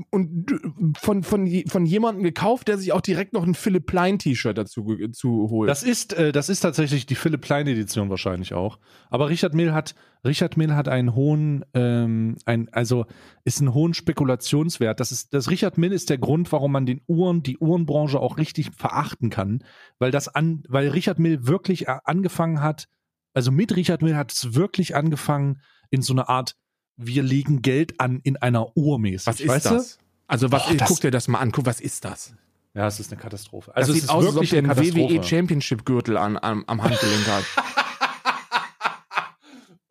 [0.09, 4.57] und von, von, von jemandem gekauft, der sich auch direkt noch ein Philipp Plein T-Shirt
[4.57, 5.69] dazu zu holt.
[5.69, 8.79] Das ist, äh, das ist tatsächlich die Philipp Plein Edition wahrscheinlich auch.
[9.09, 9.95] Aber Richard Mill hat,
[10.25, 13.05] Richard Mill hat einen hohen, ähm, ein, also
[13.43, 14.99] ist einen hohen Spekulationswert.
[14.99, 18.37] Das ist, das Richard Mill ist der Grund, warum man den Uhren, die Uhrenbranche auch
[18.37, 19.63] richtig verachten kann,
[19.99, 22.87] weil das an, weil Richard Mill wirklich äh, angefangen hat,
[23.33, 26.55] also mit Richard Mill hat es wirklich angefangen in so eine Art,
[26.97, 29.27] wir legen Geld an in einer Uhr mäßig.
[29.27, 29.97] was ist weißt das?
[30.27, 32.31] Also was, Boah, das- guck dir das mal an, guck, was ist das?
[32.73, 32.79] Du?
[32.79, 33.75] Ja, es ist eine Katastrophe.
[33.75, 35.23] Also das es sieht ist aus, als ob der WWE Katastrophe.
[35.23, 37.43] Championship Gürtel an, am, am Handgelenk hat.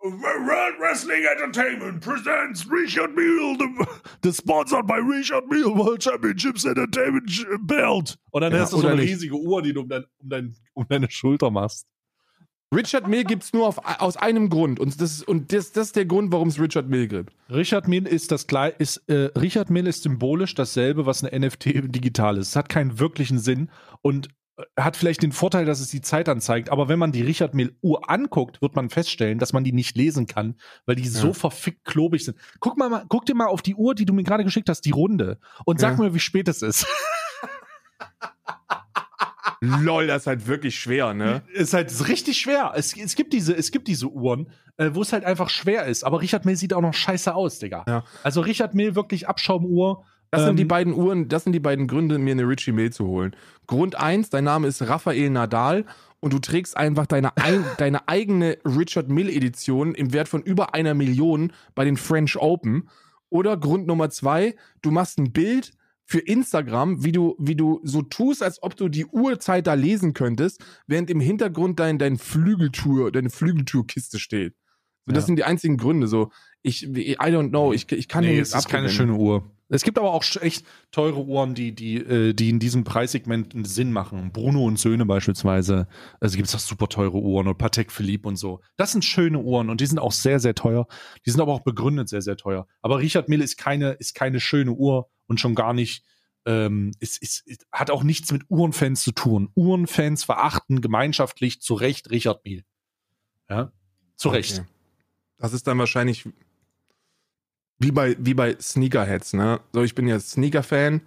[0.01, 3.87] World Wrestling Entertainment presents Richard Mille, the,
[4.23, 7.29] the sponsored by Richard Mille World Championships Entertainment
[7.67, 8.17] Belt.
[8.31, 9.11] Und dann Ja, hast du so eine nicht.
[9.11, 11.87] riesige Uhr, die du um, dein, um, dein, um deine Schulter machst.
[12.75, 15.97] Richard Mill gibt's nur auf, aus einem Grund und das, ist- und das, das ist
[15.97, 17.33] der Grund, warum es Richard Mill gibt.
[17.49, 18.47] Richard Mill ist das
[18.79, 22.49] ist, äh, Richard Mill ist symbolisch dasselbe, was eine NFT digital ist.
[22.49, 23.71] Es hat keinen wirklichen Sinn
[24.03, 27.23] und äh, hat vielleicht den Vorteil, dass es die Zeit anzeigt, aber wenn man die
[27.23, 30.57] Richard Mill Uhr anguckt, wird man feststellen, dass man die nicht lesen kann,
[30.87, 32.37] weil die so verfickt klobig sind.
[32.59, 34.81] Guck mal, mal, guck dir mal auf die Uhr, die du mir gerade geschickt hast,
[34.81, 36.05] die Runde und sag Ja.
[36.05, 36.85] mir, wie spät es ist.
[39.61, 41.43] Lol, das ist halt wirklich schwer, ne?
[41.53, 42.73] ist halt richtig schwer.
[42.75, 46.05] Es, es gibt diese, es gibt diese Uhren, äh, wo es halt einfach schwer ist.
[46.05, 47.85] Aber Richard Mill sieht auch noch scheiße aus, Digga.
[47.89, 48.05] Ja.
[48.23, 50.05] Also Richard Mill wirklich Abschaumuhr.
[50.31, 52.93] Das sind die Ähm, beiden Uhren, das sind die beiden Gründe, mir eine Richie Mill
[52.93, 53.35] zu holen.
[53.67, 55.85] Grund eins, dein Name ist Rafael Nadal
[56.21, 60.75] und du trägst einfach deine, ein, deine eigene Richard Mill Edition im Wert von über
[60.75, 62.89] einer Million bei den French Open.
[63.29, 65.73] Oder Grund Nummer zwei, du machst ein Bild
[66.07, 70.15] für Instagram, wie du, wie du so tust, als ob du die Uhrzeit da lesen
[70.15, 74.55] könntest, während im Hintergrund dein, dein Flügeltour, deine Flügeltourkiste steht.
[75.07, 75.27] So, das Ja.
[75.27, 76.07] sind die einzigen Gründe.
[76.07, 76.31] So,
[76.67, 79.45] ich, I don't know, ich, ich kann Nee, es ist keine schöne Uhr.
[79.69, 83.65] Es gibt aber auch echt teure Uhren, die, die, äh, die in diesem Preissegment einen
[83.65, 84.31] Sinn machen.
[84.33, 85.89] Bruno und Söhne beispielsweise.
[86.21, 88.61] Also gibt es auch super teure Uhren und Patek Philippe und so.
[88.77, 90.87] Das sind schöne Uhren und die sind auch sehr, sehr teuer.
[91.25, 92.67] Die sind aber auch begründet sehr, sehr teuer.
[92.81, 96.05] Aber Richard Mill ist keine, ist keine schöne Uhr und schon gar nicht,
[96.47, 99.51] ähm, ist, ist, ist, hat auch nichts mit Uhrenfans zu tun.
[99.55, 102.65] Uhrenfans verachten gemeinschaftlich zu Recht Richard Mill.
[103.49, 103.73] Ja,
[104.17, 104.59] zu Recht.
[104.59, 104.69] Okay.
[105.39, 106.29] Das ist dann wahrscheinlich
[107.79, 109.61] wie bei, wie bei Sneakerheads, ne?
[109.73, 111.03] So, ich bin ja Sneaker-Fan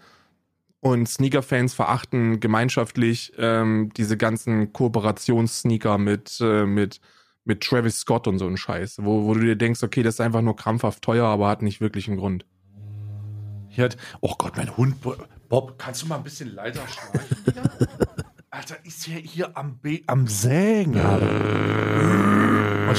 [0.81, 7.01] Und Sneaker-Fans verachten gemeinschaftlich ähm, diese ganzen Kooperationssneaker mit, äh, mit,
[7.43, 10.21] mit Travis Scott und so ein Scheiß, wo, wo du dir denkst, okay, das ist
[10.21, 12.45] einfach nur krampfhaft teuer, aber hat nicht wirklich einen Grund.
[13.69, 14.95] Hier hat, oh Gott, mein Hund.
[15.47, 17.69] Bob, kannst du mal ein bisschen leiser schneiden?
[18.51, 20.93] Alter, ist ja hier am, Be am Sägen.
[20.95, 21.01] ich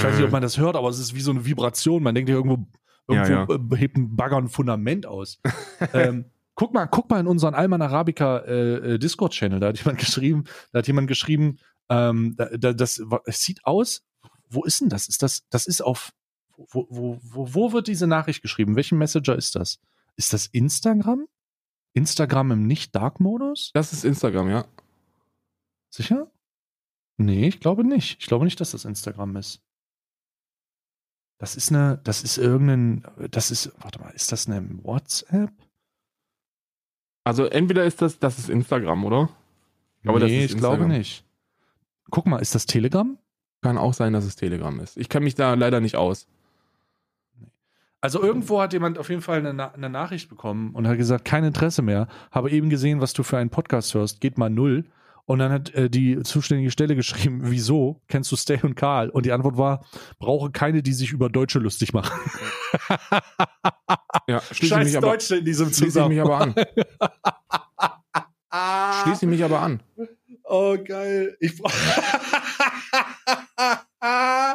[0.04, 2.02] weiß nicht, ob man das hört, aber es ist wie so eine Vibration.
[2.02, 2.66] Man denkt ja irgendwo,
[3.10, 5.40] irgendwo Ja, äh, hebt ein Bagger ein Fundament aus.
[5.92, 9.60] ähm, guck mal, guck mal in unseren Alman Arabica äh, äh, Discord-Channel.
[9.60, 11.58] Da hat jemand geschrieben, da hat jemand geschrieben,
[11.88, 14.02] ähm, da, da, das, es sieht aus.
[14.48, 15.08] Wo ist denn das?
[15.08, 16.12] Ist das, das ist auf,
[16.56, 18.76] wo, wo, wo, wo wird diese Nachricht geschrieben?
[18.76, 19.78] Welchen Messenger ist das?
[20.16, 21.26] Ist das Instagram?
[21.94, 23.70] Instagram im Nicht-Dark-Modus?
[23.74, 24.66] Das ist Instagram, ja.
[25.88, 26.30] Sicher?
[27.16, 28.20] Nee, ich glaube nicht.
[28.20, 29.60] Ich glaube nicht, dass das Instagram ist.
[31.40, 35.50] Das ist eine, das ist irgendein, das ist, warte mal, ist das eine WhatsApp?
[37.24, 39.30] Also entweder ist das, das ist Instagram, oder?
[40.04, 41.24] Aber das nee, ich glaube nicht.
[42.10, 43.16] Guck mal, ist das Telegram?
[43.62, 44.98] Kann auch sein, dass es Telegram ist.
[44.98, 46.26] Ich kenne mich da leider nicht aus.
[48.02, 51.44] Also irgendwo hat jemand auf jeden Fall eine, eine Nachricht bekommen und hat gesagt, kein
[51.44, 52.06] Interesse mehr.
[52.30, 54.20] Habe eben gesehen, was du für einen Podcast hörst.
[54.20, 54.84] Geht mal null.
[55.26, 58.00] Und dann hat äh, die zuständige Stelle geschrieben, wieso?
[58.08, 59.10] Kennst du Stay und Karl?
[59.10, 59.84] Und die Antwort war,
[60.18, 62.10] brauche keine, die sich über Deutsche lustig machen.
[64.26, 66.54] Ja, mich aber, Deutsche in diesem schließe ich mich aber an.
[69.04, 69.80] Schließe ich mich aber an.
[70.44, 71.36] Oh, geil.
[71.40, 71.52] Ich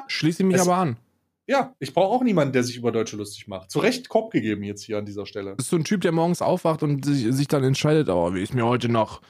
[0.07, 0.97] Schließe ich mich Es- aber an.
[1.47, 3.71] ja, ich brauche auch niemanden, der sich über Deutsche lustig macht.
[3.71, 5.55] Zu Recht Kopf gegeben jetzt hier an dieser Stelle.
[5.55, 8.41] Das ist so ein Typ, der morgens aufwacht und sich, sich dann entscheidet, oh, wie
[8.41, 9.21] ist mir heute noch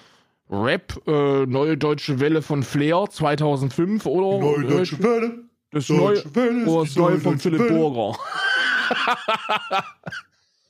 [0.50, 4.68] Rap, äh, neue deutsche Welle von Flair 2005 oder äh,
[5.02, 5.44] Welle.
[5.72, 6.66] das neue, Welle.
[6.68, 8.18] oder das neue von Philipp Burger.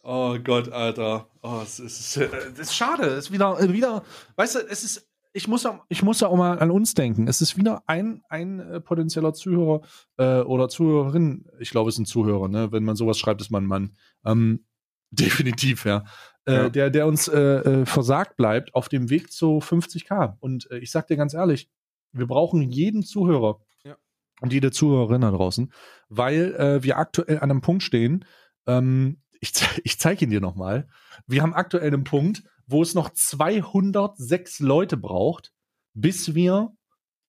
[0.08, 1.28] Oh Gott, Alter.
[1.42, 3.08] Oh, es ist, äh, das ist schade.
[3.08, 4.04] Es ist wieder, äh, wieder,
[4.36, 7.28] weißt du, es ist, ich muss, ja, ich muss ja auch mal an uns denken.
[7.28, 9.82] Es ist wieder ein, ein äh, potenzieller Zuhörer
[10.18, 11.48] äh, oder Zuhörerin.
[11.60, 12.72] Ich glaube, es sind Zuhörer, ne?
[12.72, 13.96] Wenn man sowas schreibt, ist man ein Mann.
[14.24, 14.66] Ähm,
[15.10, 16.04] definitiv, ja.
[16.48, 16.70] Äh, Ja.
[16.70, 20.38] Der, der uns äh, äh, versagt bleibt auf dem Weg zu 50k.
[20.40, 21.70] Und äh, ich sag dir ganz ehrlich,
[22.12, 23.96] wir brauchen jeden Zuhörer Ja.
[24.42, 25.72] und jede Zuhörerin da draußen,
[26.10, 28.26] weil äh, wir aktuell an einem Punkt stehen,
[28.68, 29.52] ähm, ich,
[29.84, 30.88] ich zeige ihn dir nochmal.
[31.28, 35.52] Wir haben aktuell einen Punkt, wo es noch 206 Leute braucht,
[35.94, 36.72] bis wir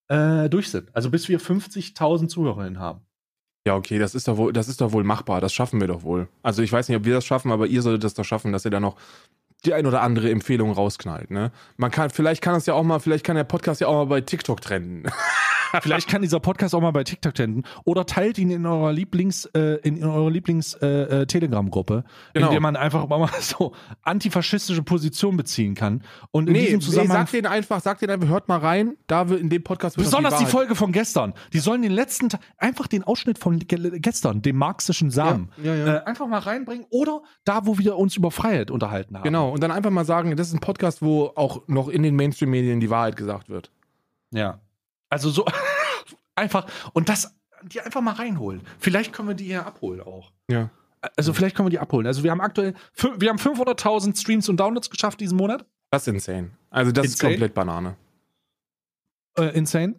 [0.08, 0.94] äh, durch sind.
[0.94, 3.05] Also bis wir 50.000 Zuhörerinnen haben.
[3.66, 5.40] Ja, okay, das ist doch wohl, das ist doch wohl machbar.
[5.40, 6.28] Das schaffen wir doch wohl.
[6.44, 8.64] Also ich weiß nicht, ob wir das schaffen, aber ihr solltet das doch schaffen, dass
[8.64, 8.94] ihr da noch
[9.64, 11.32] die ein oder andere Empfehlung rausknallt.
[11.32, 11.50] Ne?
[11.76, 14.06] Man kann, vielleicht kann es ja auch mal, vielleicht kann der Podcast ja auch mal
[14.06, 15.10] bei TikTok trennen.
[15.80, 19.44] Vielleicht kann dieser Podcast auch mal bei TikTok trenden oder teilt ihn in eurer Lieblings
[19.54, 20.86] äh, in, in eurer Lieblings äh,
[21.22, 22.46] äh, Telegram Gruppe, Genau.
[22.46, 23.72] in der man einfach mal so
[24.02, 28.12] antifaschistische Position beziehen kann und in nee, diesem nee, Zusammenhang sagt denen einfach, sagt denen
[28.12, 31.34] einfach, hört mal rein, da wird in dem Podcast Besonders die, Wahrheit- Folge von gestern.
[31.52, 32.28] Die sollen den letzten,
[32.58, 35.96] einfach den Ausschnitt von ge gestern, dem marxischen Samen, Ja, ja, ja.
[35.96, 39.24] Äh, einfach mal reinbringen oder da, wo wir uns über Freiheit unterhalten haben.
[39.24, 42.16] Genau, und dann einfach mal sagen, das ist ein Podcast, wo auch noch in den
[42.16, 43.70] Mainstream-Medien die Wahrheit gesagt wird.
[44.32, 44.60] Ja.
[45.08, 45.46] Also so
[46.34, 48.62] einfach und das die einfach mal reinholen.
[48.78, 50.32] Vielleicht können wir die hier abholen auch.
[50.50, 50.70] Ja.
[51.16, 52.06] Also vielleicht können wir die abholen.
[52.06, 52.74] Also wir haben aktuell
[53.16, 55.64] wir haben 500.000 Streams und Downloads geschafft diesen Monat.
[55.90, 56.50] Das ist insane.
[56.70, 57.34] Also das ist Insane?
[57.34, 57.96] komplett Banane.
[59.38, 59.96] Äh, insane.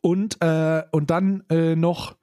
[0.00, 2.16] Und äh, und dann äh, noch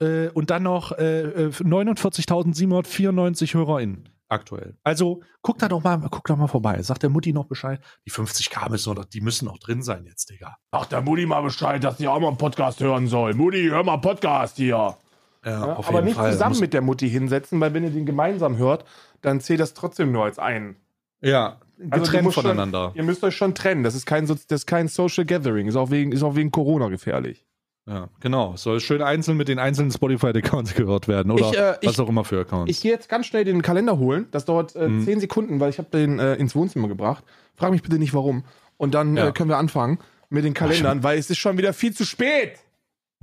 [0.00, 4.76] äh, und dann noch äh, äh, 49.794 HörerInnen aktuell.
[4.82, 6.80] Also guck da doch mal, guck da mal vorbei.
[6.82, 7.80] Sagt der Mutti noch Bescheid?
[8.06, 10.56] Die 50k müssen noch, die müssen noch drin sein jetzt, Digga.
[10.70, 13.34] Ach, der Mutti mal Bescheid, dass die auch mal einen Podcast hören soll.
[13.34, 14.96] Mutti, hör mal Podcast hier.
[15.44, 18.84] Ja, aber nicht zusammen Muss- mit der Mutti hinsetzen, weil wenn ihr den gemeinsam hört,
[19.22, 20.76] dann zählt das trotzdem nur als einen.
[21.20, 22.92] Ja, Also getrennt musst voneinander.
[22.94, 23.82] Ihr müsst euch schon trennen.
[23.84, 25.68] Das ist kein, das ist kein Social Gathering.
[25.68, 27.46] Ist auch wegen, ist auch wegen Corona gefährlich.
[27.88, 28.56] Ja, genau.
[28.56, 32.08] Soll schön einzeln mit den einzelnen Spotify-Accounts gehört werden oder Ich, äh, was ich- auch
[32.08, 32.70] immer für Accounts.
[32.70, 34.26] Ich gehe jetzt ganz schnell den Kalender holen.
[34.32, 35.04] Das dauert äh, Mhm.
[35.04, 37.24] 10 Sekunden, weil ich habe den äh, ins Wohnzimmer gebracht.
[37.54, 38.44] Frag mich bitte nicht warum.
[38.76, 39.28] Und dann Ja.
[39.28, 39.98] äh, können wir anfangen
[40.30, 42.54] mit den Kalendern, weil es ist schon wieder viel zu spät.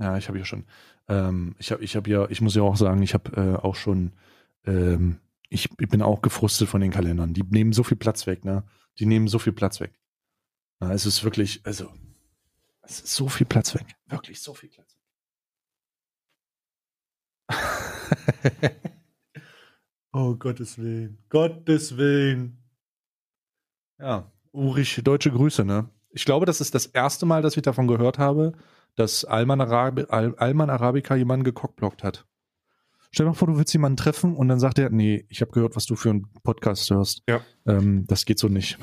[0.00, 0.64] Ja, ich habe ja schon.
[1.08, 3.74] Ähm, ich habe, ich habe ja, ich muss ja auch sagen, ich habe äh, auch
[3.76, 4.12] schon.
[4.66, 5.18] Ähm,
[5.50, 7.34] ich, ich bin auch gefrustet von den Kalendern.
[7.34, 8.64] Die nehmen so viel Platz weg, ne?
[8.98, 9.92] Die nehmen so viel Platz weg.
[10.80, 11.88] Ja, es ist wirklich, also,
[12.86, 13.86] es ist so viel Platz weg.
[14.06, 15.04] Wirklich so viel Platz weg.
[20.12, 21.18] oh, Gottes Willen.
[21.28, 22.58] Gottes Willen.
[23.98, 25.88] Ja, Ulrich, deutsche Grüße, ne?
[26.10, 28.52] Ich glaube, das ist das erste Mal, dass ich davon gehört habe,
[28.94, 32.26] dass Alman, Arabi Al Alman Arabica jemanden gekockblockt hat.
[33.10, 35.52] Stell dir mal vor, du willst jemanden treffen und dann sagt er, nee, ich habe
[35.52, 37.22] gehört, was du für einen Podcast hörst.
[37.28, 37.40] Ja.
[37.66, 38.78] Ähm, das geht so nicht.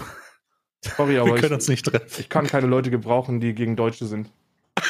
[0.84, 2.08] Sorry, Wir aber können ich, uns nicht treffen.
[2.20, 4.30] ich kann keine Leute gebrauchen, die gegen Deutsche sind.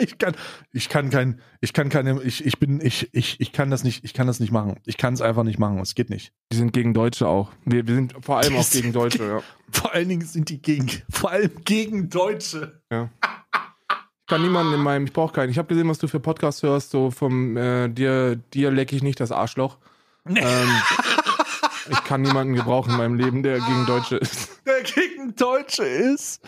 [0.00, 0.34] Ich kann,
[0.72, 4.04] ich kann kein, ich kann keine, ich, ich bin, ich, ich, ich kann das nicht,
[4.04, 4.80] ich kann das nicht machen.
[4.86, 5.78] Ich kann es einfach nicht machen.
[5.78, 6.32] Es geht nicht.
[6.50, 7.50] Die sind gegen Deutsche auch.
[7.66, 9.42] Wir, wir sind vor allem Die auch gegen Deutsche, ja.
[9.70, 12.80] Vor allen Dingen sind die gegen, vor allem gegen Deutsche.
[12.90, 15.50] Ich kann niemanden in meinem, ich brauche keinen.
[15.50, 19.02] Ich habe gesehen, was du für Podcasts hörst, so vom äh, dir, dir lecke ich
[19.02, 19.76] nicht das Arschloch.
[20.26, 20.36] Ähm,
[21.90, 24.50] ich kann niemanden gebrauchen in meinem Leben, der gegen Deutsche ist.
[24.66, 26.40] Der gegen Deutsche ist.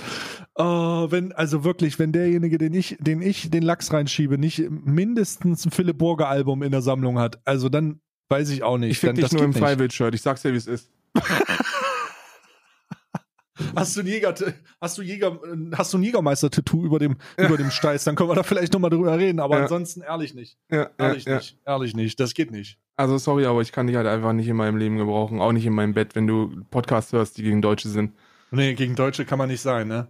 [0.55, 5.65] Oh, wenn, also wirklich, wenn derjenige, den ich, den ich den Lachs reinschiebe, nicht mindestens
[5.65, 8.93] ein Philipp Burger Album in der Sammlung hat, also dann weiß ich auch nicht.
[8.93, 9.53] Ich dann, dich das nur im.
[9.53, 10.15] Freiwild-Shirt.
[10.15, 10.91] Ich sag's dir, wie es ist.
[13.77, 14.35] Hast du ein Jäger,
[14.81, 15.39] hast du Jäger,
[15.77, 18.91] hast du ein Jägermeister-Tattoo über dem, über dem Steiß, dann können wir da vielleicht nochmal
[18.91, 19.63] drüber reden, aber Ja.
[19.63, 20.59] ansonsten ehrlich nicht.
[20.71, 21.37] Ja, Ehrlich ja, ja.
[21.39, 21.59] nicht.
[21.65, 22.19] Ehrlich nicht.
[22.19, 22.79] Das geht nicht.
[22.97, 25.41] Also sorry, aber ich kann dich halt einfach nicht in meinem Leben gebrauchen.
[25.41, 28.13] Auch nicht in meinem Bett, wenn du Podcasts hörst, die gegen Deutsche sind.
[28.51, 30.09] Nee, gegen Deutsche kann man nicht sein, ne?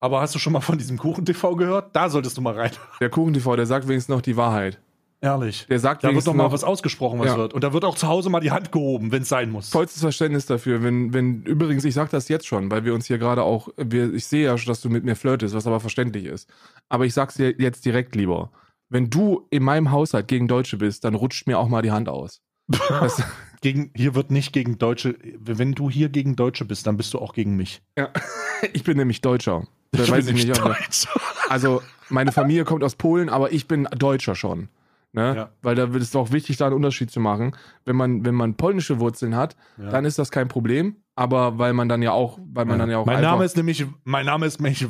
[0.00, 1.94] Aber hast du schon mal von diesem Kuchen-TV gehört?
[1.94, 2.72] Da solltest du mal rein.
[3.00, 4.80] Der Kuchen-TV, der sagt wenigstens noch die Wahrheit.
[5.22, 5.66] Ehrlich.
[5.70, 7.36] Der sagt Da wird doch mal noch was ausgesprochen, was Ja.
[7.36, 7.54] wird.
[7.54, 9.68] Und da wird auch zu Hause mal die Hand gehoben, wenn es sein muss.
[9.70, 10.82] vollstes Verständnis dafür.
[10.82, 14.12] Wenn, wenn, übrigens, ich sag das jetzt schon, weil wir uns hier gerade auch, wir,
[14.12, 16.50] ich sehe ja, dass du mit mir flirtest, was aber verständlich ist.
[16.88, 18.50] Aber ich sag's dir jetzt direkt lieber.
[18.88, 22.08] Wenn du in meinem Haushalt gegen Deutsche bist, dann rutscht mir auch mal die Hand
[22.08, 22.40] aus.
[22.88, 23.22] Das,
[23.60, 25.14] Gegen, hier wird nicht gegen Deutsche.
[25.38, 27.80] Wenn du hier gegen Deutsche bist, dann bist du auch gegen mich.
[27.96, 28.08] ja.
[28.72, 29.66] Ich bin nämlich Deutscher.
[29.92, 30.48] Da Ich weiß ich nicht.
[30.56, 31.10] Deutscher.
[31.48, 34.68] Also, meine Familie kommt aus Polen, aber ich bin Deutscher schon.
[35.14, 35.34] Ne?
[35.36, 35.48] Ja.
[35.60, 37.54] Weil da wird es doch wichtig, da einen Unterschied zu machen.
[37.84, 39.90] Wenn man, wenn man polnische Wurzeln hat, Ja.
[39.90, 40.96] dann ist das kein Problem.
[41.14, 43.84] Aber weil man dann ja auch, weil man dann ja auch mein Name ist nämlich,
[44.04, 44.86] mein Name ist nämlich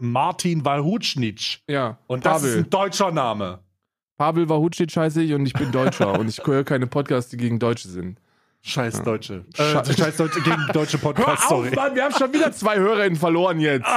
[0.00, 1.58] Martin Walhutschnitsch.
[1.68, 2.50] ja, Und das Pavel.
[2.50, 3.58] ist ein deutscher Name.
[4.16, 7.58] Pavel Wahucic heiße ich und ich bin Deutscher und ich höre keine Podcasts, die gegen
[7.58, 8.18] Deutsche sind.
[8.62, 9.44] Scheiß Deutsche.
[9.54, 11.70] Sche- Äh, scheiß Deutsche gegen deutsche Podcast, sorry.
[11.76, 13.86] Mann, wir haben schon wieder zwei HörerInnen verloren jetzt.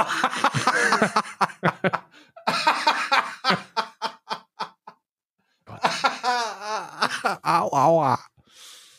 [7.42, 8.18] Au, aua.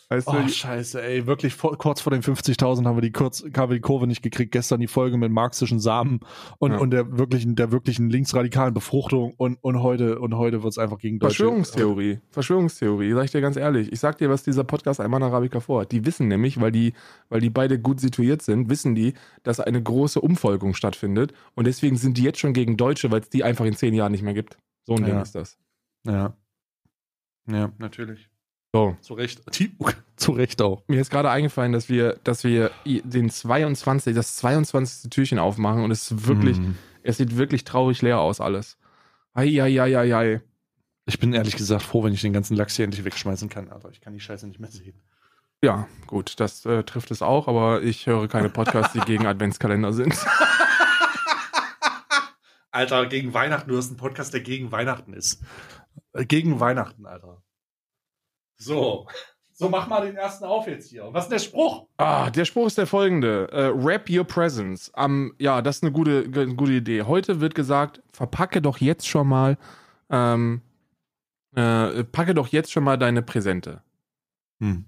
[0.09, 1.25] Weißt du, Oh, scheiße, ey.
[1.25, 4.21] Wirklich vor, kurz vor den 50.000 haben wir die, kurz, haben wir die Kurve nicht
[4.21, 4.51] gekriegt.
[4.51, 6.19] Gestern die Folge mit marxischen Samen
[6.59, 6.79] und, Ja.
[6.79, 10.97] und der wirklichen, der wirklichen linksradikalen Befruchtung und, und heute, und heute wird es einfach
[10.97, 11.35] gegen Deutsche.
[11.37, 12.19] Verschwörungstheorie.
[12.29, 13.89] Verschwörungstheorie, sag ich dir ganz ehrlich.
[13.93, 15.93] Ich sag dir, was dieser Podcast Alman Arabica vorhat.
[15.93, 16.91] Die wissen nämlich, weil die,
[17.29, 21.31] weil die beide gut situiert sind, wissen die, dass eine große Umvolkung stattfindet.
[21.55, 24.11] Und deswegen sind die jetzt schon gegen Deutsche, weil es die einfach in zehn Jahren
[24.11, 24.57] nicht mehr gibt.
[24.83, 25.05] So ein Ja.
[25.07, 25.57] Ding ist das.
[26.05, 26.33] Ja.
[27.47, 28.29] Ja, natürlich.
[28.73, 28.95] So.
[29.01, 29.41] Zu Recht.
[30.15, 30.83] Zu Recht auch.
[30.87, 35.09] Mir ist gerade eingefallen, dass wir, dass wir den 22, das 22.
[35.09, 36.77] Türchen aufmachen und es ist wirklich, Hm.
[37.03, 38.77] es sieht wirklich traurig leer aus alles.
[39.33, 40.41] Eieieiei.
[41.05, 43.89] Ich bin ehrlich gesagt froh, wenn ich den ganzen Lachs hier endlich wegschmeißen kann, Alter.
[43.89, 45.01] Ich kann die Scheiße nicht mehr sehen.
[45.63, 49.93] Ja, gut, das äh, trifft es auch, aber ich höre keine Podcasts, die gegen Adventskalender
[49.93, 50.15] sind.
[52.71, 55.43] Alter, gegen Weihnachten, du hast einen Podcast, der gegen Weihnachten ist.
[56.13, 57.41] Äh, Gegen Weihnachten, Alter.
[58.57, 59.07] So.
[59.53, 61.07] So, mach mal den ersten auf jetzt hier.
[61.11, 61.87] Was ist denn der Spruch?
[61.97, 63.47] Ah, der Spruch ist der folgende.
[63.51, 64.91] Äh, Wrap your presents.
[64.95, 67.03] Am, ja, das ist eine gute, gute Idee.
[67.03, 69.57] Heute wird gesagt, verpacke doch jetzt schon mal,
[70.09, 70.61] ähm,
[71.55, 73.83] äh, packe doch jetzt schon mal deine Präsente.
[74.61, 74.85] Hm.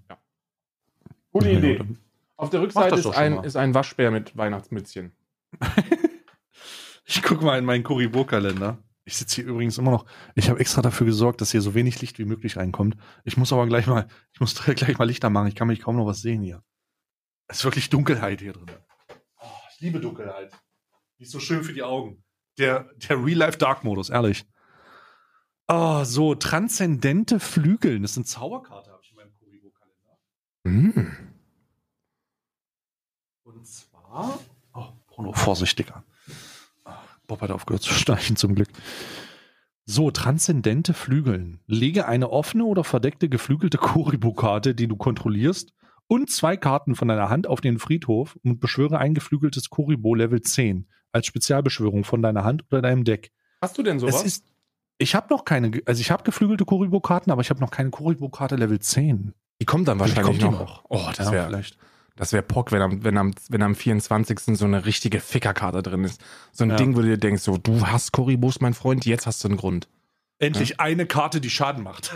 [1.31, 1.77] Gute Ja, Idee.
[1.77, 1.99] dann-
[2.37, 5.11] Auf der Rückseite ist ein, ist ein Waschbär mit Weihnachtsmützchen.
[7.05, 8.77] Ich gucke mal in meinen Kuribo-Kalender.
[9.05, 10.05] Ich sitze hier übrigens immer noch.
[10.35, 12.95] Ich habe extra dafür gesorgt, dass hier so wenig Licht wie möglich reinkommt.
[13.25, 15.47] Ich muss aber gleich mal, ich muss gleich mal Lichter machen.
[15.47, 16.63] Ich kann mich kaum noch was sehen hier.
[17.47, 18.71] Es ist wirklich Dunkelheit hier drin.
[19.41, 20.53] Oh, ich liebe Dunkelheit.
[21.19, 22.23] Die ist so schön für die Augen.
[22.57, 24.45] Der, der Real-Life Dark-Modus, ehrlich.
[25.67, 28.03] Oh, so, transzendente Flügeln.
[28.03, 30.19] Das ist eine Zauberkarte, habe ich in meinem Kuribo-Kalender.
[30.63, 31.33] Mm.
[33.43, 34.39] Und zwar.
[34.73, 36.05] Oh, Bruno, vorsichtiger.
[37.27, 38.69] Bob hat aufgehört zu schnarchen, zum Glück.
[39.85, 41.59] So, transzendente Flügeln.
[41.67, 45.73] Lege eine offene oder verdeckte geflügelte Kuribo-Karte, die du kontrollierst,
[46.07, 50.41] und zwei Karten von deiner Hand auf den Friedhof und beschwöre ein geflügeltes Kuribo Level
[50.41, 53.31] 10 als Spezialbeschwörung von deiner Hand oder deinem Deck.
[53.61, 54.23] Hast du denn sowas?
[54.23, 54.45] Ist.
[54.97, 58.55] Ich habe noch keine, also ich habe geflügelte Kuribo-Karten, aber ich habe noch keine Kuribo-Karte
[58.55, 59.33] Level 10.
[59.59, 60.83] die kommt dann wahrscheinlich kommt die noch.
[60.89, 61.77] Oh, das Ja, wäre vielleicht.
[62.15, 64.39] Das wär Pock, wenn am, wenn, am, wenn am 24.
[64.57, 66.21] so eine richtige Fickerkarte drin ist.
[66.51, 66.75] So ein Ja.
[66.75, 69.57] Ding, wo du dir denkst, so, du hast Koribus, mein Freund, jetzt hast du einen
[69.57, 69.87] Grund.
[70.39, 72.13] Endlich eine Karte, die Schaden macht.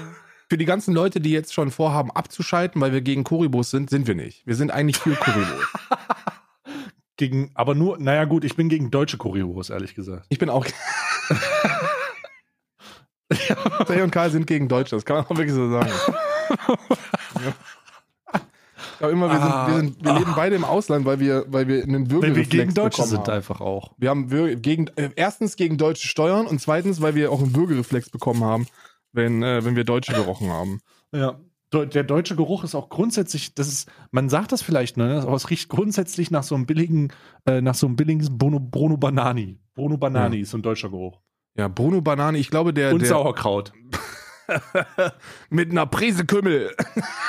[0.49, 4.07] Für die ganzen Leute, die jetzt schon vorhaben abzuschalten, weil wir gegen Koribus sind, sind
[4.07, 4.45] wir nicht.
[4.45, 5.67] Wir sind eigentlich für Koribus.
[7.19, 10.27] Gegen, aber nur, naja gut, ich bin gegen deutsche Kurios, ehrlich gesagt.
[10.29, 10.67] Ich bin auch.
[13.87, 15.89] Tay und Karl sind gegen Deutsche, das kann man auch wirklich so sagen.
[17.43, 17.53] Ja,
[19.01, 19.65] immer, wir, Ah.
[19.65, 22.11] sind, wir, sind, wir leben beide im Ausland, weil wir, weil wir einen Weil wir
[22.11, 23.29] Würgereflex gegen Deutsche sind haben.
[23.31, 23.93] einfach auch.
[23.97, 27.55] Wir haben wir gegen, äh, erstens gegen deutsche Steuern und zweitens, weil wir auch einen
[27.55, 28.67] Würgereflex bekommen haben,
[29.13, 30.79] wenn, äh, wenn wir Deutsche gerochen haben.
[31.13, 31.39] Ja.
[31.73, 35.21] Der deutsche Geruch ist auch grundsätzlich, das ist, man sagt das vielleicht, ne?
[35.21, 37.09] Aber es riecht grundsätzlich nach so einem billigen,
[37.45, 39.59] äh, nach so einem billigen Bruno, Bruno Banani.
[39.75, 41.19] Bruno Banani ist so ein deutscher Geruch.
[41.57, 43.73] Ja, Bruno Banane, ich glaube, der, Und der Sauerkraut.
[45.49, 46.73] mit einer Prise Kümmel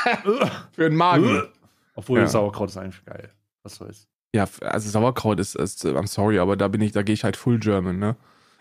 [0.72, 1.42] für den Magen.
[1.98, 2.26] Obwohl Ja.
[2.28, 3.30] Sauerkraut ist eigentlich geil.
[3.64, 4.06] Was soll's.
[4.32, 7.36] Ja, also Sauerkraut ist, ist I'm sorry, aber da bin ich, da gehe ich halt
[7.36, 8.14] full German, ne?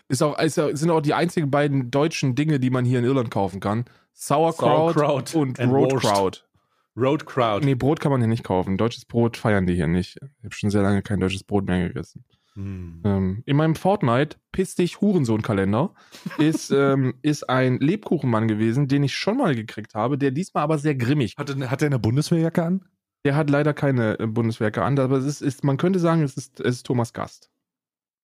[0.08, 3.30] Ist auch, ist, sind auch die einzigen beiden deutschen Dinge, die man hier in Irland
[3.30, 3.84] kaufen kann.
[4.12, 6.48] Sauerkraut, Sauerkraut und and Rotkraut.
[6.96, 7.64] Road Crowd.
[7.64, 8.76] Nee, Brot kann man hier nicht kaufen.
[8.76, 10.16] Deutsches Brot feiern die hier nicht.
[10.16, 12.24] Ich habe schon sehr lange kein deutsches Brot mehr gegessen.
[12.54, 13.02] Hm.
[13.04, 15.94] Ähm, in meinem Fortnite, piss dich Hurensohn-Kalender,
[16.38, 20.78] ist, ähm, ist ein Lebkuchenmann gewesen, den ich schon mal gekriegt habe, der diesmal aber
[20.78, 21.34] sehr grimmig.
[21.38, 22.84] Hat, er- hat er eine Bundeswehrjacke an?
[23.24, 26.36] Der hat leider keine äh, Bundeswerke an, aber es ist, ist, man könnte sagen, es
[26.36, 27.50] ist, es ist Thomas Gast.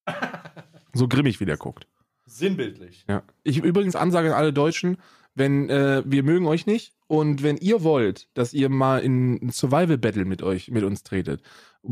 [0.97, 1.89] So grimmig, wie der guckt.
[2.25, 3.05] Sinnbildlich.
[3.09, 3.23] Ja.
[3.43, 4.97] Ich übrigens Ansage an alle Deutschen,
[5.35, 9.51] wenn äh, wir mögen euch nicht und wenn ihr wollt, dass ihr mal in ein
[9.51, 11.43] Survival Battle mit euch mit uns tretet,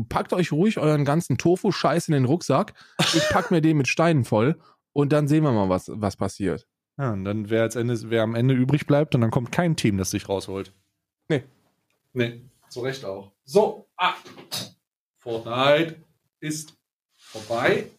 [0.09, 2.73] packt euch ruhig euren ganzen Tofu Scheiß in den Rucksack.
[3.13, 4.57] Ich pack mir den mit Steinen voll
[4.93, 6.65] und dann sehen wir mal, was was passiert.
[6.97, 9.75] Ja, und dann wer, als Ende, wer am Ende übrig bleibt und dann kommt kein
[9.75, 10.73] Team, das sich rausholt.
[11.27, 11.43] Nee.
[12.13, 12.43] Nee,
[12.73, 13.31] zu Recht auch.
[13.45, 14.15] So, ah.
[15.19, 16.03] Fortnite
[16.39, 16.75] ist
[17.15, 17.89] vorbei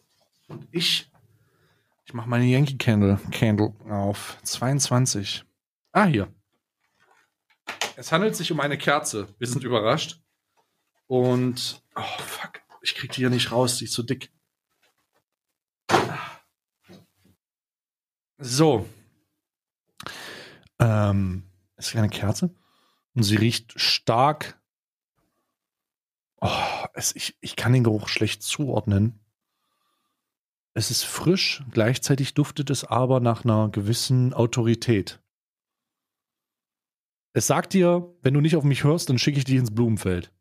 [0.49, 1.11] und ich,
[2.05, 5.45] ich mache meine Yankee Candle, Candle auf 22.
[5.93, 6.29] Ah, hier.
[7.97, 9.29] Es handelt sich um eine Kerze.
[9.39, 10.21] Wir sind überrascht.
[11.07, 14.33] Und, oh fuck, ich krieg die hier nicht raus, die ist zu dick.
[18.39, 18.89] So.
[20.81, 21.45] Ähm,
[21.77, 22.53] ist eine Kerze?
[23.15, 24.61] Und sie riecht stark.
[26.47, 29.19] Oh, es, ich, ich kann den Geruch schlecht zuordnen.
[30.75, 35.23] Es ist frisch, gleichzeitig duftet es aber nach einer gewissen Autorität.
[37.33, 40.35] Es sagt dir, wenn du nicht auf mich hörst, dann schicke ich dich ins Blumenfeld.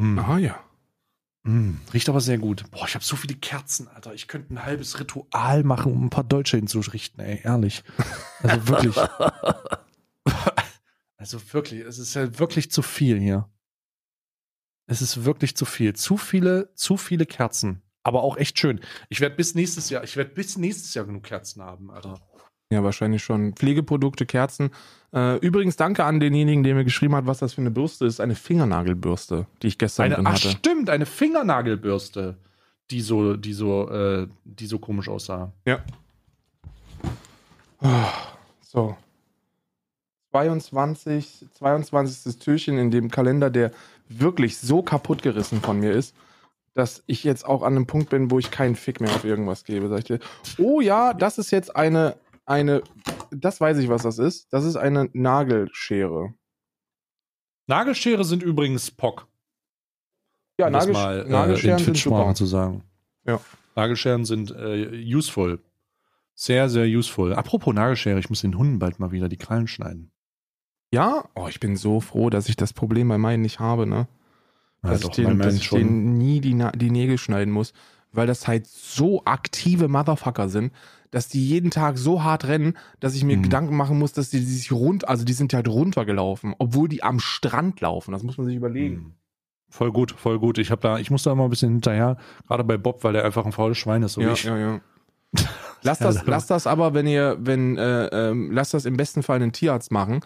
[0.00, 0.18] Hm.
[0.18, 0.58] Ah ja.
[1.44, 2.68] Mm, riecht aber sehr gut.
[2.72, 4.12] Boah, ich habe so viele Kerzen, Alter.
[4.12, 7.84] Ich könnte ein halbes Ritual machen, um ein paar Deutsche hinzurichten, ey, ehrlich.
[8.42, 8.96] Also wirklich.
[11.16, 13.48] also wirklich, es ist ja wirklich zu viel hier.
[14.86, 15.94] Es ist wirklich zu viel.
[15.94, 17.82] Zu viele, zu viele Kerzen.
[18.02, 18.80] Aber auch echt schön.
[19.08, 22.20] Ich werde bis nächstes Jahr, ich werde bis nächstes Jahr genug Kerzen haben, Alter.
[22.70, 23.54] Ja, wahrscheinlich schon.
[23.54, 24.70] Pflegeprodukte, Kerzen.
[25.12, 28.20] Äh, übrigens, danke an denjenigen, der mir geschrieben hat, was das für eine Bürste ist.
[28.20, 30.50] Eine Fingernagelbürste, die ich gestern Eine, drin ach hatte.
[30.50, 32.36] stimmt, eine Fingernagelbürste,
[32.90, 35.52] die so, die so, äh, die so komisch aussah.
[38.60, 38.96] So.
[40.32, 42.38] 22, 22.
[42.40, 43.70] Türchen in dem Kalender, der
[44.08, 46.14] wirklich so kaputt gerissen von mir ist,
[46.74, 49.64] dass ich jetzt auch an einem Punkt bin, wo ich keinen Fick mehr auf irgendwas
[49.64, 49.88] gebe.
[49.88, 50.18] Sag ich dir,
[50.58, 52.82] oh ja, das ist jetzt eine, eine,
[53.30, 54.52] das weiß ich, was das ist.
[54.52, 56.34] Das ist eine Nagelschere.
[57.66, 59.26] Nagelschere sind übrigens POC.
[60.58, 62.34] Ja, um das Nagel, mal, äh, Nagelscheren in sind super.
[62.34, 62.84] zu sagen.
[63.26, 63.40] Ja.
[63.76, 65.60] Nagelscheren sind äh, useful.
[66.34, 67.32] Sehr, sehr useful.
[67.34, 70.10] Apropos Nagelschere, ich muss den Hunden bald mal wieder die Krallen schneiden.
[70.94, 71.24] Ja?
[71.34, 74.06] Oh, ich bin so froh, dass ich das Problem bei meinen nicht habe, ne?
[74.82, 77.72] Ja, dass doch, ich, den, dass ich denen nie die, die Nägel schneiden muss,
[78.12, 80.72] weil das halt so aktive Motherfucker sind,
[81.10, 83.42] dass die jeden Tag so hart rennen, dass ich mir Mhm.
[83.42, 87.02] Gedanken machen muss, dass die, die sich rund, also die sind halt runtergelaufen, obwohl die
[87.02, 88.12] am Strand laufen.
[88.12, 88.96] Das muss man sich überlegen.
[88.96, 89.12] Hm.
[89.70, 90.58] Voll gut, voll gut.
[90.58, 92.16] Ich, hab da, ich muss da immer ein bisschen hinterher,
[92.46, 94.12] gerade bei Bob, weil der einfach ein faules Schwein ist.
[94.12, 94.44] So ja, ich.
[94.44, 94.80] ja, ja.
[95.82, 99.36] Lasst das, lasst das aber, wenn ihr, wenn, äh, ähm, lasst das im besten Fall
[99.36, 100.20] einen Tierarzt machen.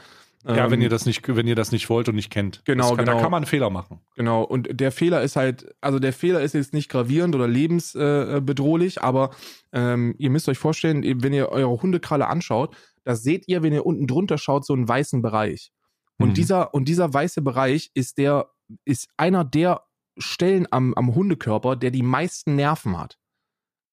[0.46, 2.62] Ja, Ähm, wenn ihr das nicht, wenn ihr das nicht wollt und nicht kennt.
[2.64, 3.22] Genau, kann, Da genau.
[3.22, 4.00] kann man einen Fehler machen.
[4.14, 8.36] Genau, und der Fehler ist halt, also der Fehler ist jetzt nicht gravierend oder lebensbedrohlich,
[8.36, 9.30] äh, bedrohlich, aber
[9.72, 13.84] ähm, ihr müsst euch vorstellen, wenn ihr eure Hundekralle anschaut, da seht ihr, wenn ihr
[13.84, 15.72] unten drunter schaut, so einen weißen Bereich.
[16.18, 16.34] Und Mhm.
[16.34, 18.48] dieser, und dieser weiße Bereich ist der,
[18.84, 19.82] ist einer der
[20.18, 23.18] Stellen am, am Hundekörper, der die meisten Nerven hat.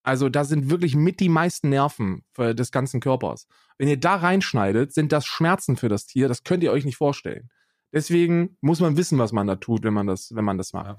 [0.06, 3.48] Also da sind wirklich mit die meisten Nerven des ganzen Körpers.
[3.78, 6.28] Wenn ihr da reinschneidet, sind das Schmerzen für das Tier.
[6.28, 7.50] Das könnt ihr euch nicht vorstellen.
[7.92, 10.98] Deswegen muss man wissen, was man da tut, wenn man das, wenn man das macht.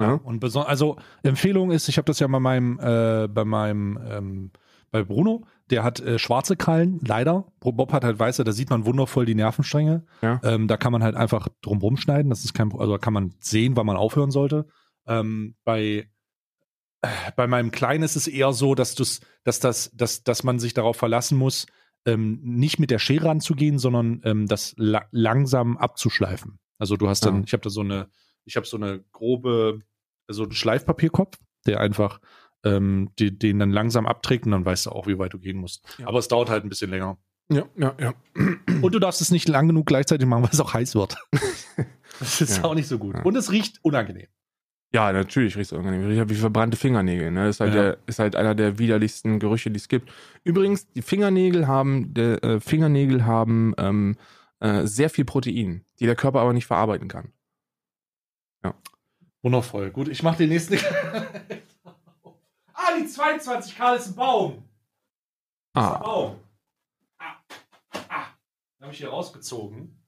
[0.00, 0.14] Ja.
[0.14, 4.50] Und beson- also Empfehlung ist, ich habe das ja bei meinem, äh, bei meinem, ähm,
[4.90, 7.46] bei Bruno, der hat äh, schwarze Krallen, leider.
[7.60, 10.04] Bob hat halt weiße, da sieht man wundervoll die Nervenstränge.
[10.20, 10.40] Ja.
[10.42, 12.30] Ähm, da kann man halt einfach drumrum schneiden.
[12.30, 14.66] Das ist kein, also da kann man sehen, wann man aufhören sollte.
[15.06, 16.08] Ähm, bei
[17.36, 20.74] bei meinem Kleinen ist es eher so, dass du's, dass das, dass, dass man sich
[20.74, 21.66] darauf verlassen muss,
[22.06, 26.58] ähm, nicht mit der Schere anzugehen, sondern ähm, das la langsam abzuschleifen.
[26.78, 27.42] Also du hast dann, Ja.
[27.46, 28.08] ich habe da so eine,
[28.44, 29.80] ich habe so eine grobe,
[30.28, 32.20] so einen Schleifpapierkopf, der einfach
[32.64, 35.56] ähm, die, den dann langsam abträgt und dann weißt du auch, wie weit du gehen
[35.58, 35.84] musst.
[35.98, 36.06] Ja.
[36.08, 37.18] Aber es dauert halt ein bisschen länger.
[37.50, 38.14] Ja, ja, ja.
[38.80, 41.16] Und du darfst es nicht lang genug gleichzeitig machen, weil es auch heiß wird.
[42.18, 42.64] Das ist Ja.
[42.64, 43.16] auch nicht so gut.
[43.24, 44.28] Und es riecht unangenehm.
[44.94, 46.06] Ja, natürlich riecht es unangenehm.
[46.06, 47.30] Riecht wie verbrannte Fingernägel.
[47.30, 47.48] Ne?
[47.48, 47.82] Ist, halt Ja.
[47.82, 50.10] der, ist halt einer der widerlichsten Gerüche, die es gibt.
[50.44, 54.16] Übrigens, die Fingernägel haben, der, äh, Fingernägel haben ähm,
[54.60, 57.32] äh, sehr viel Protein, die der Körper aber nicht verarbeiten kann.
[59.44, 59.90] Wundervoll.
[59.90, 60.76] Gut, ich mache den nächsten.
[62.74, 64.62] ah, die 22 Karl ist ein Baum.
[65.74, 66.36] Das ist ein Ah, Baum.
[67.18, 67.24] Ah.
[68.08, 68.26] Ah.
[68.78, 69.98] Den habe ich hier rausgezogen.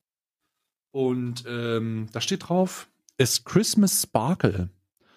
[0.93, 2.87] Und ähm, da steht drauf:
[3.19, 4.69] It's Christmas Sparkle.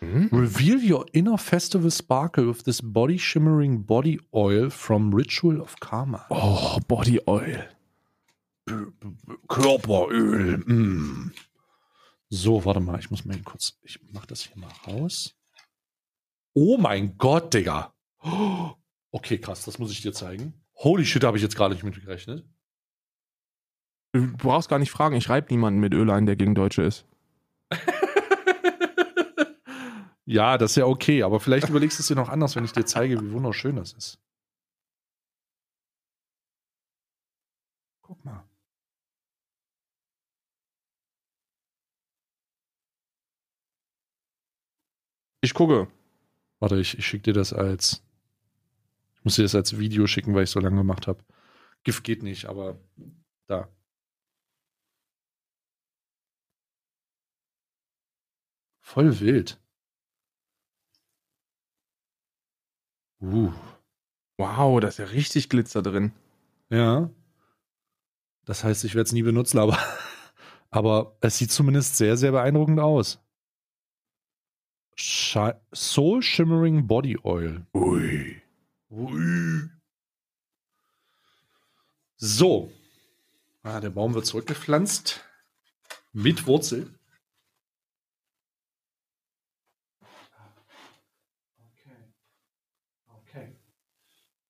[0.01, 0.29] mhm.
[0.31, 6.25] Reveal your inner festival sparkle with this body shimmering body oil from Ritual of Karma.
[6.29, 7.63] oh, Body Oil.
[9.47, 10.57] Körperöl.
[10.67, 11.31] Mm.
[12.29, 15.33] So, warte mal, ich muss mal kurz, ich mach das hier mal raus.
[16.53, 17.93] Oh mein Gott, Digga.
[19.11, 20.53] Okay, krass, das muss ich dir zeigen.
[20.75, 22.45] Holy shit, habe ich jetzt gerade nicht mitgerechnet.
[24.11, 27.05] Du brauchst gar nicht fragen, ich reibe niemanden mit Öl ein, der gegen Deutsche ist.
[30.25, 32.71] Ja, das ist ja okay, aber vielleicht überlegst du es dir noch anders, wenn ich
[32.73, 34.19] dir zeige, wie wunderschön das ist.
[38.01, 38.43] Guck mal.
[45.41, 45.87] Ich gucke.
[46.59, 48.03] Warte, ich, ich schicke dir das als.
[49.15, 51.23] Ich muss dir das als Video schicken, weil ich so lange gemacht habe.
[51.83, 52.79] GIF geht nicht, aber
[53.47, 53.69] da.
[58.87, 59.59] Voll wild.
[63.21, 63.51] Uh.
[64.37, 66.13] Wow, da ist ja richtig Glitzer drin.
[66.69, 67.09] Ja.
[68.45, 69.77] Das heißt, ich werde es nie benutzen, aber,
[70.69, 73.19] aber es sieht zumindest sehr, sehr beeindruckend aus.
[74.95, 77.67] Shi Soul Shimmering Body Oil.
[77.73, 78.41] Ui.
[78.89, 79.69] Ui.
[82.15, 82.71] So.
[83.63, 85.25] Ah, der Baum wird zurückgepflanzt.
[86.13, 86.96] Mit Wurzel.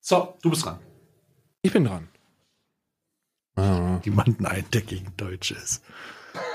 [0.10, 0.80] So, du bist dran.
[1.64, 2.08] Ich bin dran.
[3.58, 4.00] Ah.
[4.06, 5.84] Jemanden ein, der gegen Deutsche ist.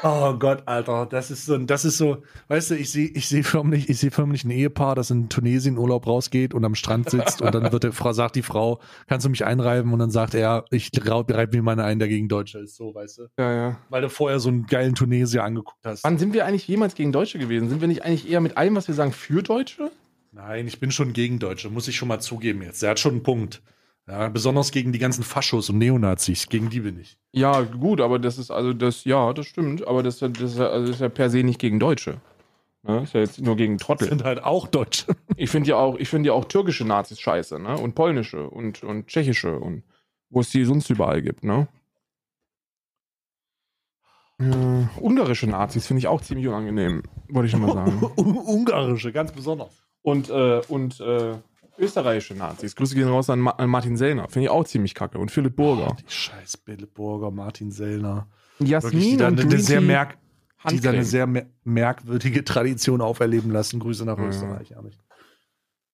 [0.02, 3.44] Oh Gott, Alter, das ist so, das ist so, weißt du, ich sehe, ich sehe
[3.44, 7.42] förmlich, ich sehe förmlich ein Ehepaar, das in Tunesien Urlaub rausgeht und am Strand sitzt
[7.42, 9.92] und dann wird der Frau, sagt die Frau, kannst du mich einreiben?
[9.92, 13.18] Und dann sagt er, ich reibe mir meine ein, der gegen Deutsche ist, so, weißt
[13.18, 13.22] du?
[13.38, 13.78] Ja, ja.
[13.90, 16.04] Weil du vorher so einen geilen Tunesier angeguckt hast.
[16.04, 17.68] Wann sind wir eigentlich jemals gegen Deutsche gewesen?
[17.68, 19.90] Sind wir nicht eigentlich eher mit allem, was wir sagen, für Deutsche?
[20.32, 22.82] Nein, ich bin schon gegen Deutsche, muss ich schon mal zugeben jetzt.
[22.82, 23.62] Der hat schon einen Punkt.
[24.08, 27.18] Ja, besonders gegen die ganzen Faschos und Neonazis, gegen die bin ich.
[27.32, 30.68] Ja, gut, aber das ist also das, ja, das stimmt, aber das, das, ist ja-
[30.70, 32.20] also das ist ja per se nicht gegen Deutsche.
[32.82, 33.02] Ne?
[33.02, 34.08] Ist ja jetzt nur gegen Trottel.
[34.08, 35.14] Sind halt auch Deutsche.
[35.36, 37.76] Ich finde ja auch, ich finde ja auch türkische Nazis scheiße, ne?
[37.78, 39.82] Und polnische und, und tschechische und
[40.30, 41.68] wo es die sonst überall gibt, ne?
[44.40, 48.02] Ja, ungarische Nazis finde ich auch ziemlich unangenehm, wollte ich schon mal sagen.
[48.16, 49.82] Ungarische, ganz besonders.
[50.02, 51.34] Und, äh, und äh,
[51.78, 52.74] österreichische Nazis.
[52.76, 54.28] Grüße gehen raus an, Ma an Martin Sellner.
[54.28, 55.18] Finde ich auch ziemlich kacke.
[55.18, 55.88] Und Philipp Burger.
[55.92, 58.26] Oh, die scheiß Bille Burger, Martin Sellner.
[58.58, 60.16] Jasmin Wirklich, die da und eine, sehr, merk die
[60.58, 60.94] da Handcreme.
[60.94, 63.80] eine sehr mer merkwürdige Tradition auferleben lassen.
[63.80, 64.28] Grüße nach Ja.
[64.28, 64.70] Österreich.
[64.72, 64.98] ehrlich.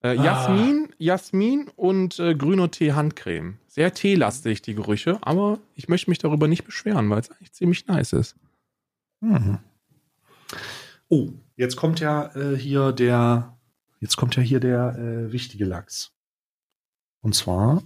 [0.02, 3.58] Äh, Jasmin, Jasmin und äh, grüner Tee Handcreme.
[3.66, 7.86] Sehr teelastig, die Gerüche, aber ich möchte mich darüber nicht beschweren, weil es eigentlich ziemlich
[7.88, 8.36] nice ist.
[9.20, 9.58] Mhm.
[11.08, 13.57] Oh, jetzt kommt ja äh, hier der,
[14.00, 16.12] jetzt kommt ja hier der äh, wichtige Lachs.
[17.20, 17.82] Und zwar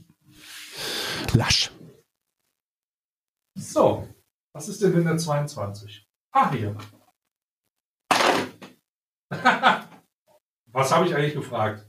[1.35, 1.71] Lasch.
[3.55, 4.09] So,
[4.55, 6.07] was ist denn in der 22?
[6.33, 6.77] Ah, hier.
[10.67, 11.89] was habe ich eigentlich gefragt?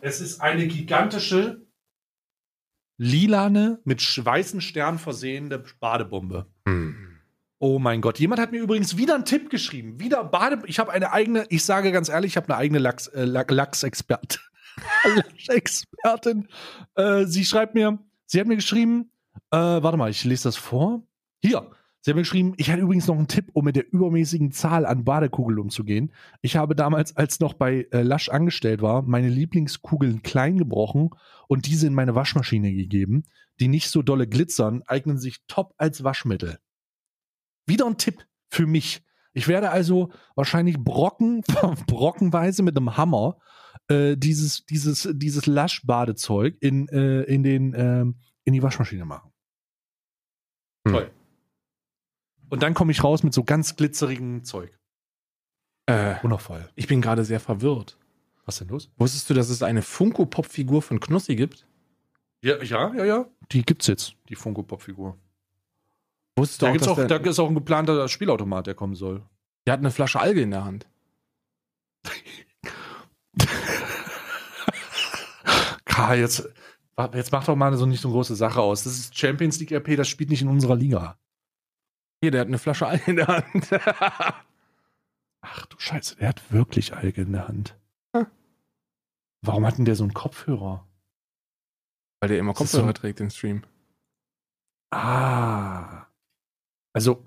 [0.00, 1.66] Es ist eine gigantische,
[2.96, 6.46] lilane, mit weißen Sternen versehene Badebombe.
[7.60, 8.20] Oh mein Gott.
[8.20, 9.98] Jemand hat mir übrigens wieder einen Tipp geschrieben.
[9.98, 10.62] Wieder Bade.
[10.66, 13.50] Ich habe eine eigene, ich sage ganz ehrlich, ich habe eine eigene Lachs, äh, Lach-
[13.50, 14.40] Lachsexpertin.
[15.16, 16.48] Lachsexpertin.
[16.94, 19.10] Äh, sie schreibt mir, sie hat mir geschrieben,
[19.50, 21.02] äh, warte mal, ich lese das vor.
[21.42, 21.70] Hier.
[22.00, 24.86] Sie hat mir geschrieben, ich hatte übrigens noch einen Tipp, um mit der übermäßigen Zahl
[24.86, 26.12] an Badekugeln umzugehen.
[26.42, 31.10] Ich habe damals, als noch bei äh, Lasch angestellt war, meine Lieblingskugeln klein gebrochen
[31.48, 33.24] und diese in meine Waschmaschine gegeben.
[33.58, 36.60] Die nicht so dolle glitzern, eignen sich top als Waschmittel.
[37.68, 39.02] Wieder ein Tipp für mich.
[39.32, 41.42] Ich werde also wahrscheinlich Brocken,
[41.86, 43.38] brockenweise mit einem Hammer
[43.88, 49.30] äh, dieses, dieses, dieses Lasch-Badezeug in, äh, in, den, ähm, in die Waschmaschine machen.
[50.86, 50.92] Hm.
[50.94, 51.10] Toll.
[52.50, 54.78] Und dann komme ich raus mit so ganz glitzerigem Zeug.
[55.86, 56.68] Äh, Wundervoll.
[56.74, 57.98] ich bin gerade sehr verwirrt.
[58.44, 58.90] Was denn los?
[58.96, 61.66] Wusstest du, dass es eine Funko-Pop-Figur von Knossi gibt?
[62.42, 63.26] Ja, ja, ja, ja.
[63.52, 65.18] Die gibt's jetzt, die Funko Pop-Figur.
[66.38, 69.22] Wusstest Da, auch, auch, da ist auch ein geplanter Spielautomat, der kommen soll.
[69.66, 70.86] der hat eine Flasche Alge in der Hand?
[75.84, 76.48] Karl, jetzt,
[77.14, 78.84] jetzt mach doch mal so nicht so eine große Sache aus.
[78.84, 81.18] Das ist Champions League RP, das spielt nicht in unserer Liga.
[82.22, 83.70] Hier, der hat eine Flasche Alge in der Hand.
[85.40, 87.76] Ach du Scheiße, der hat wirklich Alge in der Hand.
[88.14, 88.26] Hm.
[89.42, 90.84] Warum hat denn der so einen Kopfhörer?
[92.20, 93.62] Weil der immer Kopfhörer so- trägt im Stream.
[94.90, 96.06] Ah.
[96.98, 97.22] Also.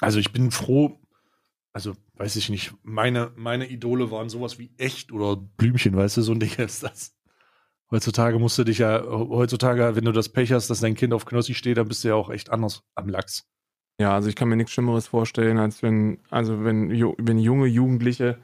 [0.00, 0.98] Also ich bin froh,
[1.72, 6.22] also weiß ich nicht, meine, meine Idole waren sowas wie echt oder Blümchen, weißt du,
[6.22, 7.14] so ein Ding ist das.
[7.92, 11.24] Heutzutage musst du dich ja, heutzutage, wenn du das Pech hast, dass dein Kind auf
[11.24, 13.48] Knossi steht, dann bist du ja auch echt anders am Lachs.
[14.00, 18.38] Ja, also ich kann mir nichts Schlimmeres vorstellen, als wenn, also wenn, wenn junge Jugendliche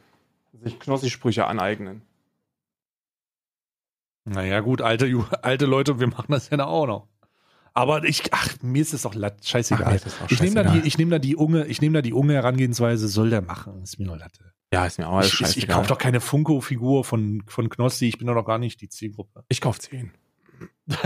[0.62, 2.02] sich Knossi-Sprüche aneignen.
[4.28, 5.08] Naja, gut, alte,
[5.42, 7.08] alte Leute, wir machen das ja auch noch.
[7.74, 10.00] Aber ich, ach, mir ist es doch latt, scheißegal.
[10.04, 10.80] Ach, ich nehme da scheißegal.
[10.82, 13.82] die, ich nehme da die unge, ich nehme da die unge Herangehensweise, soll der machen,
[13.82, 14.52] ist mir nur Latte.
[14.72, 15.76] Ja, ist mir auch alles ich, ich, ich scheißegal.
[15.76, 19.44] kaufe doch keine Funko-Figur von, von Knossi, ich bin doch noch gar nicht die Zielgruppe.
[19.48, 20.10] Ich kauf 10.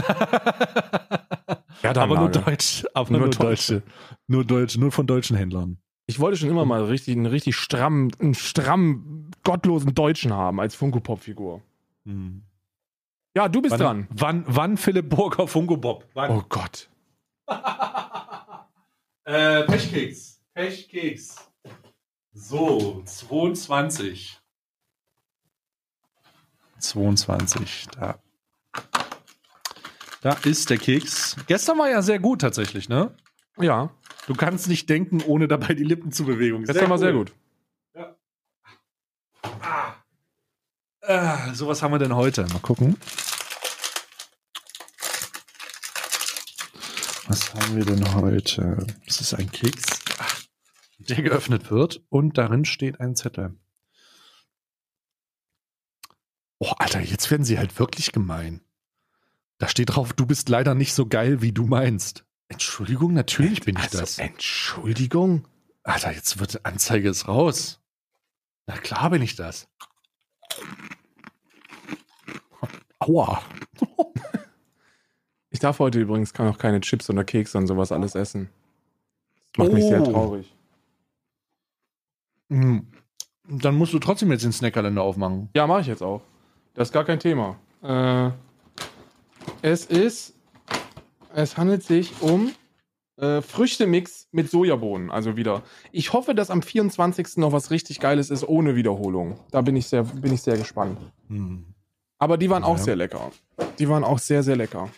[1.83, 2.31] aber nur.
[2.31, 3.75] Deutsch, aber Nur nur, Deutsche.
[3.75, 3.83] Deutsche.
[4.27, 5.79] Nur Deutsche, nur von deutschen Händlern.
[6.07, 10.75] Ich wollte schon immer mal richtig, einen richtig stramm, einen stramm, gottlosen Deutschen haben als
[10.75, 11.63] Funko-Pop-Figur.
[12.05, 12.43] Hm.
[13.35, 14.09] Ja, du bist Wann, dran.
[14.11, 16.07] wann, wann Philipp Burger Funko Bob?
[16.15, 16.31] Wann?
[16.31, 16.89] Oh Gott.
[19.25, 20.41] Äh, Pechkeks.
[20.53, 21.37] Pechkeks.
[22.33, 24.37] So, 22.
[26.81, 28.19] 22, da.
[30.23, 31.37] Da ist der Keks.
[31.47, 33.15] Gestern war ja sehr gut tatsächlich, ne?
[33.59, 33.91] Ja,
[34.27, 36.65] Du kannst nicht denken, ohne dabei die Lippen zu bewegen.
[36.65, 37.33] das war sehr gut.
[39.43, 39.95] Ah,
[41.53, 42.47] so was haben wir denn heute?
[42.47, 42.97] Mal gucken.
[47.27, 48.87] Was haben wir denn heute?
[49.07, 50.01] Das ist ein Keks,
[50.99, 53.57] der geöffnet wird und darin steht ein Zettel.
[56.59, 58.61] Oh, Alter, jetzt werden sie halt wirklich gemein.
[59.59, 62.25] Da steht drauf, du bist leider nicht so geil, wie du meinst.
[62.49, 64.19] Entschuldigung, natürlich bin ich Also, das.
[64.19, 65.49] Entschuldigung.
[65.83, 67.81] Alter, jetzt wird Anzeige ist raus.
[68.67, 69.69] Na klar bin ich das.
[72.99, 73.43] Aua.
[75.51, 78.49] Ich darf heute übrigens noch keine Chips oder Kekse und sowas alles essen.
[79.55, 80.11] Das macht mich sehr Oh.
[80.11, 80.55] traurig.
[82.51, 82.87] Hm.
[83.49, 85.49] Dann musst du trotzdem jetzt den Snackkalender aufmachen.
[85.55, 86.23] Ja, mache ich jetzt auch.
[86.75, 87.59] Das ist gar kein Thema.
[87.83, 88.31] Äh,
[89.63, 90.35] es ist,
[91.35, 92.53] es handelt sich um
[93.17, 95.63] äh, Früchtemix mit Sojabohnen, also wieder.
[95.93, 97.37] Ich hoffe, dass am 24.
[97.37, 99.39] noch was richtig Geiles ist, ohne Wiederholung.
[99.51, 100.99] Da bin ich sehr, bin ich sehr gespannt.
[101.29, 101.75] Hm.
[102.19, 102.83] Aber die waren auch Ja.
[102.85, 103.31] sehr lecker.
[103.79, 104.89] Die waren auch sehr, sehr lecker.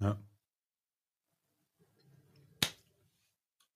[0.00, 0.16] Ja.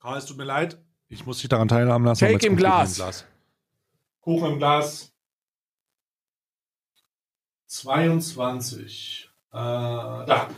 [0.00, 0.78] Karl, es tut mir leid.
[1.08, 2.26] Ich muss dich daran teilhaben lassen.
[2.26, 2.90] Cake im Glas.
[2.98, 3.24] im Glas.
[4.20, 5.12] Kuchen im Glas.
[7.66, 9.30] 22.
[9.52, 10.48] Äh, da.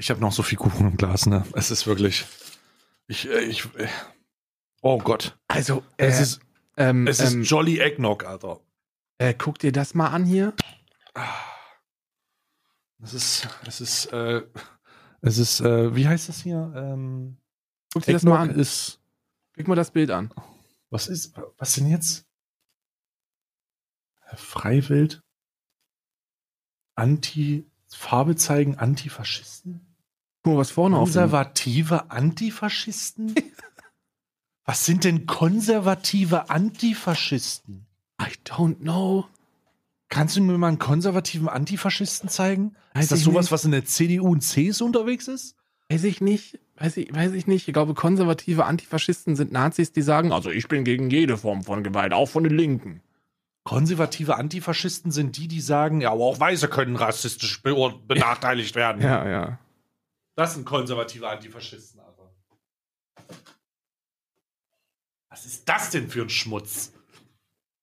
[0.00, 1.44] Ich habe noch so viel Kuchen im Glas, ne?
[1.52, 2.24] Es ist wirklich.
[3.06, 3.66] Ich, äh, ich.
[3.74, 3.86] äh,
[4.80, 5.38] Oh Gott.
[5.46, 6.40] Also, Es ist,
[6.78, 8.60] ähm, es ist ähm, Jolly Eggnog, Alter.
[9.18, 10.54] äh, guck dir das mal an hier.
[13.02, 14.42] Es ist, es ist, äh,
[15.20, 16.72] es ist, äh, wie heißt das hier?
[16.74, 17.36] Ähm,
[17.92, 18.60] Guck dir das mal Eggnog an.
[18.60, 19.00] ist,
[19.54, 20.32] Guck mal das Bild an.
[20.88, 22.26] was ist, was denn jetzt?
[24.34, 25.20] Freiwild?
[26.94, 29.89] Anti, Farbe zeigen Antifaschisten?
[30.42, 33.34] Guck mal, was vorne auf Konservative Antifaschisten?
[34.64, 37.86] was sind denn konservative Antifaschisten?
[38.20, 39.26] I don't know.
[40.08, 42.74] Kannst du mir mal einen konservativen Antifaschisten zeigen?
[42.94, 43.52] Weiß ist das sowas, nicht.
[43.52, 45.56] was in der CDU und CSU unterwegs ist?
[45.88, 46.58] Weiß ich nicht.
[46.76, 47.68] Weiß ich, weiß ich nicht.
[47.68, 51.84] Ich glaube, konservative Antifaschisten sind Nazis, die sagen, also ich bin gegen jede Form von
[51.84, 53.02] Gewalt, auch von den Linken.
[53.64, 57.74] Konservative Antifaschisten sind die, die sagen, ja, aber auch Weiße können rassistisch be
[58.08, 59.02] benachteiligt werden.
[59.02, 59.58] Ja, ja.
[60.40, 62.34] Das sind konservative Antifaschisten, aber.
[65.28, 66.94] Was ist das denn für ein Schmutz?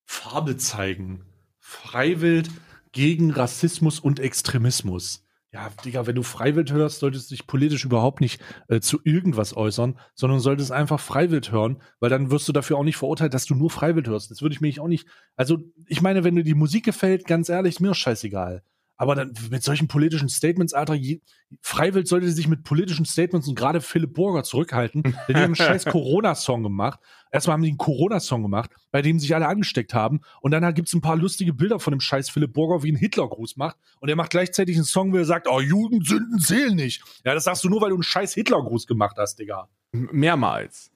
[0.05, 1.23] Farbe zeigen.
[1.59, 2.49] Freiwild
[2.93, 5.23] gegen Rassismus und Extremismus.
[5.51, 9.55] Ja, Digga, wenn du Freiwild hörst, solltest du dich politisch überhaupt nicht äh, zu irgendwas
[9.55, 13.45] äußern, sondern solltest einfach Freiwild hören, weil dann wirst du dafür auch nicht verurteilt, dass
[13.45, 14.31] du nur Freiwild hörst.
[14.31, 15.07] Das würde ich mich auch nicht.
[15.35, 18.63] Also, ich meine, wenn dir die Musik gefällt, ganz ehrlich, mir ist scheißegal.
[18.97, 21.21] Aber dann mit solchen politischen Statements, Alter, je,
[21.61, 25.03] Freiwild sollte sich mit politischen Statements und gerade Philipp Burger zurückhalten.
[25.03, 26.99] Denn die haben einen scheiß Corona-Song gemacht.
[27.31, 30.21] Erstmal haben die einen Corona-Song gemacht, bei dem sich alle angesteckt haben.
[30.41, 32.95] Und dann gibt es ein paar lustige Bilder von dem scheiß Philipp Burger, wie ein
[32.95, 33.77] Hitlergruß macht.
[33.99, 37.03] Und er macht gleichzeitig einen Song, wo er sagt, oh, Judensünden zählen nicht.
[37.23, 39.69] Ja, das sagst du nur, weil du einen scheiß Hitlergruß gemacht hast, Digga.
[39.91, 40.91] Mehrmals.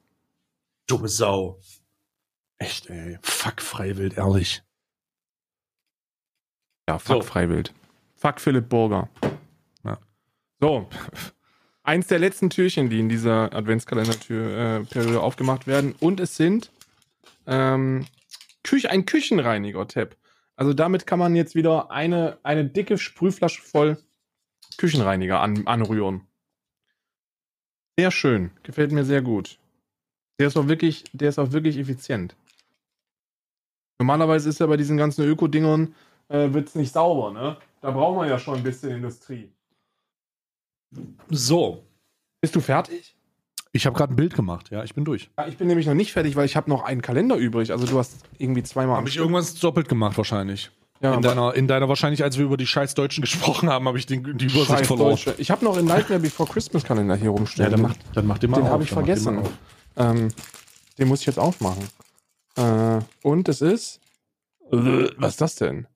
[0.88, 1.60] Dumme Sau.
[2.58, 3.20] Echt, ey.
[3.22, 4.64] Fuck Freiwild, ehrlich.
[6.90, 7.30] Ja, fuck So.
[7.30, 7.74] Freiwild.
[8.22, 9.10] Fuck Philipp Burger.
[9.84, 9.98] Ja.
[10.60, 10.88] So.
[11.82, 15.96] Eins der letzten Türchen, die in dieser Adventskalender-Periode äh, aufgemacht werden.
[16.00, 16.72] Und es sind
[17.48, 18.06] ähm,
[18.64, 20.16] Küche, ein Küchenreiniger-Tab.
[20.56, 23.98] Also damit kann man jetzt wieder eine, eine dicke Sprühflasche voll
[24.78, 26.28] Küchenreiniger an, anrühren.
[27.98, 28.52] Sehr schön.
[28.62, 29.58] Gefällt mir sehr gut.
[30.40, 32.36] Der ist auch wirklich, der ist auch wirklich effizient.
[33.98, 35.96] Normalerweise ist ja bei diesen ganzen Öko-Dingern
[36.28, 37.58] äh, wird es nicht sauber, ne?
[37.82, 39.52] Da braucht man ja schon ein bisschen Industrie.
[41.30, 41.84] So.
[42.42, 43.16] Bist du fertig?
[43.74, 45.30] Ich habe gerade ein Bild gemacht, ja, ich bin durch.
[45.38, 47.72] Ja, ich bin nämlich noch nicht fertig, weil ich habe noch einen Kalender übrig.
[47.72, 48.96] Also du hast irgendwie zweimal.
[48.96, 49.22] am Habe ich Stück.
[49.24, 50.72] irgendwas doppelt gemacht wahrscheinlich.
[51.00, 53.98] Ja, in, deiner, in deiner wahrscheinlich, als wir über die scheiß Deutschen gesprochen haben, habe
[53.98, 55.12] ich den, die Übersicht Scheiß verloren.
[55.12, 55.36] Deutsche.
[55.38, 57.72] Ich habe noch einen Nightmare Before Christmas Kalender hier Ja, rumstehen.
[57.72, 58.72] dann mach, dann mach den mal den auf.
[58.74, 59.40] habe ich den vergessen.
[59.40, 59.50] auf.
[59.96, 60.28] Ähm,
[60.98, 61.84] den muss ich jetzt aufmachen.
[62.58, 64.00] Äh, und es ist.
[64.70, 65.88] Was ist das denn?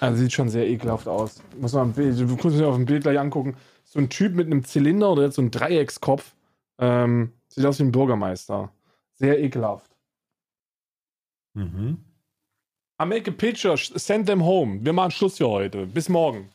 [0.00, 1.40] Also sieht schon sehr ekelhaft aus.
[1.58, 3.56] Muss man, du musst mir auf dem Bild gleich angucken.
[3.84, 6.34] So ein Typ mit einem Zylinder oder jetzt so ein Dreieckskopf.
[6.78, 8.72] Ähm, sieht aus wie ein Bürgermeister.
[9.14, 9.90] Sehr ekelhaft.
[11.54, 11.98] Mhm.
[13.00, 14.84] I make a picture, send them home.
[14.84, 15.86] Wir machen Schluss für heute.
[15.86, 16.50] Bis morgen.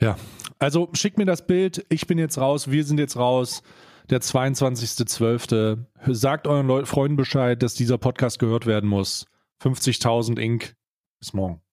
[0.00, 0.16] Ja,
[0.58, 1.84] also schickt mir das Bild.
[1.88, 2.70] Ich bin jetzt raus.
[2.70, 3.62] Wir sind jetzt raus.
[4.10, 5.78] Der 22.12.
[6.08, 9.26] Sagt euren Leu Freunden Bescheid, dass dieser Podcast gehört werden muss.
[9.62, 10.76] 50.000 Ink.
[11.20, 11.63] Bis morgen.